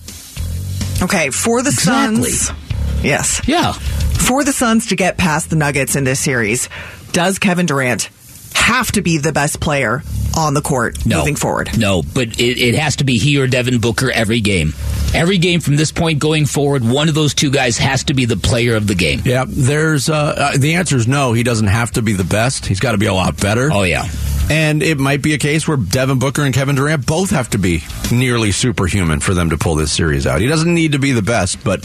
Okay, 1.01 1.29
for 1.29 1.61
the 1.61 1.69
Exactly. 1.69 2.31
Suns. 2.31 3.03
Yes. 3.03 3.41
Yeah. 3.47 3.73
For 3.73 4.43
the 4.43 4.53
Suns 4.53 4.87
to 4.87 4.95
get 4.95 5.17
past 5.17 5.49
the 5.49 5.55
Nuggets 5.55 5.95
in 5.95 6.03
this 6.05 6.19
series, 6.19 6.69
does 7.11 7.37
Kevin 7.37 7.65
Durant 7.65 8.09
have 8.55 8.91
to 8.93 9.01
be 9.01 9.17
the 9.17 9.31
best 9.33 9.59
player 9.59 10.01
on 10.37 10.53
the 10.53 10.61
court 10.61 11.05
No. 11.05 11.19
moving 11.19 11.35
forward? 11.35 11.77
No, 11.77 12.01
but 12.03 12.39
it, 12.39 12.57
it 12.59 12.75
has 12.75 12.97
to 12.97 13.03
be 13.03 13.17
he 13.17 13.39
or 13.39 13.47
Devin 13.47 13.79
Booker 13.79 14.11
every 14.11 14.41
game. 14.41 14.73
Every 15.13 15.37
game 15.37 15.61
from 15.61 15.75
this 15.77 15.91
point 15.91 16.19
going 16.19 16.45
forward, 16.45 16.83
one 16.83 17.07
of 17.07 17.15
those 17.15 17.33
two 17.33 17.49
guys 17.51 17.77
has 17.77 18.03
to 18.05 18.13
be 18.13 18.25
the 18.25 18.35
player 18.35 18.75
of 18.75 18.85
the 18.87 18.95
game. 18.95 19.21
Yeah, 19.23 19.45
there's 19.47 20.09
uh, 20.09 20.13
uh, 20.53 20.57
the 20.57 20.75
answer 20.75 20.97
is 20.97 21.07
no. 21.07 21.31
He 21.33 21.43
doesn't 21.43 21.67
have 21.67 21.91
to 21.91 22.01
be 22.01 22.13
the 22.13 22.23
best. 22.25 22.65
He's 22.65 22.79
got 22.81 22.91
to 22.91 22.97
be 22.97 23.05
a 23.05 23.13
lot 23.13 23.39
better. 23.39 23.69
Oh 23.71 23.83
yeah, 23.83 24.07
and 24.49 24.83
it 24.83 24.97
might 24.97 25.21
be 25.21 25.33
a 25.33 25.37
case 25.37 25.67
where 25.67 25.77
Devin 25.77 26.19
Booker 26.19 26.41
and 26.43 26.53
Kevin 26.53 26.75
Durant 26.75 27.05
both 27.05 27.29
have 27.29 27.49
to 27.51 27.57
be 27.57 27.83
nearly 28.11 28.51
superhuman 28.51 29.21
for 29.21 29.33
them 29.33 29.51
to 29.51 29.57
pull 29.57 29.75
this 29.75 29.91
series 29.93 30.27
out. 30.27 30.41
He 30.41 30.47
doesn't 30.47 30.73
need 30.73 30.91
to 30.91 30.99
be 30.99 31.13
the 31.13 31.21
best, 31.21 31.63
but 31.63 31.81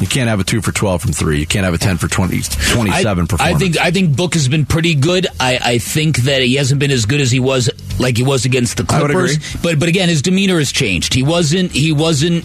you 0.00 0.06
can't 0.06 0.28
have 0.28 0.40
a 0.40 0.44
two 0.44 0.60
for 0.62 0.72
twelve 0.72 1.02
from 1.02 1.12
three. 1.12 1.38
You 1.40 1.46
can't 1.46 1.64
have 1.64 1.74
a 1.74 1.78
ten 1.78 1.96
for 1.98 2.08
20, 2.08 2.40
27 2.40 3.24
I, 3.24 3.26
performance. 3.26 3.56
I 3.56 3.58
think 3.58 3.78
I 3.78 3.90
think 3.90 4.16
Book 4.16 4.34
has 4.34 4.48
been 4.48 4.66
pretty 4.66 4.94
good. 4.94 5.26
I, 5.38 5.58
I 5.62 5.78
think 5.78 6.18
that 6.18 6.42
he 6.42 6.54
hasn't 6.56 6.80
been 6.80 6.90
as 6.90 7.06
good 7.06 7.20
as 7.20 7.30
he 7.30 7.40
was 7.40 7.70
like 7.98 8.16
he 8.16 8.22
was 8.22 8.44
against 8.44 8.76
the 8.78 8.86
I 8.92 9.00
would 9.02 9.10
Clippers. 9.10 9.36
agree. 9.36 9.60
But 9.62 9.78
but 9.80 9.88
again, 9.88 10.08
his 10.08 10.22
demeanor 10.22 10.58
has 10.58 10.72
changed. 10.72 11.14
He 11.14 11.22
wasn't 11.22 11.72
he 11.72 11.92
wasn't 11.92 12.44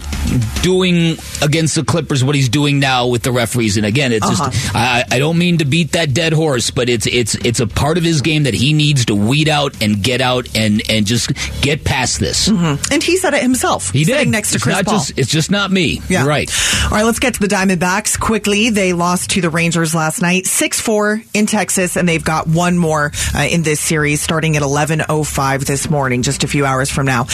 doing 0.62 1.16
against 1.42 1.74
the 1.74 1.84
Clippers 1.84 2.22
what 2.24 2.34
he's 2.34 2.48
doing 2.48 2.78
now 2.78 3.06
with 3.08 3.22
the 3.22 3.32
referees. 3.32 3.76
And 3.76 3.86
again, 3.86 4.12
it's 4.12 4.26
Uh-huh. 4.26 4.50
just 4.50 4.74
I, 4.74 5.04
I 5.10 5.18
don't 5.18 5.38
mean 5.38 5.58
to 5.58 5.64
beat 5.64 5.92
that 5.92 6.12
dead 6.14 6.32
horse, 6.32 6.70
but 6.70 6.88
it's 6.88 7.06
it's 7.06 7.34
it's 7.36 7.60
a 7.60 7.66
part 7.66 7.98
of 7.98 8.04
his 8.04 8.20
game 8.20 8.44
that 8.44 8.54
he 8.54 8.72
needs 8.72 9.06
to 9.06 9.14
weed 9.14 9.48
out 9.48 9.80
and 9.82 10.02
get 10.02 10.20
out 10.20 10.48
and 10.56 10.82
and 10.90 11.06
just 11.06 11.30
get 11.62 11.84
past 11.84 12.20
this. 12.20 12.48
Mhm. 12.48 12.90
And 12.90 13.02
he 13.02 13.16
said 13.16 13.34
it 13.34 13.42
himself. 13.42 13.90
He 13.90 14.04
sitting 14.04 14.24
did 14.26 14.30
next 14.32 14.50
to 14.50 14.56
It's 14.56 14.64
Chris 14.64 14.76
not 14.76 14.84
Paul. 14.84 14.94
Just, 14.98 15.18
it's 15.18 15.30
just 15.30 15.50
not 15.50 15.70
me. 15.70 16.00
Yeah. 16.08 16.20
You're 16.20 16.28
right. 16.28 16.50
All 16.84 16.90
right, 16.90 17.04
let's 17.04 17.18
get 17.18 17.34
to 17.34 17.40
the 17.40 17.45
Diamondbacks 17.48 18.18
quickly. 18.18 18.70
They 18.70 18.92
lost 18.92 19.30
to 19.30 19.40
the 19.40 19.50
Rangers 19.50 19.94
last 19.94 20.22
night, 20.22 20.46
6 20.46 20.80
4 20.80 21.22
in 21.34 21.46
Texas, 21.46 21.96
and 21.96 22.08
they've 22.08 22.24
got 22.24 22.46
one 22.46 22.78
more 22.78 23.12
uh, 23.34 23.46
in 23.50 23.62
this 23.62 23.80
series 23.80 24.20
starting 24.20 24.56
at 24.56 24.62
11.05 24.62 25.66
this 25.66 25.90
morning, 25.90 26.22
just 26.22 26.44
a 26.44 26.48
few 26.48 26.64
hours 26.64 26.90
from 26.90 27.06
now. 27.06 27.24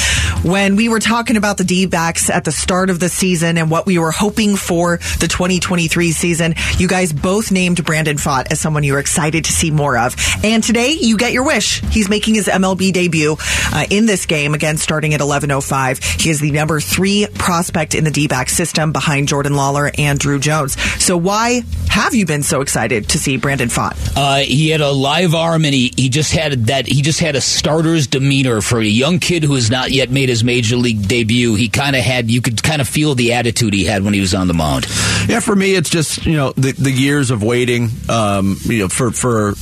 When 0.43 0.77
we 0.77 0.89
were 0.89 1.01
talking 1.01 1.37
about 1.37 1.57
the 1.57 1.65
D 1.65 1.87
backs 1.87 2.31
at 2.31 2.45
the 2.45 2.53
start 2.53 2.91
of 2.91 3.01
the 3.01 3.09
season 3.09 3.59
and 3.59 3.71
what 3.71 3.87
we 3.87 3.99
were 3.99 4.11
hoping 4.11 4.57
for 4.57 4.99
the 5.21 5.29
2023 5.29 6.13
season, 6.13 6.55
you 6.79 6.89
guys 6.89 7.13
both 7.13 7.53
named 7.53 7.85
Brandon 7.85 8.17
Pfaadt 8.17 8.51
as 8.51 8.61
someone 8.61 8.83
you 8.85 8.95
were 8.95 8.99
excited 8.99 9.45
to 9.45 9.53
see 9.53 9.71
more 9.71 9.97
of. 9.97 10.17
And 10.43 10.63
today, 10.63 10.93
you 10.93 11.17
get 11.17 11.33
your 11.33 11.45
wish. 11.45 11.81
He's 11.81 12.09
making 12.09 12.35
his 12.35 12.49
MLB 12.49 12.93
debut 12.93 13.37
uh, 13.73 13.87
in 13.91 14.07
this 14.07 14.27
game, 14.27 14.55
again, 14.55 14.77
starting 14.77 15.15
at 15.15 15.21
11.05. 15.21 16.21
He 16.21 16.31
is 16.31 16.41
the 16.41 16.51
number 16.51 16.81
three 16.81 17.27
prospect 17.35 17.95
in 17.95 18.05
the 18.05 18.11
D-back 18.11 18.49
system 18.49 18.93
behind 18.93 19.29
Jordan 19.29 19.53
Lawlar 19.53 19.91
and 20.03 20.19
Drew 20.19 20.39
Jones. 20.39 20.81
So 21.03 21.17
why 21.17 21.63
have 21.89 22.15
you 22.15 22.27
been 22.27 22.43
so 22.43 22.61
excited 22.61 23.09
to 23.11 23.19
see 23.19 23.37
Brandon 23.37 23.69
Pfaadt? 23.69 24.17
Uh, 24.17 24.39
he 24.39 24.71
had 24.71 24.81
a 24.81 24.91
live 24.91 25.35
arm, 25.35 25.65
and 25.65 25.75
he, 25.75 25.93
he 25.97 26.09
just 26.09 26.33
had 26.33 26.67
that. 26.67 26.87
He 26.87 27.03
just 27.03 27.21
had 27.21 27.37
a 27.37 27.41
starter's 27.41 28.07
demeanor 28.07 28.61
for 28.61 28.79
a 28.79 28.85
young 28.85 29.19
kid 29.19 29.43
who 29.43 29.55
has 29.55 29.71
not 29.71 29.91
yet 29.91 30.11
made 30.11 30.29
his 30.29 30.43
major 30.45 30.77
league 30.77 31.07
debut. 31.07 31.55
He 31.55 31.69
kind 31.69 31.97
of 31.97 32.03
had. 32.03 32.31
You 32.31 32.41
could 32.41 32.63
kind 32.63 32.81
of 32.81 32.89
feel 32.89 33.15
the 33.15 33.35
attitude 33.35 33.75
he 33.75 33.85
had 33.85 34.03
when 34.05 34.15
he 34.15 34.21
was 34.21 34.35
on 34.35 34.49
the 34.49 34.55
mound. 34.55 34.87
Yeah, 35.29 35.41
for 35.41 35.55
me, 35.55 35.75
it's 35.75 35.91
just 35.91 36.25
you 36.27 36.37
know 36.37 36.53
the, 36.53 36.73
the 36.73 36.91
years 36.91 37.31
of 37.31 37.43
waiting, 37.43 37.91
um, 38.09 38.57
you 38.65 38.81
know, 38.81 38.89
for 38.89 39.11
for 39.11 39.55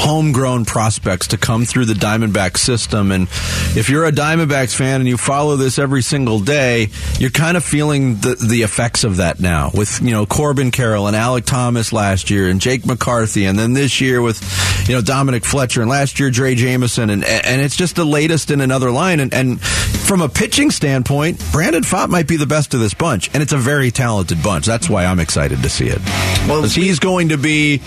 homegrown 0.00 0.64
prospects 0.64 1.28
to 1.28 1.36
come 1.36 1.64
through 1.64 1.84
the 1.84 1.94
Diamondback 1.94 2.56
system, 2.56 3.12
and 3.12 3.28
if 3.76 3.88
you're 3.90 4.06
a 4.06 4.12
Diamondbacks 4.12 4.74
fan 4.74 5.00
and 5.00 5.08
you 5.08 5.16
follow 5.16 5.56
this 5.56 5.78
every 5.78 6.02
single 6.02 6.40
day, 6.40 6.88
you're 7.18 7.30
kind 7.30 7.56
of 7.56 7.64
feeling 7.64 8.16
the 8.16 8.34
the 8.34 8.62
effects 8.62 9.04
of 9.04 9.18
that 9.18 9.40
now. 9.40 9.70
With 9.74 10.00
you 10.00 10.12
know 10.12 10.26
Corbin 10.26 10.70
Carroll 10.70 11.06
and 11.06 11.16
Alek 11.16 11.44
Thomas 11.44 11.92
last 11.92 12.30
year, 12.30 12.48
and 12.48 12.60
Jake 12.60 12.86
McCarthy, 12.86 13.44
and 13.44 13.58
then 13.58 13.74
this 13.74 14.00
year 14.00 14.22
with 14.22 14.40
you 14.88 14.94
know 14.94 15.02
Dominic 15.02 15.44
Fletcher, 15.44 15.82
and 15.82 15.90
last 15.90 16.18
year 16.18 16.30
Drey 16.30 16.56
Jameson, 16.56 17.10
and 17.10 17.24
and 17.24 17.60
it's 17.60 17.76
just 17.76 17.96
the 17.96 18.04
latest 18.04 18.50
in 18.50 18.60
another 18.60 18.90
line. 18.90 19.20
And, 19.20 19.34
and 19.34 19.60
from 19.60 20.22
a 20.22 20.28
pitching 20.28 20.70
standpoint, 20.70 21.44
Brandon 21.52 21.82
Pfaadt 21.82 22.08
might 22.08 22.26
be 22.26 22.36
the 22.36 22.46
best 22.46 22.74
of 22.74 22.80
this 22.80 22.94
bunch, 22.94 23.30
and 23.34 23.42
it's 23.42 23.52
a 23.52 23.58
very 23.58 23.90
talented 23.90 24.42
bunch. 24.42 24.66
That's 24.66 24.88
why 24.88 25.04
I'm 25.04 25.20
excited 25.20 25.62
to 25.62 25.68
see 25.68 25.88
it. 25.88 26.00
Well, 26.48 26.62
he's 26.62 26.98
going 26.98 27.28
to 27.28 27.36
be 27.36 27.82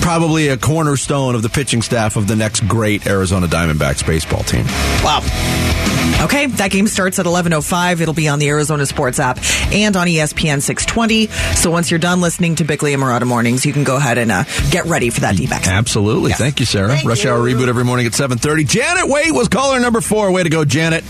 probably 0.00 0.48
a 0.48 0.56
cornerstone 0.56 1.34
of 1.34 1.42
the 1.42 1.48
pitching 1.52 1.82
staff 1.82 2.16
of 2.16 2.26
the 2.26 2.36
next 2.36 2.66
great 2.66 3.06
Arizona 3.06 3.46
Diamondbacks 3.46 4.06
baseball 4.06 4.42
team. 4.42 4.64
Wow. 5.02 6.01
Okay, 6.22 6.46
that 6.46 6.70
game 6.70 6.86
starts 6.86 7.18
at 7.18 7.26
11.05. 7.26 8.00
It'll 8.00 8.14
be 8.14 8.28
on 8.28 8.38
the 8.38 8.48
Arizona 8.48 8.86
Sports 8.86 9.18
app 9.18 9.38
and 9.72 9.96
on 9.96 10.06
ESPN 10.06 10.62
620. 10.62 11.26
So 11.56 11.70
once 11.70 11.90
you're 11.90 11.98
done 11.98 12.20
listening 12.20 12.54
to 12.56 12.64
Bickley 12.64 12.92
and 12.92 13.02
Marotta 13.02 13.26
Mornings, 13.26 13.66
you 13.66 13.72
can 13.72 13.82
go 13.82 13.96
ahead 13.96 14.18
and 14.18 14.30
uh, 14.30 14.44
get 14.70 14.84
ready 14.84 15.10
for 15.10 15.20
that 15.20 15.36
D-back. 15.36 15.66
Absolutely. 15.66 16.32
Thank 16.32 16.60
you, 16.60 16.66
Sarah. 16.66 16.96
Rush 17.04 17.26
Hour 17.26 17.40
Reboot 17.40 17.66
every 17.68 17.84
morning 17.84 18.06
at 18.06 18.12
7.30. 18.12 18.68
Janet 18.68 19.08
Wait 19.08 19.32
was 19.32 19.48
caller 19.48 19.80
number 19.80 20.00
four. 20.00 20.30
Way 20.30 20.44
to 20.44 20.48
go, 20.48 20.64
Janet. 20.64 21.04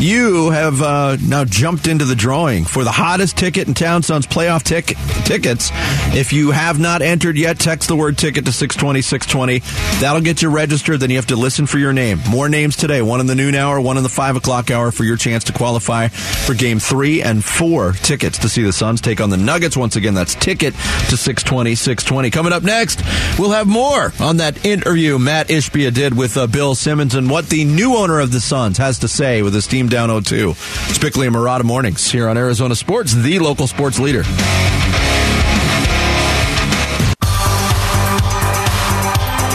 You 0.00 0.50
have 0.50 0.82
uh, 0.82 1.16
now 1.22 1.44
jumped 1.44 1.86
into 1.86 2.04
the 2.04 2.16
drawing 2.16 2.64
for 2.64 2.82
the 2.84 2.90
hottest 2.90 3.38
ticket 3.38 3.68
in 3.68 3.74
town, 3.74 4.02
Suns 4.02 4.26
playoff 4.26 4.62
tic- 4.62 4.96
tickets. 5.24 5.70
If 6.14 6.32
you 6.32 6.50
have 6.50 6.78
not 6.78 7.02
entered 7.02 7.38
yet, 7.38 7.58
text 7.58 7.88
the 7.88 7.96
word 7.96 8.18
ticket 8.18 8.44
to 8.46 8.52
620 8.52 9.00
620. 9.00 10.00
That'll 10.00 10.20
get 10.20 10.42
you 10.42 10.50
registered. 10.50 11.00
Then 11.00 11.10
you 11.10 11.16
have 11.16 11.26
to 11.26 11.36
listen 11.36 11.66
for 11.66 11.78
your 11.78 11.92
name. 11.92 12.20
More 12.28 12.48
names 12.48 12.76
today. 12.76 13.00
One 13.00 13.20
in 13.20 13.26
the 13.26 13.34
noon 13.34 13.54
hour, 13.54 13.80
one 13.80 13.96
in 13.96 14.02
the 14.02 14.08
5 14.08 14.36
o'clock 14.36 14.55
hour 14.70 14.90
for 14.90 15.04
your 15.04 15.16
chance 15.16 15.44
to 15.44 15.52
qualify 15.52 16.08
for 16.08 16.54
game 16.54 16.78
three 16.78 17.22
and 17.22 17.44
four 17.44 17.92
tickets 17.92 18.38
to 18.38 18.48
see 18.48 18.62
the 18.62 18.72
Suns 18.72 19.00
take 19.00 19.20
on 19.20 19.30
the 19.30 19.36
Nuggets. 19.36 19.76
Once 19.76 19.96
again, 19.96 20.14
that's 20.14 20.34
ticket 20.34 20.74
to 20.74 21.16
620 21.16 21.74
620. 21.74 22.30
Coming 22.30 22.52
up 22.52 22.62
next, 22.62 23.02
we'll 23.38 23.50
have 23.50 23.66
more 23.66 24.12
on 24.20 24.38
that 24.38 24.64
interview 24.64 25.18
Matt 25.18 25.48
Ishbia 25.48 25.92
did 25.92 26.16
with 26.16 26.36
uh, 26.36 26.46
Bill 26.46 26.74
Simmons 26.74 27.14
and 27.14 27.30
what 27.30 27.48
the 27.48 27.64
new 27.64 27.96
owner 27.96 28.20
of 28.20 28.32
the 28.32 28.40
Suns 28.40 28.78
has 28.78 28.98
to 29.00 29.08
say 29.08 29.42
with 29.42 29.54
his 29.54 29.66
team 29.66 29.88
down 29.88 30.08
0-2. 30.08 30.54
Spickley 30.94 31.26
and 31.26 31.36
Marotta 31.36 31.64
Mornings 31.64 32.10
here 32.10 32.28
on 32.28 32.36
Arizona 32.36 32.74
Sports, 32.74 33.12
the 33.14 33.38
local 33.38 33.66
sports 33.66 33.98
leader. 33.98 34.22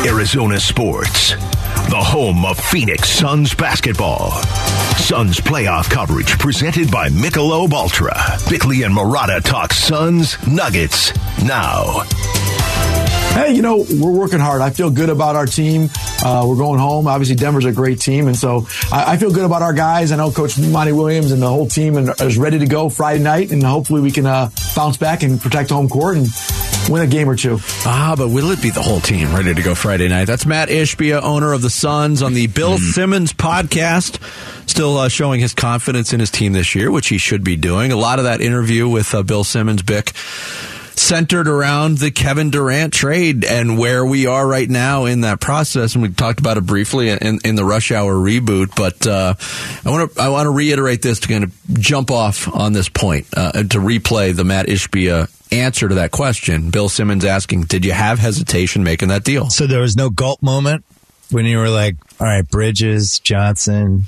Arizona 0.04 0.60
Sports, 0.60 1.34
the 1.90 1.98
home 1.98 2.46
of 2.46 2.60
Phoenix 2.60 3.10
Suns 3.10 3.54
basketball. 3.54 4.32
Suns 4.98 5.40
playoff 5.40 5.90
coverage 5.90 6.38
presented 6.40 6.92
by 6.92 7.10
Michelob 7.10 7.74
Ultra. 7.74 8.16
Bickley 8.50 8.84
and 8.84 8.96
Marotta 8.96 9.44
talk 9.44 9.74
Suns 9.74 10.38
Nuggets 10.48 11.14
now. 11.44 12.04
Hey, 13.34 13.54
you 13.54 13.62
know, 13.62 13.86
we're 14.00 14.12
working 14.12 14.40
hard. 14.40 14.62
I 14.62 14.72
feel 14.72 14.90
good 14.90 15.10
about 15.10 15.36
our 15.36 15.46
team. 15.46 15.90
Uh, 16.24 16.46
we're 16.48 16.58
going 16.58 16.80
home. 16.80 17.08
Obviously, 17.08 17.36
Denver's 17.36 17.66
a 17.66 17.72
great 17.72 18.00
team. 18.02 18.28
And 18.28 18.36
so 18.36 18.68
I, 18.92 19.14
I 19.14 19.18
feel 19.18 19.32
good 19.32 19.46
about 19.46 19.62
our 19.62 19.74
guys. 19.74 20.12
I 20.12 20.18
know 20.18 20.32
Coach 20.32 20.60
Monty 20.60 20.92
Williams 20.92 21.32
and 21.32 21.42
the 21.42 21.48
whole 21.48 21.68
team 21.68 21.96
and 21.96 22.10
is 22.20 22.38
ready 22.38 22.60
to 22.60 22.68
go 22.68 22.90
Friday 22.90 23.24
night. 23.24 23.52
And 23.52 23.64
hopefully 23.64 24.02
we 24.02 24.12
can 24.12 24.26
uh, 24.26 24.50
bounce 24.76 24.98
back 24.98 25.24
and 25.24 25.40
protect 25.40 25.70
home 25.70 25.88
court 25.88 26.18
and 26.18 26.28
win 26.92 27.02
a 27.02 27.08
game 27.08 27.30
or 27.30 27.36
two. 27.36 27.58
Ah, 27.86 28.16
but 28.18 28.28
will 28.28 28.52
it 28.52 28.62
be 28.62 28.70
the 28.70 28.82
whole 28.82 29.00
team 29.00 29.34
ready 29.34 29.54
to 29.54 29.62
go 29.62 29.74
Friday 29.74 30.10
night? 30.10 30.26
That's 30.26 30.46
Matt 30.46 30.68
Ishbia, 30.68 31.22
owner 31.24 31.54
of 31.54 31.62
the 31.62 31.70
Suns, 31.70 32.22
on 32.22 32.34
the 32.34 32.48
Bill 32.48 32.78
Simmons 32.78 33.32
podcast. 33.32 34.22
Still 34.70 34.98
uh, 34.98 35.10
showing 35.10 35.40
his 35.40 35.54
confidence 35.54 36.12
in 36.12 36.20
his 36.20 36.30
team 36.30 36.54
this 36.54 36.76
year, 36.76 36.92
which 36.92 37.08
he 37.08 37.18
should 37.18 37.44
be 37.44 37.56
doing. 37.56 37.92
A 37.92 37.96
lot 37.96 38.20
of 38.20 38.26
that 38.26 38.42
interview 38.42 38.90
with 38.90 39.16
uh, 39.16 39.24
Bill 39.24 39.46
Simmons, 39.46 39.82
Bick, 39.82 40.10
centered 40.10 41.48
around 41.48 41.98
the 41.98 42.12
Kevin 42.12 42.52
Durant 42.52 42.94
trade 42.94 43.46
and 43.46 43.78
where 43.78 44.06
we 44.06 44.28
are 44.28 44.46
right 44.46 44.70
now 44.70 45.06
in 45.06 45.22
that 45.22 45.40
process. 45.40 45.96
And 45.96 46.02
we 46.02 46.10
talked 46.10 46.40
about 46.40 46.58
it 46.58 46.66
briefly 46.66 47.10
in, 47.10 47.40
in 47.46 47.56
the 47.56 47.64
rush 47.66 47.92
hour 47.92 48.14
reboot, 48.14 48.76
but 48.76 49.08
uh, 49.08 49.36
I 49.86 49.90
want 49.90 50.14
to 50.14 50.22
I 50.22 50.30
want 50.30 50.48
to 50.48 50.52
reiterate 50.52 51.02
this 51.02 51.22
to 51.22 51.28
kind 51.30 51.46
of 51.46 51.54
jump 51.74 52.12
off 52.12 52.54
on 52.54 52.74
this 52.74 52.90
point 52.90 53.28
uh, 53.36 53.54
and 53.56 53.72
to 53.72 53.78
replay 53.80 54.36
the 54.36 54.44
Matt 54.44 54.68
Ishbia 54.68 55.30
answer 55.52 55.90
to 55.90 55.96
that 55.96 56.12
question. 56.12 56.70
Bill 56.70 56.90
Simmons 56.90 57.26
asking, 57.26 57.64
"Did 57.64 57.86
you 57.86 57.92
have 57.92 58.20
hesitation 58.20 58.84
making 58.84 59.10
that 59.10 59.24
deal?" 59.24 59.50
So 59.50 59.68
there 59.68 59.82
was 59.82 59.96
no 59.96 60.10
gulp 60.10 60.42
moment 60.42 60.84
when 61.32 61.46
you 61.46 61.58
were 61.58 61.70
like, 61.70 61.96
all 62.20 62.28
right, 62.28 62.48
Bridges, 62.48 63.20
Johnson, 63.20 64.06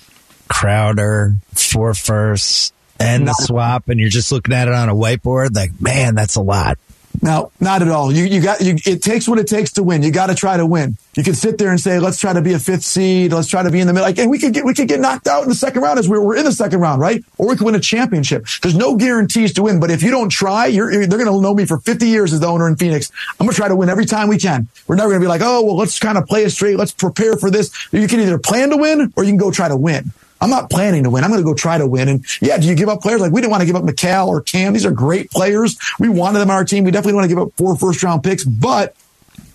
Crowder, 0.47 1.35
four 1.53 1.93
firsts, 1.93 2.71
and 2.99 3.27
the 3.27 3.33
swap, 3.33 3.89
and 3.89 3.99
you're 3.99 4.09
just 4.09 4.31
looking 4.31 4.53
at 4.53 4.67
it 4.67 4.73
on 4.73 4.89
a 4.89 4.95
whiteboard, 4.95 5.55
like, 5.55 5.71
man, 5.81 6.15
that's 6.15 6.35
a 6.35 6.41
lot. 6.41 6.77
No, 7.21 7.51
not 7.59 7.81
at 7.81 7.87
all. 7.87 8.11
You, 8.11 8.25
you 8.25 8.41
got, 8.41 8.61
you, 8.61 8.75
it 8.85 9.01
takes 9.01 9.27
what 9.27 9.39
it 9.39 9.47
takes 9.47 9.73
to 9.73 9.83
win. 9.83 10.03
You 10.03 10.11
got 10.11 10.27
to 10.27 10.35
try 10.35 10.57
to 10.57 10.65
win. 10.65 10.97
You 11.15 11.23
can 11.23 11.35
sit 11.35 11.57
there 11.57 11.69
and 11.69 11.79
say, 11.79 11.99
let's 11.99 12.19
try 12.19 12.33
to 12.33 12.41
be 12.41 12.53
a 12.53 12.59
fifth 12.59 12.83
seed. 12.83 13.31
Let's 13.31 13.47
try 13.47 13.61
to 13.61 13.69
be 13.69 13.79
in 13.79 13.87
the 13.87 13.93
middle. 13.93 14.07
Like, 14.07 14.17
and 14.17 14.31
we 14.31 14.39
could 14.39 14.53
get, 14.53 14.65
we 14.65 14.73
could 14.73 14.87
get 14.87 14.99
knocked 14.99 15.27
out 15.27 15.43
in 15.43 15.49
the 15.49 15.55
second 15.55 15.81
round 15.81 15.99
as 15.99 16.09
we're, 16.09 16.21
we're 16.21 16.35
in 16.37 16.43
the 16.43 16.51
second 16.51 16.79
round, 16.79 16.99
right? 16.99 17.23
Or 17.37 17.47
we 17.47 17.55
could 17.55 17.65
win 17.65 17.75
a 17.75 17.79
championship. 17.79 18.45
There's 18.61 18.75
no 18.75 18.95
guarantees 18.95 19.53
to 19.53 19.63
win, 19.63 19.79
but 19.79 19.91
if 19.91 20.01
you 20.01 20.09
don't 20.11 20.29
try, 20.29 20.65
you're, 20.65 20.91
they're 21.05 21.19
going 21.19 21.31
to 21.31 21.39
know 21.41 21.53
me 21.53 21.65
for 21.65 21.77
50 21.77 22.07
years 22.07 22.33
as 22.33 22.39
the 22.39 22.47
owner 22.47 22.67
in 22.67 22.75
Phoenix. 22.75 23.11
I'm 23.39 23.45
going 23.45 23.51
to 23.51 23.55
try 23.55 23.67
to 23.67 23.75
win 23.75 23.89
every 23.89 24.05
time 24.05 24.27
we 24.27 24.37
can. 24.39 24.67
We're 24.87 24.95
never 24.95 25.09
going 25.09 25.21
to 25.21 25.25
be 25.25 25.29
like, 25.29 25.41
oh, 25.43 25.63
well, 25.63 25.77
let's 25.77 25.99
kind 25.99 26.17
of 26.17 26.25
play 26.25 26.43
it 26.43 26.49
straight. 26.49 26.77
Let's 26.77 26.91
prepare 26.91 27.37
for 27.37 27.51
this. 27.51 27.71
You 27.93 28.07
can 28.07 28.19
either 28.19 28.39
plan 28.39 28.71
to 28.71 28.77
win 28.77 29.13
or 29.15 29.23
you 29.23 29.29
can 29.29 29.37
go 29.37 29.51
try 29.51 29.67
to 29.67 29.77
win. 29.77 30.11
I'm 30.43 30.49
not 30.49 30.69
planning 30.69 31.03
to 31.05 31.09
win. 31.09 31.23
I'm 31.23 31.29
going 31.31 31.41
to 31.41 31.45
go 31.45 31.53
try 31.53 31.77
to 31.77 31.87
win. 31.87 32.09
And 32.09 32.25
yeah, 32.41 32.57
do 32.57 32.67
you 32.67 32.75
give 32.75 32.89
up 32.89 33.01
players? 33.01 33.21
Like 33.21 33.31
we 33.31 33.39
didn't 33.41 33.51
want 33.51 33.61
to 33.61 33.65
give 33.65 33.75
up 33.77 33.83
Mikal 33.83 34.27
or 34.27 34.41
Cam. 34.41 34.73
These 34.73 34.85
are 34.85 34.91
great 34.91 35.31
players. 35.31 35.77
We 35.99 36.09
wanted 36.09 36.39
them 36.39 36.49
on 36.49 36.55
our 36.57 36.65
team. 36.65 36.83
We 36.83 36.91
definitely 36.91 37.13
want 37.13 37.23
to 37.25 37.29
give 37.29 37.39
up 37.39 37.53
four 37.57 37.77
first 37.77 38.03
round 38.03 38.23
picks, 38.23 38.43
but 38.43 38.95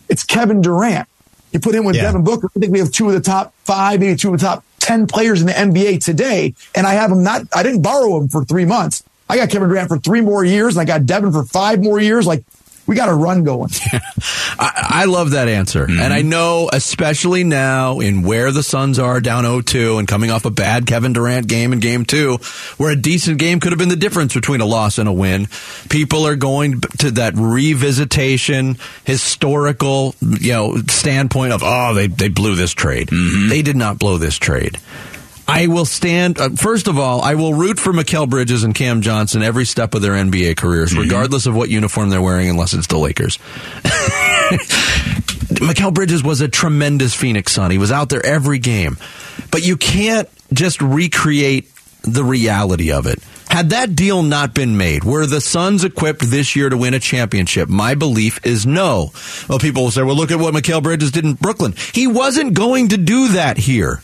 it's 0.09 0.25
Kevin 0.25 0.63
Durant. 0.63 1.07
You 1.53 1.61
put 1.61 1.75
him 1.75 1.85
with 1.85 1.97
Yeah. 1.97 2.03
Devin 2.03 2.25
Booker. 2.25 2.51
I 2.57 2.59
think 2.59 2.73
we 2.73 2.79
have 2.79 2.91
two 2.91 3.07
of 3.09 3.15
the 3.15 3.21
top 3.21 3.55
five, 3.65 4.01
maybe 4.01 4.17
two 4.17 4.33
of 4.33 4.41
the 4.41 4.45
top 4.47 4.65
10 4.81 5.07
players 5.07 5.41
in 5.43 5.47
the 5.47 5.53
NBA 5.53 6.03
today. 6.05 6.55
And 6.75 6.87
I 6.87 6.95
have 6.95 7.11
him 7.11 7.23
not, 7.23 7.43
I 7.55 7.63
didn't 7.63 7.83
borrow 7.83 8.17
him 8.19 8.29
for 8.29 8.45
three 8.45 8.65
months. 8.65 9.03
I 9.29 9.37
got 9.37 9.51
Kevin 9.51 9.69
Durant 9.69 9.89
for 9.89 9.99
three 9.99 10.23
more 10.23 10.43
years 10.45 10.75
and 10.77 10.81
I 10.81 10.85
got 10.87 11.05
Devin 11.05 11.33
for 11.33 11.45
five 11.45 11.83
more 11.83 12.01
years. 12.01 12.27
Like 12.27 12.45
we 12.89 12.95
got 12.97 13.11
a 13.11 13.15
run 13.15 13.45
going. 13.45 13.71
I, 14.59 15.03
I 15.03 15.05
love 15.05 15.33
that 15.33 15.47
answer. 15.47 15.87
Mm-hmm. 15.87 16.01
And 16.01 16.13
I 16.13 16.23
know, 16.23 16.71
especially 16.73 17.45
now 17.45 18.01
in 18.01 18.23
where 18.23 18.51
the 18.51 18.63
Suns 18.63 18.99
are 18.99 19.21
down 19.21 19.45
0-2 19.45 19.99
and 19.99 20.09
coming 20.09 20.31
off 20.31 20.47
a 20.47 20.51
bad 20.51 20.87
Kevin 20.87 21.13
Durant 21.13 21.47
game 21.47 21.75
in 21.75 21.81
game 21.81 22.07
two, 22.07 22.39
where 22.79 22.91
a 22.91 22.97
decent 22.97 23.39
game 23.39 23.61
could 23.61 23.73
have 23.73 23.79
been 23.79 23.91
the 23.91 23.97
difference 23.97 24.33
between 24.33 24.63
a 24.63 24.67
loss 24.67 24.97
and 24.97 25.07
a 25.07 25.13
win. 25.13 25.49
People 25.91 26.27
are 26.27 26.35
going 26.35 26.81
to 26.99 27.11
that 27.13 27.35
revisitation, 27.35 28.81
historical, 29.05 30.15
you 30.23 30.53
know, 30.53 30.77
standpoint 30.89 31.53
of, 31.53 31.63
oh, 31.63 31.93
they, 31.93 32.07
they 32.07 32.29
blew 32.29 32.55
this 32.55 32.73
trade. 32.73 33.09
Mm-hmm. 33.09 33.51
They 33.51 33.61
did 33.61 33.77
not 33.77 33.99
blow 33.99 34.17
this 34.17 34.39
trade. 34.39 34.79
I 35.49 35.67
will 35.67 35.87
stand. 35.87 36.39
Uh, 36.39 36.51
first 36.51 36.89
of 36.89 36.99
all, 36.99 37.23
I 37.23 37.35
will 37.35 37.55
root 37.55 37.81
for 37.81 37.93
Mikal 37.95 38.29
Bridges 38.29 38.65
and 38.65 38.75
Cam 38.75 39.01
Johnson 39.01 39.43
every 39.43 39.65
step 39.65 39.95
of 39.95 40.03
their 40.03 40.13
NBA 40.13 40.59
careers, 40.59 40.95
regardless 40.95 41.47
of 41.47 41.57
what 41.57 41.71
uniform 41.71 42.11
they're 42.11 42.21
wearing, 42.21 42.51
unless 42.51 42.75
it's 42.75 42.87
the 42.87 42.99
Lakers. 42.99 43.39
Mikal 45.49 45.95
Bridges 45.95 46.23
was 46.23 46.43
a 46.43 46.49
tremendous 46.49 47.15
Phoenix 47.15 47.53
Sun. 47.53 47.71
He 47.71 47.79
was 47.79 47.91
out 47.91 48.11
there 48.11 48.25
every 48.25 48.59
game, 48.59 48.99
but 49.51 49.67
you 49.67 49.79
can't 49.79 50.29
just 50.53 50.83
recreate 50.83 51.71
the 52.03 52.25
reality 52.25 52.93
of 52.93 53.07
it. 53.07 53.19
Had 53.49 53.71
that 53.71 53.97
deal 53.97 54.23
not 54.23 54.55
been 54.55 54.77
made, 54.77 55.05
were 55.05 55.25
the 55.25 55.41
Suns 55.41 55.83
equipped 55.83 56.21
this 56.21 56.55
year 56.55 56.69
to 56.69 56.77
win 56.77 56.93
a 56.93 57.01
championship? 57.01 57.71
My 57.71 57.95
belief 57.95 58.45
is 58.45 58.67
no. 58.67 59.13
Well, 59.49 59.59
people 59.59 59.85
will 59.85 59.91
say, 59.91 60.03
well, 60.03 60.15
look 60.15 60.31
at 60.31 60.39
what 60.39 60.53
Mikal 60.53 60.83
Bridges 60.83 61.11
did 61.11 61.25
in 61.25 61.33
Brooklyn. 61.35 61.75
He 61.95 62.07
wasn't 62.07 62.53
going 62.53 62.89
to 62.89 62.99
do 62.99 63.29
that 63.29 63.57
here. 63.57 64.03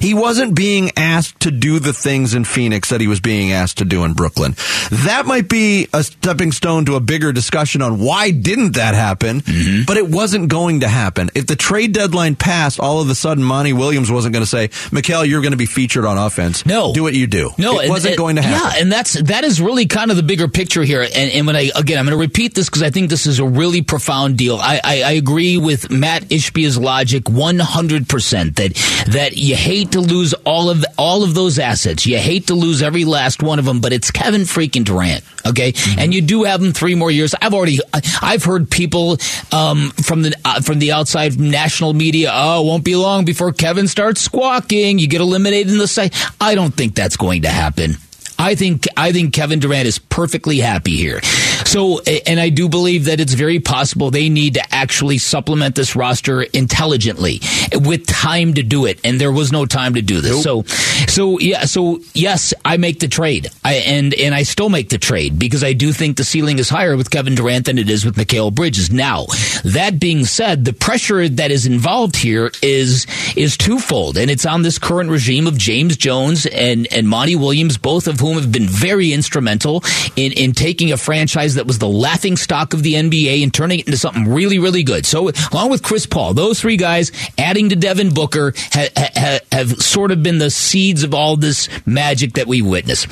He 0.00 0.14
wasn't 0.14 0.54
being 0.54 0.90
asked 0.96 1.40
to 1.40 1.50
do 1.50 1.78
the 1.78 1.92
things 1.92 2.34
in 2.34 2.44
Phoenix 2.44 2.90
that 2.90 3.00
he 3.00 3.06
was 3.06 3.20
being 3.20 3.52
asked 3.52 3.78
to 3.78 3.84
do 3.84 4.04
in 4.04 4.14
Brooklyn. 4.14 4.56
That 4.90 5.24
might 5.26 5.48
be 5.48 5.88
a 5.92 6.02
stepping 6.02 6.52
stone 6.52 6.86
to 6.86 6.94
a 6.96 7.00
bigger 7.00 7.32
discussion 7.32 7.82
on 7.82 8.00
why 8.00 8.30
didn't 8.30 8.72
that 8.72 8.94
happen, 8.94 9.42
mm-hmm. 9.42 9.84
but 9.86 9.96
it 9.96 10.08
wasn't 10.08 10.48
going 10.48 10.80
to 10.80 10.88
happen. 10.88 11.30
If 11.34 11.46
the 11.46 11.56
trade 11.56 11.92
deadline 11.92 12.34
passed, 12.34 12.80
all 12.80 13.00
of 13.00 13.10
a 13.10 13.14
sudden 13.14 13.44
Monty 13.44 13.72
Williams 13.72 14.10
wasn't 14.10 14.32
going 14.32 14.44
to 14.44 14.50
say, 14.50 14.68
Mikal, 14.88 15.28
you're 15.28 15.42
going 15.42 15.52
to 15.52 15.58
be 15.58 15.66
featured 15.66 16.04
on 16.04 16.16
offense. 16.16 16.64
No. 16.64 16.92
Do 16.94 17.02
what 17.02 17.14
you 17.14 17.26
do. 17.26 17.50
No, 17.58 17.78
it 17.78 17.82
and- 17.82 17.90
wasn't 17.90 18.12
and- 18.12 18.18
going 18.18 18.36
to 18.36 18.42
happen. 18.42 18.70
Yeah, 18.72 18.82
and 18.82 18.92
that's 18.92 19.12
that 19.22 19.44
is 19.44 19.60
really 19.60 19.86
kind 19.86 20.10
of 20.10 20.16
the 20.16 20.22
bigger 20.22 20.48
picture 20.48 20.82
here. 20.82 21.02
And, 21.02 21.30
and 21.32 21.46
when 21.46 21.56
I 21.56 21.70
again, 21.74 21.98
I'm 21.98 22.06
going 22.06 22.16
to 22.16 22.20
repeat 22.20 22.54
this 22.54 22.68
because 22.68 22.82
I 22.82 22.90
think 22.90 23.10
this 23.10 23.26
is 23.26 23.38
a 23.38 23.44
really 23.44 23.82
profound 23.82 24.38
deal. 24.38 24.56
I, 24.56 24.80
I, 24.82 25.02
I 25.02 25.10
agree 25.12 25.58
with 25.58 25.90
Matt 25.90 26.24
Ishbia's 26.30 26.78
logic 26.78 27.28
100 27.28 28.08
percent 28.08 28.56
that 28.56 28.74
that 29.08 29.36
you 29.36 29.56
hate 29.56 29.89
to 29.92 30.00
lose 30.00 30.34
all 30.44 30.70
of 30.70 30.84
all 30.96 31.22
of 31.22 31.34
those 31.34 31.58
assets. 31.58 32.06
You 32.06 32.18
hate 32.18 32.46
to 32.48 32.54
lose 32.54 32.82
every 32.82 33.04
last 33.04 33.42
one 33.42 33.58
of 33.58 33.64
them, 33.64 33.80
but 33.80 33.92
it's 33.92 34.10
Kevin 34.10 34.42
freaking 34.42 34.84
Durant. 34.84 35.24
Okay, 35.46 35.72
and 35.98 36.12
you 36.12 36.20
do 36.20 36.44
have 36.44 36.62
him 36.62 36.72
three 36.72 36.94
more 36.94 37.10
years. 37.10 37.34
I've 37.40 37.54
already 37.54 37.78
I've 38.22 38.44
heard 38.44 38.70
people 38.70 39.18
um, 39.52 39.90
from 40.02 40.22
the 40.22 40.34
uh, 40.44 40.60
from 40.60 40.78
the 40.78 40.92
outside 40.92 41.38
national 41.38 41.92
media. 41.94 42.30
Oh, 42.32 42.62
it 42.62 42.66
won't 42.66 42.84
be 42.84 42.96
long 42.96 43.24
before 43.24 43.52
Kevin 43.52 43.88
starts 43.88 44.20
squawking. 44.20 44.98
You 44.98 45.08
get 45.08 45.20
eliminated 45.20 45.72
in 45.72 45.78
the 45.78 45.88
site. 45.88 46.14
I 46.40 46.54
don't 46.54 46.74
think 46.74 46.94
that's 46.94 47.16
going 47.16 47.42
to 47.42 47.48
happen. 47.48 47.96
I 48.40 48.54
think 48.54 48.88
I 48.96 49.12
think 49.12 49.34
Kevin 49.34 49.58
Durant 49.58 49.86
is 49.86 49.98
perfectly 49.98 50.58
happy 50.60 50.96
here. 50.96 51.20
So, 51.66 52.00
and 52.26 52.40
I 52.40 52.48
do 52.48 52.70
believe 52.70 53.04
that 53.04 53.20
it's 53.20 53.34
very 53.34 53.60
possible 53.60 54.10
they 54.10 54.30
need 54.30 54.54
to 54.54 54.74
actually 54.74 55.18
supplement 55.18 55.74
this 55.74 55.94
roster 55.94 56.42
intelligently 56.42 57.40
with 57.72 58.06
time 58.06 58.54
to 58.54 58.62
do 58.62 58.86
it, 58.86 58.98
and 59.04 59.20
there 59.20 59.30
was 59.30 59.52
no 59.52 59.66
time 59.66 59.94
to 59.94 60.02
do 60.02 60.22
this. 60.22 60.42
So, 60.42 60.62
so 61.06 61.38
yeah, 61.38 61.66
so 61.66 62.00
yes, 62.14 62.54
I 62.64 62.78
make 62.78 63.00
the 63.00 63.08
trade, 63.08 63.48
I, 63.62 63.74
and 63.74 64.14
and 64.14 64.34
I 64.34 64.44
still 64.44 64.70
make 64.70 64.88
the 64.88 64.98
trade 64.98 65.38
because 65.38 65.62
I 65.62 65.74
do 65.74 65.92
think 65.92 66.16
the 66.16 66.24
ceiling 66.24 66.58
is 66.58 66.70
higher 66.70 66.96
with 66.96 67.10
Kevin 67.10 67.34
Durant 67.34 67.66
than 67.66 67.76
it 67.76 67.90
is 67.90 68.06
with 68.06 68.16
Mikal 68.16 68.54
Bridges. 68.54 68.90
Now, 68.90 69.26
that 69.64 69.98
being 70.00 70.24
said, 70.24 70.64
the 70.64 70.72
pressure 70.72 71.28
that 71.28 71.50
is 71.50 71.66
involved 71.66 72.16
here 72.16 72.50
is 72.62 73.06
is 73.36 73.58
twofold, 73.58 74.16
and 74.16 74.30
it's 74.30 74.46
on 74.46 74.62
this 74.62 74.78
current 74.78 75.10
regime 75.10 75.46
of 75.46 75.58
James 75.58 75.98
Jones 75.98 76.46
and 76.46 76.88
and 76.90 77.06
Monty 77.06 77.36
Williams, 77.36 77.76
both 77.76 78.08
of 78.08 78.18
whom 78.18 78.29
have 78.36 78.52
been 78.52 78.66
very 78.66 79.12
instrumental 79.12 79.82
in 80.16 80.32
in 80.32 80.52
taking 80.52 80.92
a 80.92 80.96
franchise 80.96 81.54
that 81.54 81.66
was 81.66 81.78
the 81.78 81.88
laughing 81.88 82.36
stock 82.36 82.74
of 82.74 82.82
the 82.82 82.94
NBA 82.94 83.42
and 83.42 83.52
turning 83.52 83.80
it 83.80 83.86
into 83.86 83.98
something 83.98 84.28
really 84.28 84.58
really 84.58 84.82
good. 84.82 85.06
So 85.06 85.30
along 85.52 85.70
with 85.70 85.82
Chris 85.82 86.06
Paul, 86.06 86.34
those 86.34 86.60
three 86.60 86.76
guys 86.76 87.12
adding 87.38 87.68
to 87.70 87.76
Devin 87.76 88.14
Booker 88.14 88.52
ha, 88.72 88.88
ha, 88.96 89.38
have 89.52 89.70
sort 89.80 90.10
of 90.10 90.22
been 90.22 90.38
the 90.38 90.50
seeds 90.50 91.02
of 91.02 91.14
all 91.14 91.36
this 91.36 91.68
magic 91.86 92.34
that 92.34 92.46
we 92.46 92.62
witness. 92.62 93.06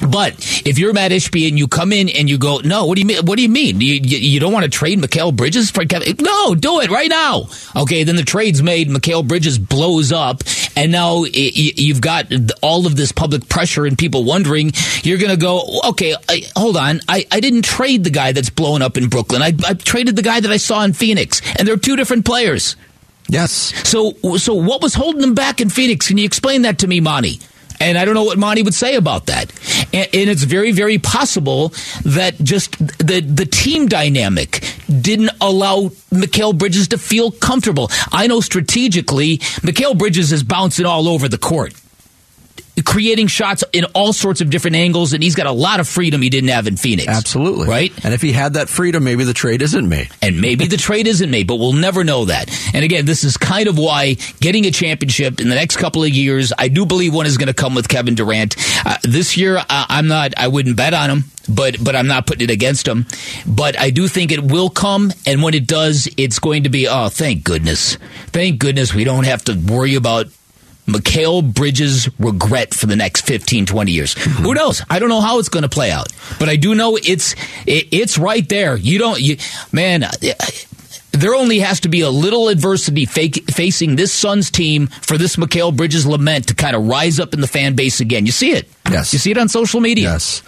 But 0.00 0.34
if 0.66 0.78
you're 0.78 0.92
Matt 0.92 1.12
Ishbia 1.12 1.48
and 1.48 1.58
you 1.58 1.68
come 1.68 1.92
in 1.92 2.08
and 2.08 2.28
you 2.28 2.36
go, 2.36 2.58
no, 2.58 2.86
what 2.86 2.96
do 2.96 3.00
you 3.00 3.06
mean? 3.06 3.24
What 3.24 3.36
do 3.36 3.42
you 3.42 3.48
mean? 3.48 3.80
You, 3.80 3.94
you, 3.94 4.18
you 4.18 4.40
don't 4.40 4.52
want 4.52 4.64
to 4.64 4.70
trade 4.70 4.98
Mikal 4.98 5.34
Bridges 5.34 5.70
for 5.70 5.84
Kevin? 5.84 6.16
No, 6.20 6.54
do 6.54 6.80
it 6.80 6.90
right 6.90 7.08
now. 7.08 7.46
Okay, 7.76 8.04
then 8.04 8.16
the 8.16 8.22
trade's 8.22 8.62
made. 8.62 8.88
Mikal 8.88 9.26
Bridges 9.26 9.58
blows 9.58 10.12
up, 10.12 10.42
and 10.76 10.92
now 10.92 11.24
you've 11.24 12.00
got 12.00 12.32
all 12.62 12.86
of 12.86 12.96
this 12.96 13.12
public 13.12 13.48
pressure 13.48 13.86
and 13.86 13.96
people 13.96 14.24
wondering. 14.24 14.72
You're 15.02 15.18
going 15.18 15.30
to 15.30 15.36
go, 15.36 15.80
okay, 15.90 16.14
I, 16.28 16.42
hold 16.56 16.76
on. 16.76 17.00
I, 17.08 17.26
I 17.30 17.40
didn't 17.40 17.62
trade 17.62 18.04
the 18.04 18.10
guy 18.10 18.32
that's 18.32 18.50
blowing 18.50 18.82
up 18.82 18.96
in 18.96 19.08
Brooklyn. 19.08 19.42
I, 19.42 19.52
I 19.66 19.74
traded 19.74 20.16
the 20.16 20.22
guy 20.22 20.40
that 20.40 20.50
I 20.50 20.56
saw 20.56 20.82
in 20.84 20.92
Phoenix, 20.92 21.40
and 21.58 21.66
they're 21.66 21.76
two 21.76 21.96
different 21.96 22.24
players. 22.24 22.76
Yes. 23.28 23.52
So, 23.88 24.12
so 24.36 24.54
what 24.54 24.82
was 24.82 24.94
holding 24.94 25.20
them 25.20 25.34
back 25.34 25.60
in 25.60 25.70
Phoenix? 25.70 26.08
Can 26.08 26.18
you 26.18 26.24
explain 26.24 26.62
that 26.62 26.80
to 26.80 26.86
me, 26.86 27.00
Monty? 27.00 27.40
And 27.80 27.98
I 27.98 28.04
don't 28.04 28.14
know 28.14 28.24
what 28.24 28.38
Monty 28.38 28.62
would 28.62 28.74
say 28.74 28.96
about 28.96 29.26
that. 29.26 29.52
And, 29.92 30.08
and 30.14 30.30
it's 30.30 30.44
very, 30.44 30.72
very 30.72 30.98
possible 30.98 31.72
that 32.04 32.36
just 32.42 32.78
the 32.98 33.20
the 33.20 33.46
team 33.46 33.88
dynamic 33.88 34.64
didn't 35.00 35.30
allow 35.40 35.88
Mikal 36.10 36.56
Bridges 36.56 36.88
to 36.88 36.98
feel 36.98 37.30
comfortable. 37.30 37.90
I 38.12 38.26
know 38.26 38.40
strategically, 38.40 39.38
Mikal 39.62 39.98
Bridges 39.98 40.32
is 40.32 40.42
bouncing 40.42 40.86
all 40.86 41.08
over 41.08 41.28
the 41.28 41.38
court. 41.38 41.74
Creating 42.84 43.28
shots 43.28 43.62
in 43.72 43.84
all 43.94 44.12
sorts 44.12 44.40
of 44.40 44.50
different 44.50 44.76
angles, 44.76 45.12
and 45.12 45.22
he's 45.22 45.36
got 45.36 45.46
a 45.46 45.52
lot 45.52 45.78
of 45.78 45.88
freedom 45.88 46.20
he 46.22 46.28
didn't 46.28 46.50
have 46.50 46.66
in 46.66 46.76
Phoenix. 46.76 47.06
Absolutely. 47.06 47.68
Right? 47.68 47.92
And 48.04 48.12
if 48.12 48.20
he 48.20 48.32
had 48.32 48.54
that 48.54 48.68
freedom, 48.68 49.04
maybe 49.04 49.22
the 49.22 49.32
trade 49.32 49.62
isn't 49.62 49.88
made. 49.88 50.08
And 50.20 50.40
maybe 50.40 50.66
the 50.66 50.76
trade 50.76 51.06
isn't 51.06 51.30
made, 51.30 51.46
but 51.46 51.56
we'll 51.56 51.72
never 51.72 52.02
know 52.02 52.24
that. 52.24 52.50
And 52.74 52.84
again, 52.84 53.04
this 53.04 53.22
is 53.22 53.36
kind 53.36 53.68
of 53.68 53.78
why 53.78 54.14
getting 54.40 54.66
a 54.66 54.72
championship 54.72 55.40
in 55.40 55.48
the 55.48 55.54
next 55.54 55.76
couple 55.76 56.02
of 56.02 56.10
years, 56.10 56.52
I 56.58 56.66
do 56.68 56.84
believe 56.84 57.14
one 57.14 57.26
is 57.26 57.38
going 57.38 57.46
to 57.46 57.54
come 57.54 57.76
with 57.76 57.88
Kevin 57.88 58.16
Durant. 58.16 58.56
Uh, 58.84 58.96
this 59.04 59.36
year, 59.36 59.58
I, 59.58 59.86
I'm 59.88 60.08
not, 60.08 60.34
I 60.36 60.48
wouldn't 60.48 60.76
bet 60.76 60.94
on 60.94 61.10
him. 61.10 61.24
But 61.46 61.76
but 61.84 61.94
I'm 61.94 62.06
not 62.06 62.26
putting 62.26 62.48
it 62.48 62.50
against 62.50 62.88
him. 62.88 63.04
But 63.46 63.78
I 63.78 63.90
do 63.90 64.08
think 64.08 64.32
it 64.32 64.42
will 64.42 64.70
come, 64.70 65.12
and 65.26 65.42
when 65.42 65.52
it 65.52 65.66
does, 65.66 66.08
it's 66.16 66.38
going 66.38 66.62
to 66.62 66.70
be 66.70 66.88
oh, 66.88 67.10
thank 67.10 67.44
goodness, 67.44 67.96
thank 68.28 68.58
goodness 68.58 68.94
we 68.94 69.04
don't 69.04 69.24
have 69.24 69.44
to 69.44 69.54
worry 69.54 69.94
about 69.94 70.28
Mikal 70.86 71.42
Bridges' 71.54 72.08
regret 72.18 72.74
for 72.74 72.86
the 72.86 72.96
next 72.96 73.22
15, 73.22 73.66
20 73.66 73.92
years. 73.92 74.14
Who 74.14 74.54
knows? 74.54 74.82
I 74.90 74.98
don't 74.98 75.08
know 75.08 75.20
how 75.20 75.38
it's 75.38 75.48
going 75.48 75.62
to 75.62 75.68
play 75.68 75.90
out, 75.90 76.08
but 76.38 76.48
I 76.48 76.56
do 76.56 76.74
know 76.74 76.96
it's 76.96 77.34
it, 77.66 77.88
it's 77.90 78.18
right 78.18 78.46
there. 78.48 78.76
You 78.76 78.98
don't, 78.98 79.20
you, 79.20 79.36
man. 79.72 80.04
There 81.12 81.34
only 81.34 81.60
has 81.60 81.78
to 81.80 81.88
be 81.88 82.00
a 82.00 82.10
little 82.10 82.48
adversity 82.48 83.04
fake, 83.06 83.48
facing 83.52 83.94
this 83.94 84.12
Suns 84.12 84.50
team 84.50 84.88
for 84.88 85.16
this 85.16 85.36
Mikal 85.36 85.74
Bridges 85.74 86.04
lament 86.06 86.48
to 86.48 86.54
kind 86.56 86.74
of 86.74 86.88
rise 86.88 87.20
up 87.20 87.32
in 87.34 87.40
the 87.40 87.46
fan 87.46 87.76
base 87.76 88.00
again. 88.00 88.26
You 88.26 88.32
see 88.32 88.50
it. 88.50 88.68
Yes. 88.90 89.12
You 89.12 89.20
see 89.20 89.30
it 89.30 89.38
on 89.38 89.48
social 89.48 89.80
media. 89.80 90.10
Yes. 90.10 90.42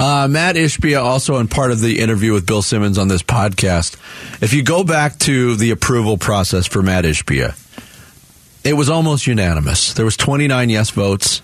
Uh, 0.00 0.26
Matt 0.28 0.56
Ishbia 0.56 1.00
also 1.00 1.36
in 1.36 1.46
part 1.46 1.70
of 1.70 1.80
the 1.80 2.00
interview 2.00 2.32
with 2.32 2.46
Bill 2.46 2.62
Simmons 2.62 2.98
on 2.98 3.06
this 3.06 3.22
podcast. 3.22 3.94
If 4.42 4.52
you 4.54 4.64
go 4.64 4.82
back 4.82 5.18
to 5.20 5.54
the 5.54 5.70
approval 5.70 6.18
process 6.18 6.66
for 6.66 6.82
Matt 6.82 7.04
Ishbia, 7.04 7.56
it 8.68 8.74
was 8.74 8.88
almost 8.90 9.26
unanimous. 9.26 9.94
There 9.94 10.04
was 10.04 10.16
29 10.16 10.68
yes 10.70 10.90
votes, 10.90 11.42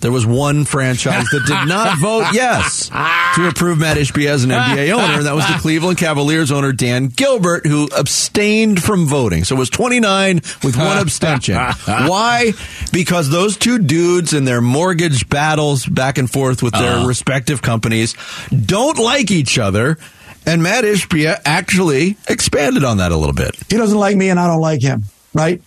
There 0.00 0.12
was 0.12 0.26
one 0.26 0.66
franchise 0.66 1.24
that 1.32 1.46
did 1.46 1.66
not 1.68 1.98
vote 2.00 2.26
yes 2.34 2.88
to 2.90 3.48
approve 3.48 3.78
Matt 3.78 3.96
Ishbia 3.96 4.28
as 4.28 4.44
an 4.44 4.50
NBA 4.50 4.90
owner, 4.92 5.14
and 5.14 5.26
that 5.26 5.34
was 5.34 5.46
the 5.46 5.54
Cleveland 5.58 5.96
Cavaliers 5.98 6.52
owner 6.52 6.72
Dan 6.72 7.08
Gilbert, 7.08 7.64
who 7.66 7.88
abstained 7.96 8.82
from 8.82 9.06
voting. 9.06 9.44
So 9.44 9.56
it 9.56 9.58
was 9.58 9.70
29 9.70 10.36
with 10.62 10.76
one 10.76 10.98
abstention. 10.98 11.56
Why? 11.86 12.52
Because 12.92 13.30
those 13.30 13.56
two 13.56 13.78
dudes 13.78 14.34
in 14.34 14.44
their 14.44 14.60
mortgage 14.60 15.28
battles 15.30 15.86
back 15.86 16.18
and 16.18 16.30
forth 16.30 16.62
with 16.62 16.74
their 16.74 16.98
Uh-huh. 16.98 17.06
respective 17.08 17.62
companies 17.62 18.14
don't 18.50 18.98
like 18.98 19.30
each 19.30 19.58
other. 19.58 19.96
And 20.48 20.62
Matt 20.62 20.84
Ishbia 20.84 21.40
actually 21.44 22.16
expanded 22.28 22.84
on 22.84 22.98
that 22.98 23.10
a 23.12 23.16
little 23.16 23.34
bit. 23.34 23.56
He 23.70 23.76
doesn't 23.78 23.98
like 23.98 24.16
me 24.16 24.28
and 24.28 24.38
I 24.38 24.46
don't 24.46 24.60
like 24.60 24.80
him, 24.82 25.04
right? 25.34 25.60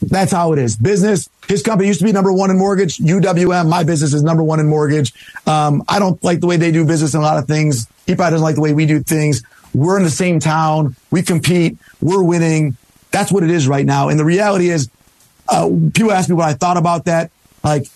That's 0.00 0.30
how 0.30 0.52
it 0.52 0.58
is. 0.58 0.76
Business, 0.76 1.28
his 1.48 1.62
company 1.62 1.88
used 1.88 2.00
to 2.00 2.04
be 2.04 2.12
number 2.12 2.32
one 2.32 2.50
in 2.50 2.58
mortgage. 2.58 2.98
UWM, 2.98 3.68
my 3.68 3.84
business 3.84 4.14
is 4.14 4.22
number 4.22 4.42
one 4.42 4.60
in 4.60 4.68
mortgage. 4.68 5.12
Um, 5.46 5.82
I 5.88 5.98
don't 5.98 6.22
like 6.22 6.40
the 6.40 6.46
way 6.46 6.56
they 6.56 6.70
do 6.70 6.84
business 6.84 7.14
in 7.14 7.20
a 7.20 7.22
lot 7.22 7.38
of 7.38 7.46
things. 7.46 7.88
He 8.06 8.14
probably 8.14 8.32
doesn't 8.32 8.44
like 8.44 8.54
the 8.54 8.60
way 8.60 8.72
we 8.72 8.86
do 8.86 9.02
things. 9.02 9.42
We're 9.74 9.96
in 9.96 10.04
the 10.04 10.10
same 10.10 10.40
town. 10.40 10.96
We 11.10 11.22
compete. 11.22 11.78
We're 12.00 12.22
winning. 12.22 12.76
That's 13.10 13.32
what 13.32 13.42
it 13.42 13.50
is 13.50 13.66
right 13.66 13.84
now. 13.84 14.08
And 14.08 14.18
the 14.18 14.24
reality 14.24 14.70
is, 14.70 14.88
uh, 15.48 15.68
people 15.94 16.12
ask 16.12 16.28
me 16.28 16.34
what 16.34 16.48
I 16.48 16.54
thought 16.54 16.76
about 16.76 17.06
that. 17.06 17.30
Like, 17.64 17.86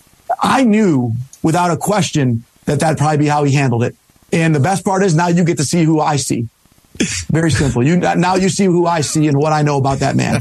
I 0.42 0.64
knew 0.64 1.12
without 1.42 1.70
a 1.70 1.76
question 1.76 2.44
that 2.64 2.80
that'd 2.80 2.98
probably 2.98 3.18
be 3.18 3.26
how 3.26 3.44
he 3.44 3.54
handled 3.54 3.84
it. 3.84 3.94
And 4.32 4.54
the 4.54 4.60
best 4.60 4.84
part 4.84 5.02
is 5.02 5.14
now 5.14 5.28
you 5.28 5.44
get 5.44 5.58
to 5.58 5.64
see 5.64 5.84
who 5.84 6.00
I 6.00 6.16
see. 6.16 6.48
Very 7.30 7.50
simple. 7.50 7.82
You 7.82 7.96
now 7.96 8.36
you 8.36 8.48
see 8.48 8.64
who 8.64 8.86
I 8.86 9.00
see 9.00 9.26
and 9.26 9.38
what 9.38 9.52
I 9.52 9.62
know 9.62 9.78
about 9.78 10.00
that 10.00 10.14
man. 10.14 10.40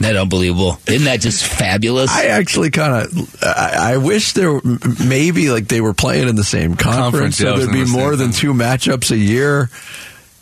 That 0.00 0.14
unbelievable. 0.16 0.78
Isn't 0.86 1.04
that 1.06 1.20
just 1.20 1.44
fabulous? 1.44 2.10
I 2.10 2.26
actually 2.26 2.70
kind 2.70 3.06
of, 3.06 3.42
I, 3.42 3.94
I 3.94 3.96
wish 3.96 4.32
there 4.34 4.52
were, 4.52 4.60
maybe 5.04 5.48
like 5.50 5.68
they 5.68 5.80
were 5.80 5.94
playing 5.94 6.28
in 6.28 6.36
the 6.36 6.44
same 6.44 6.74
conference, 6.74 7.38
Conference, 7.38 7.40
yeah, 7.40 7.50
so 7.52 7.56
there'd 7.58 7.72
be 7.72 7.84
gonna 7.84 7.90
more 7.98 8.14
than 8.16 8.32
two 8.32 8.52
matchups 8.52 9.10
a 9.10 9.16
year. 9.16 9.70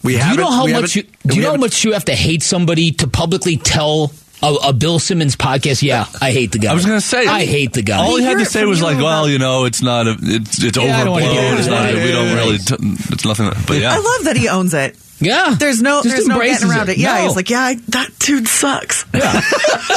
We 0.02 0.18
do 0.18 0.26
you 0.28 0.36
know 0.36 0.50
how 0.50 0.66
much 0.66 0.96
you 0.96 1.02
haven't- 1.05 1.28
do 1.28 1.36
you 1.36 1.42
know 1.42 1.52
how 1.52 1.57
much 1.57 1.84
you 1.84 1.92
have 1.92 2.05
to 2.07 2.14
hate 2.14 2.42
somebody 2.42 2.90
to 2.92 3.07
publicly 3.07 3.57
tell 3.57 4.12
a, 4.42 4.55
a 4.64 4.72
Bill 4.72 4.98
Simmons 4.98 5.36
podcast? 5.36 5.82
Yeah, 5.82 6.07
I 6.20 6.32
hate 6.32 6.50
the 6.52 6.59
guy. 6.59 6.72
I 6.72 6.74
was 6.74 6.84
going 6.84 6.98
to 7.00 7.07
say, 7.07 7.24
I 7.26 7.46
hate 7.46 7.72
the 7.74 7.82
guy. 7.82 7.98
All 7.98 8.16
he 8.16 8.24
had 8.24 8.38
to 8.38 8.44
say 8.44 8.64
was 8.64 8.80
you 8.80 8.84
like, 8.84 8.96
about- 8.96 9.05
"Well, 9.05 9.28
you 9.30 9.38
know, 9.38 9.64
it's 9.66 9.80
not 9.82 10.07
a, 10.09 10.16
it's 10.20 10.62
it's 10.62 10.76
Yeah, 10.76 10.98
I 11.00 11.05
don't 11.05 11.12
wanna 11.12 11.26
overblown. 11.26 11.44
hear 11.46 11.59
It's 11.59 11.68
not. 11.68 11.94
Yeah, 11.94 12.05
we 12.05 12.11
don't 12.12 12.34
really. 12.36 12.59
T- 12.59 12.76
it's 13.14 13.24
nothing. 13.24 13.50
But 13.66 13.78
yeah, 13.80 13.94
I 13.94 13.98
love 13.98 14.24
that 14.24 14.36
he 14.36 14.48
owns 14.48 14.74
it. 14.74 14.96
Yeah, 15.25 15.57
There's 15.59 15.83
no, 15.83 16.03
Just 16.03 16.14
there's 16.14 16.29
no 16.29 16.41
getting 16.41 16.70
around 16.70 16.89
it. 16.89 16.99
Yeah, 16.99 17.16
No. 17.16 17.22
he's 17.25 17.37
like, 17.37 17.51
yeah, 17.51 17.61
I, 17.61 17.75
that 17.89 18.11
dude 18.18 18.47
sucks. 18.49 19.05
Yeah. 19.14 19.41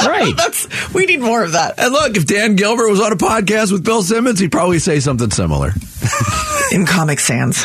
right. 0.06 0.34
That's 0.36 0.94
we 0.94 1.06
need 1.06 1.20
more 1.20 1.42
of 1.42 1.52
that 1.52 1.78
And 1.78 1.92
look, 1.92 2.16
if 2.16 2.26
Dan 2.26 2.56
Gilbert 2.56 2.88
was 2.88 3.00
on 3.00 3.12
a 3.12 3.16
podcast 3.16 3.72
with 3.72 3.84
Bill 3.84 4.02
Simmons, 4.02 4.38
he'd 4.40 4.52
probably 4.52 4.78
say 4.78 5.00
something 5.00 5.30
similar. 5.30 5.72
in 6.72 6.86
Comic 6.86 7.20
Sans. 7.20 7.56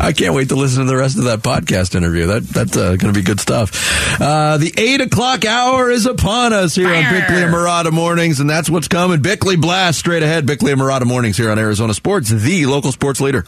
I 0.00 0.12
can't 0.16 0.34
wait 0.34 0.48
to 0.48 0.56
listen 0.56 0.84
to 0.84 0.90
the 0.90 0.96
rest 0.96 1.18
of 1.18 1.24
that 1.24 1.40
podcast 1.40 1.94
interview. 1.94 2.26
That 2.26 2.42
that's 2.44 2.76
uh, 2.76 2.96
going 2.96 3.12
to 3.12 3.18
be 3.18 3.22
good 3.22 3.40
stuff. 3.40 4.20
Uh, 4.20 4.58
the 4.58 4.72
eight 4.76 5.00
o'clock 5.00 5.44
hour 5.44 5.90
is 5.90 6.06
upon 6.06 6.52
us 6.52 6.74
here 6.74 6.88
on 6.88 7.02
Bickley 7.12 7.42
and 7.42 7.52
Marotta 7.52 7.92
Mornings, 7.92 8.40
and 8.40 8.48
that's 8.50 8.68
what's 8.68 8.88
coming. 8.88 9.22
Bickley 9.22 9.56
Blast 9.56 9.98
straight 9.98 10.22
ahead. 10.22 10.46
Bickley 10.46 10.72
and 10.72 10.80
Marotta 10.80 11.04
Mornings 11.04 11.36
here 11.36 11.50
on 11.50 11.58
Arizona 11.58 11.94
Sports, 11.94 12.28
the 12.30 12.66
local 12.66 12.92
sports 12.92 13.20
leader. 13.20 13.44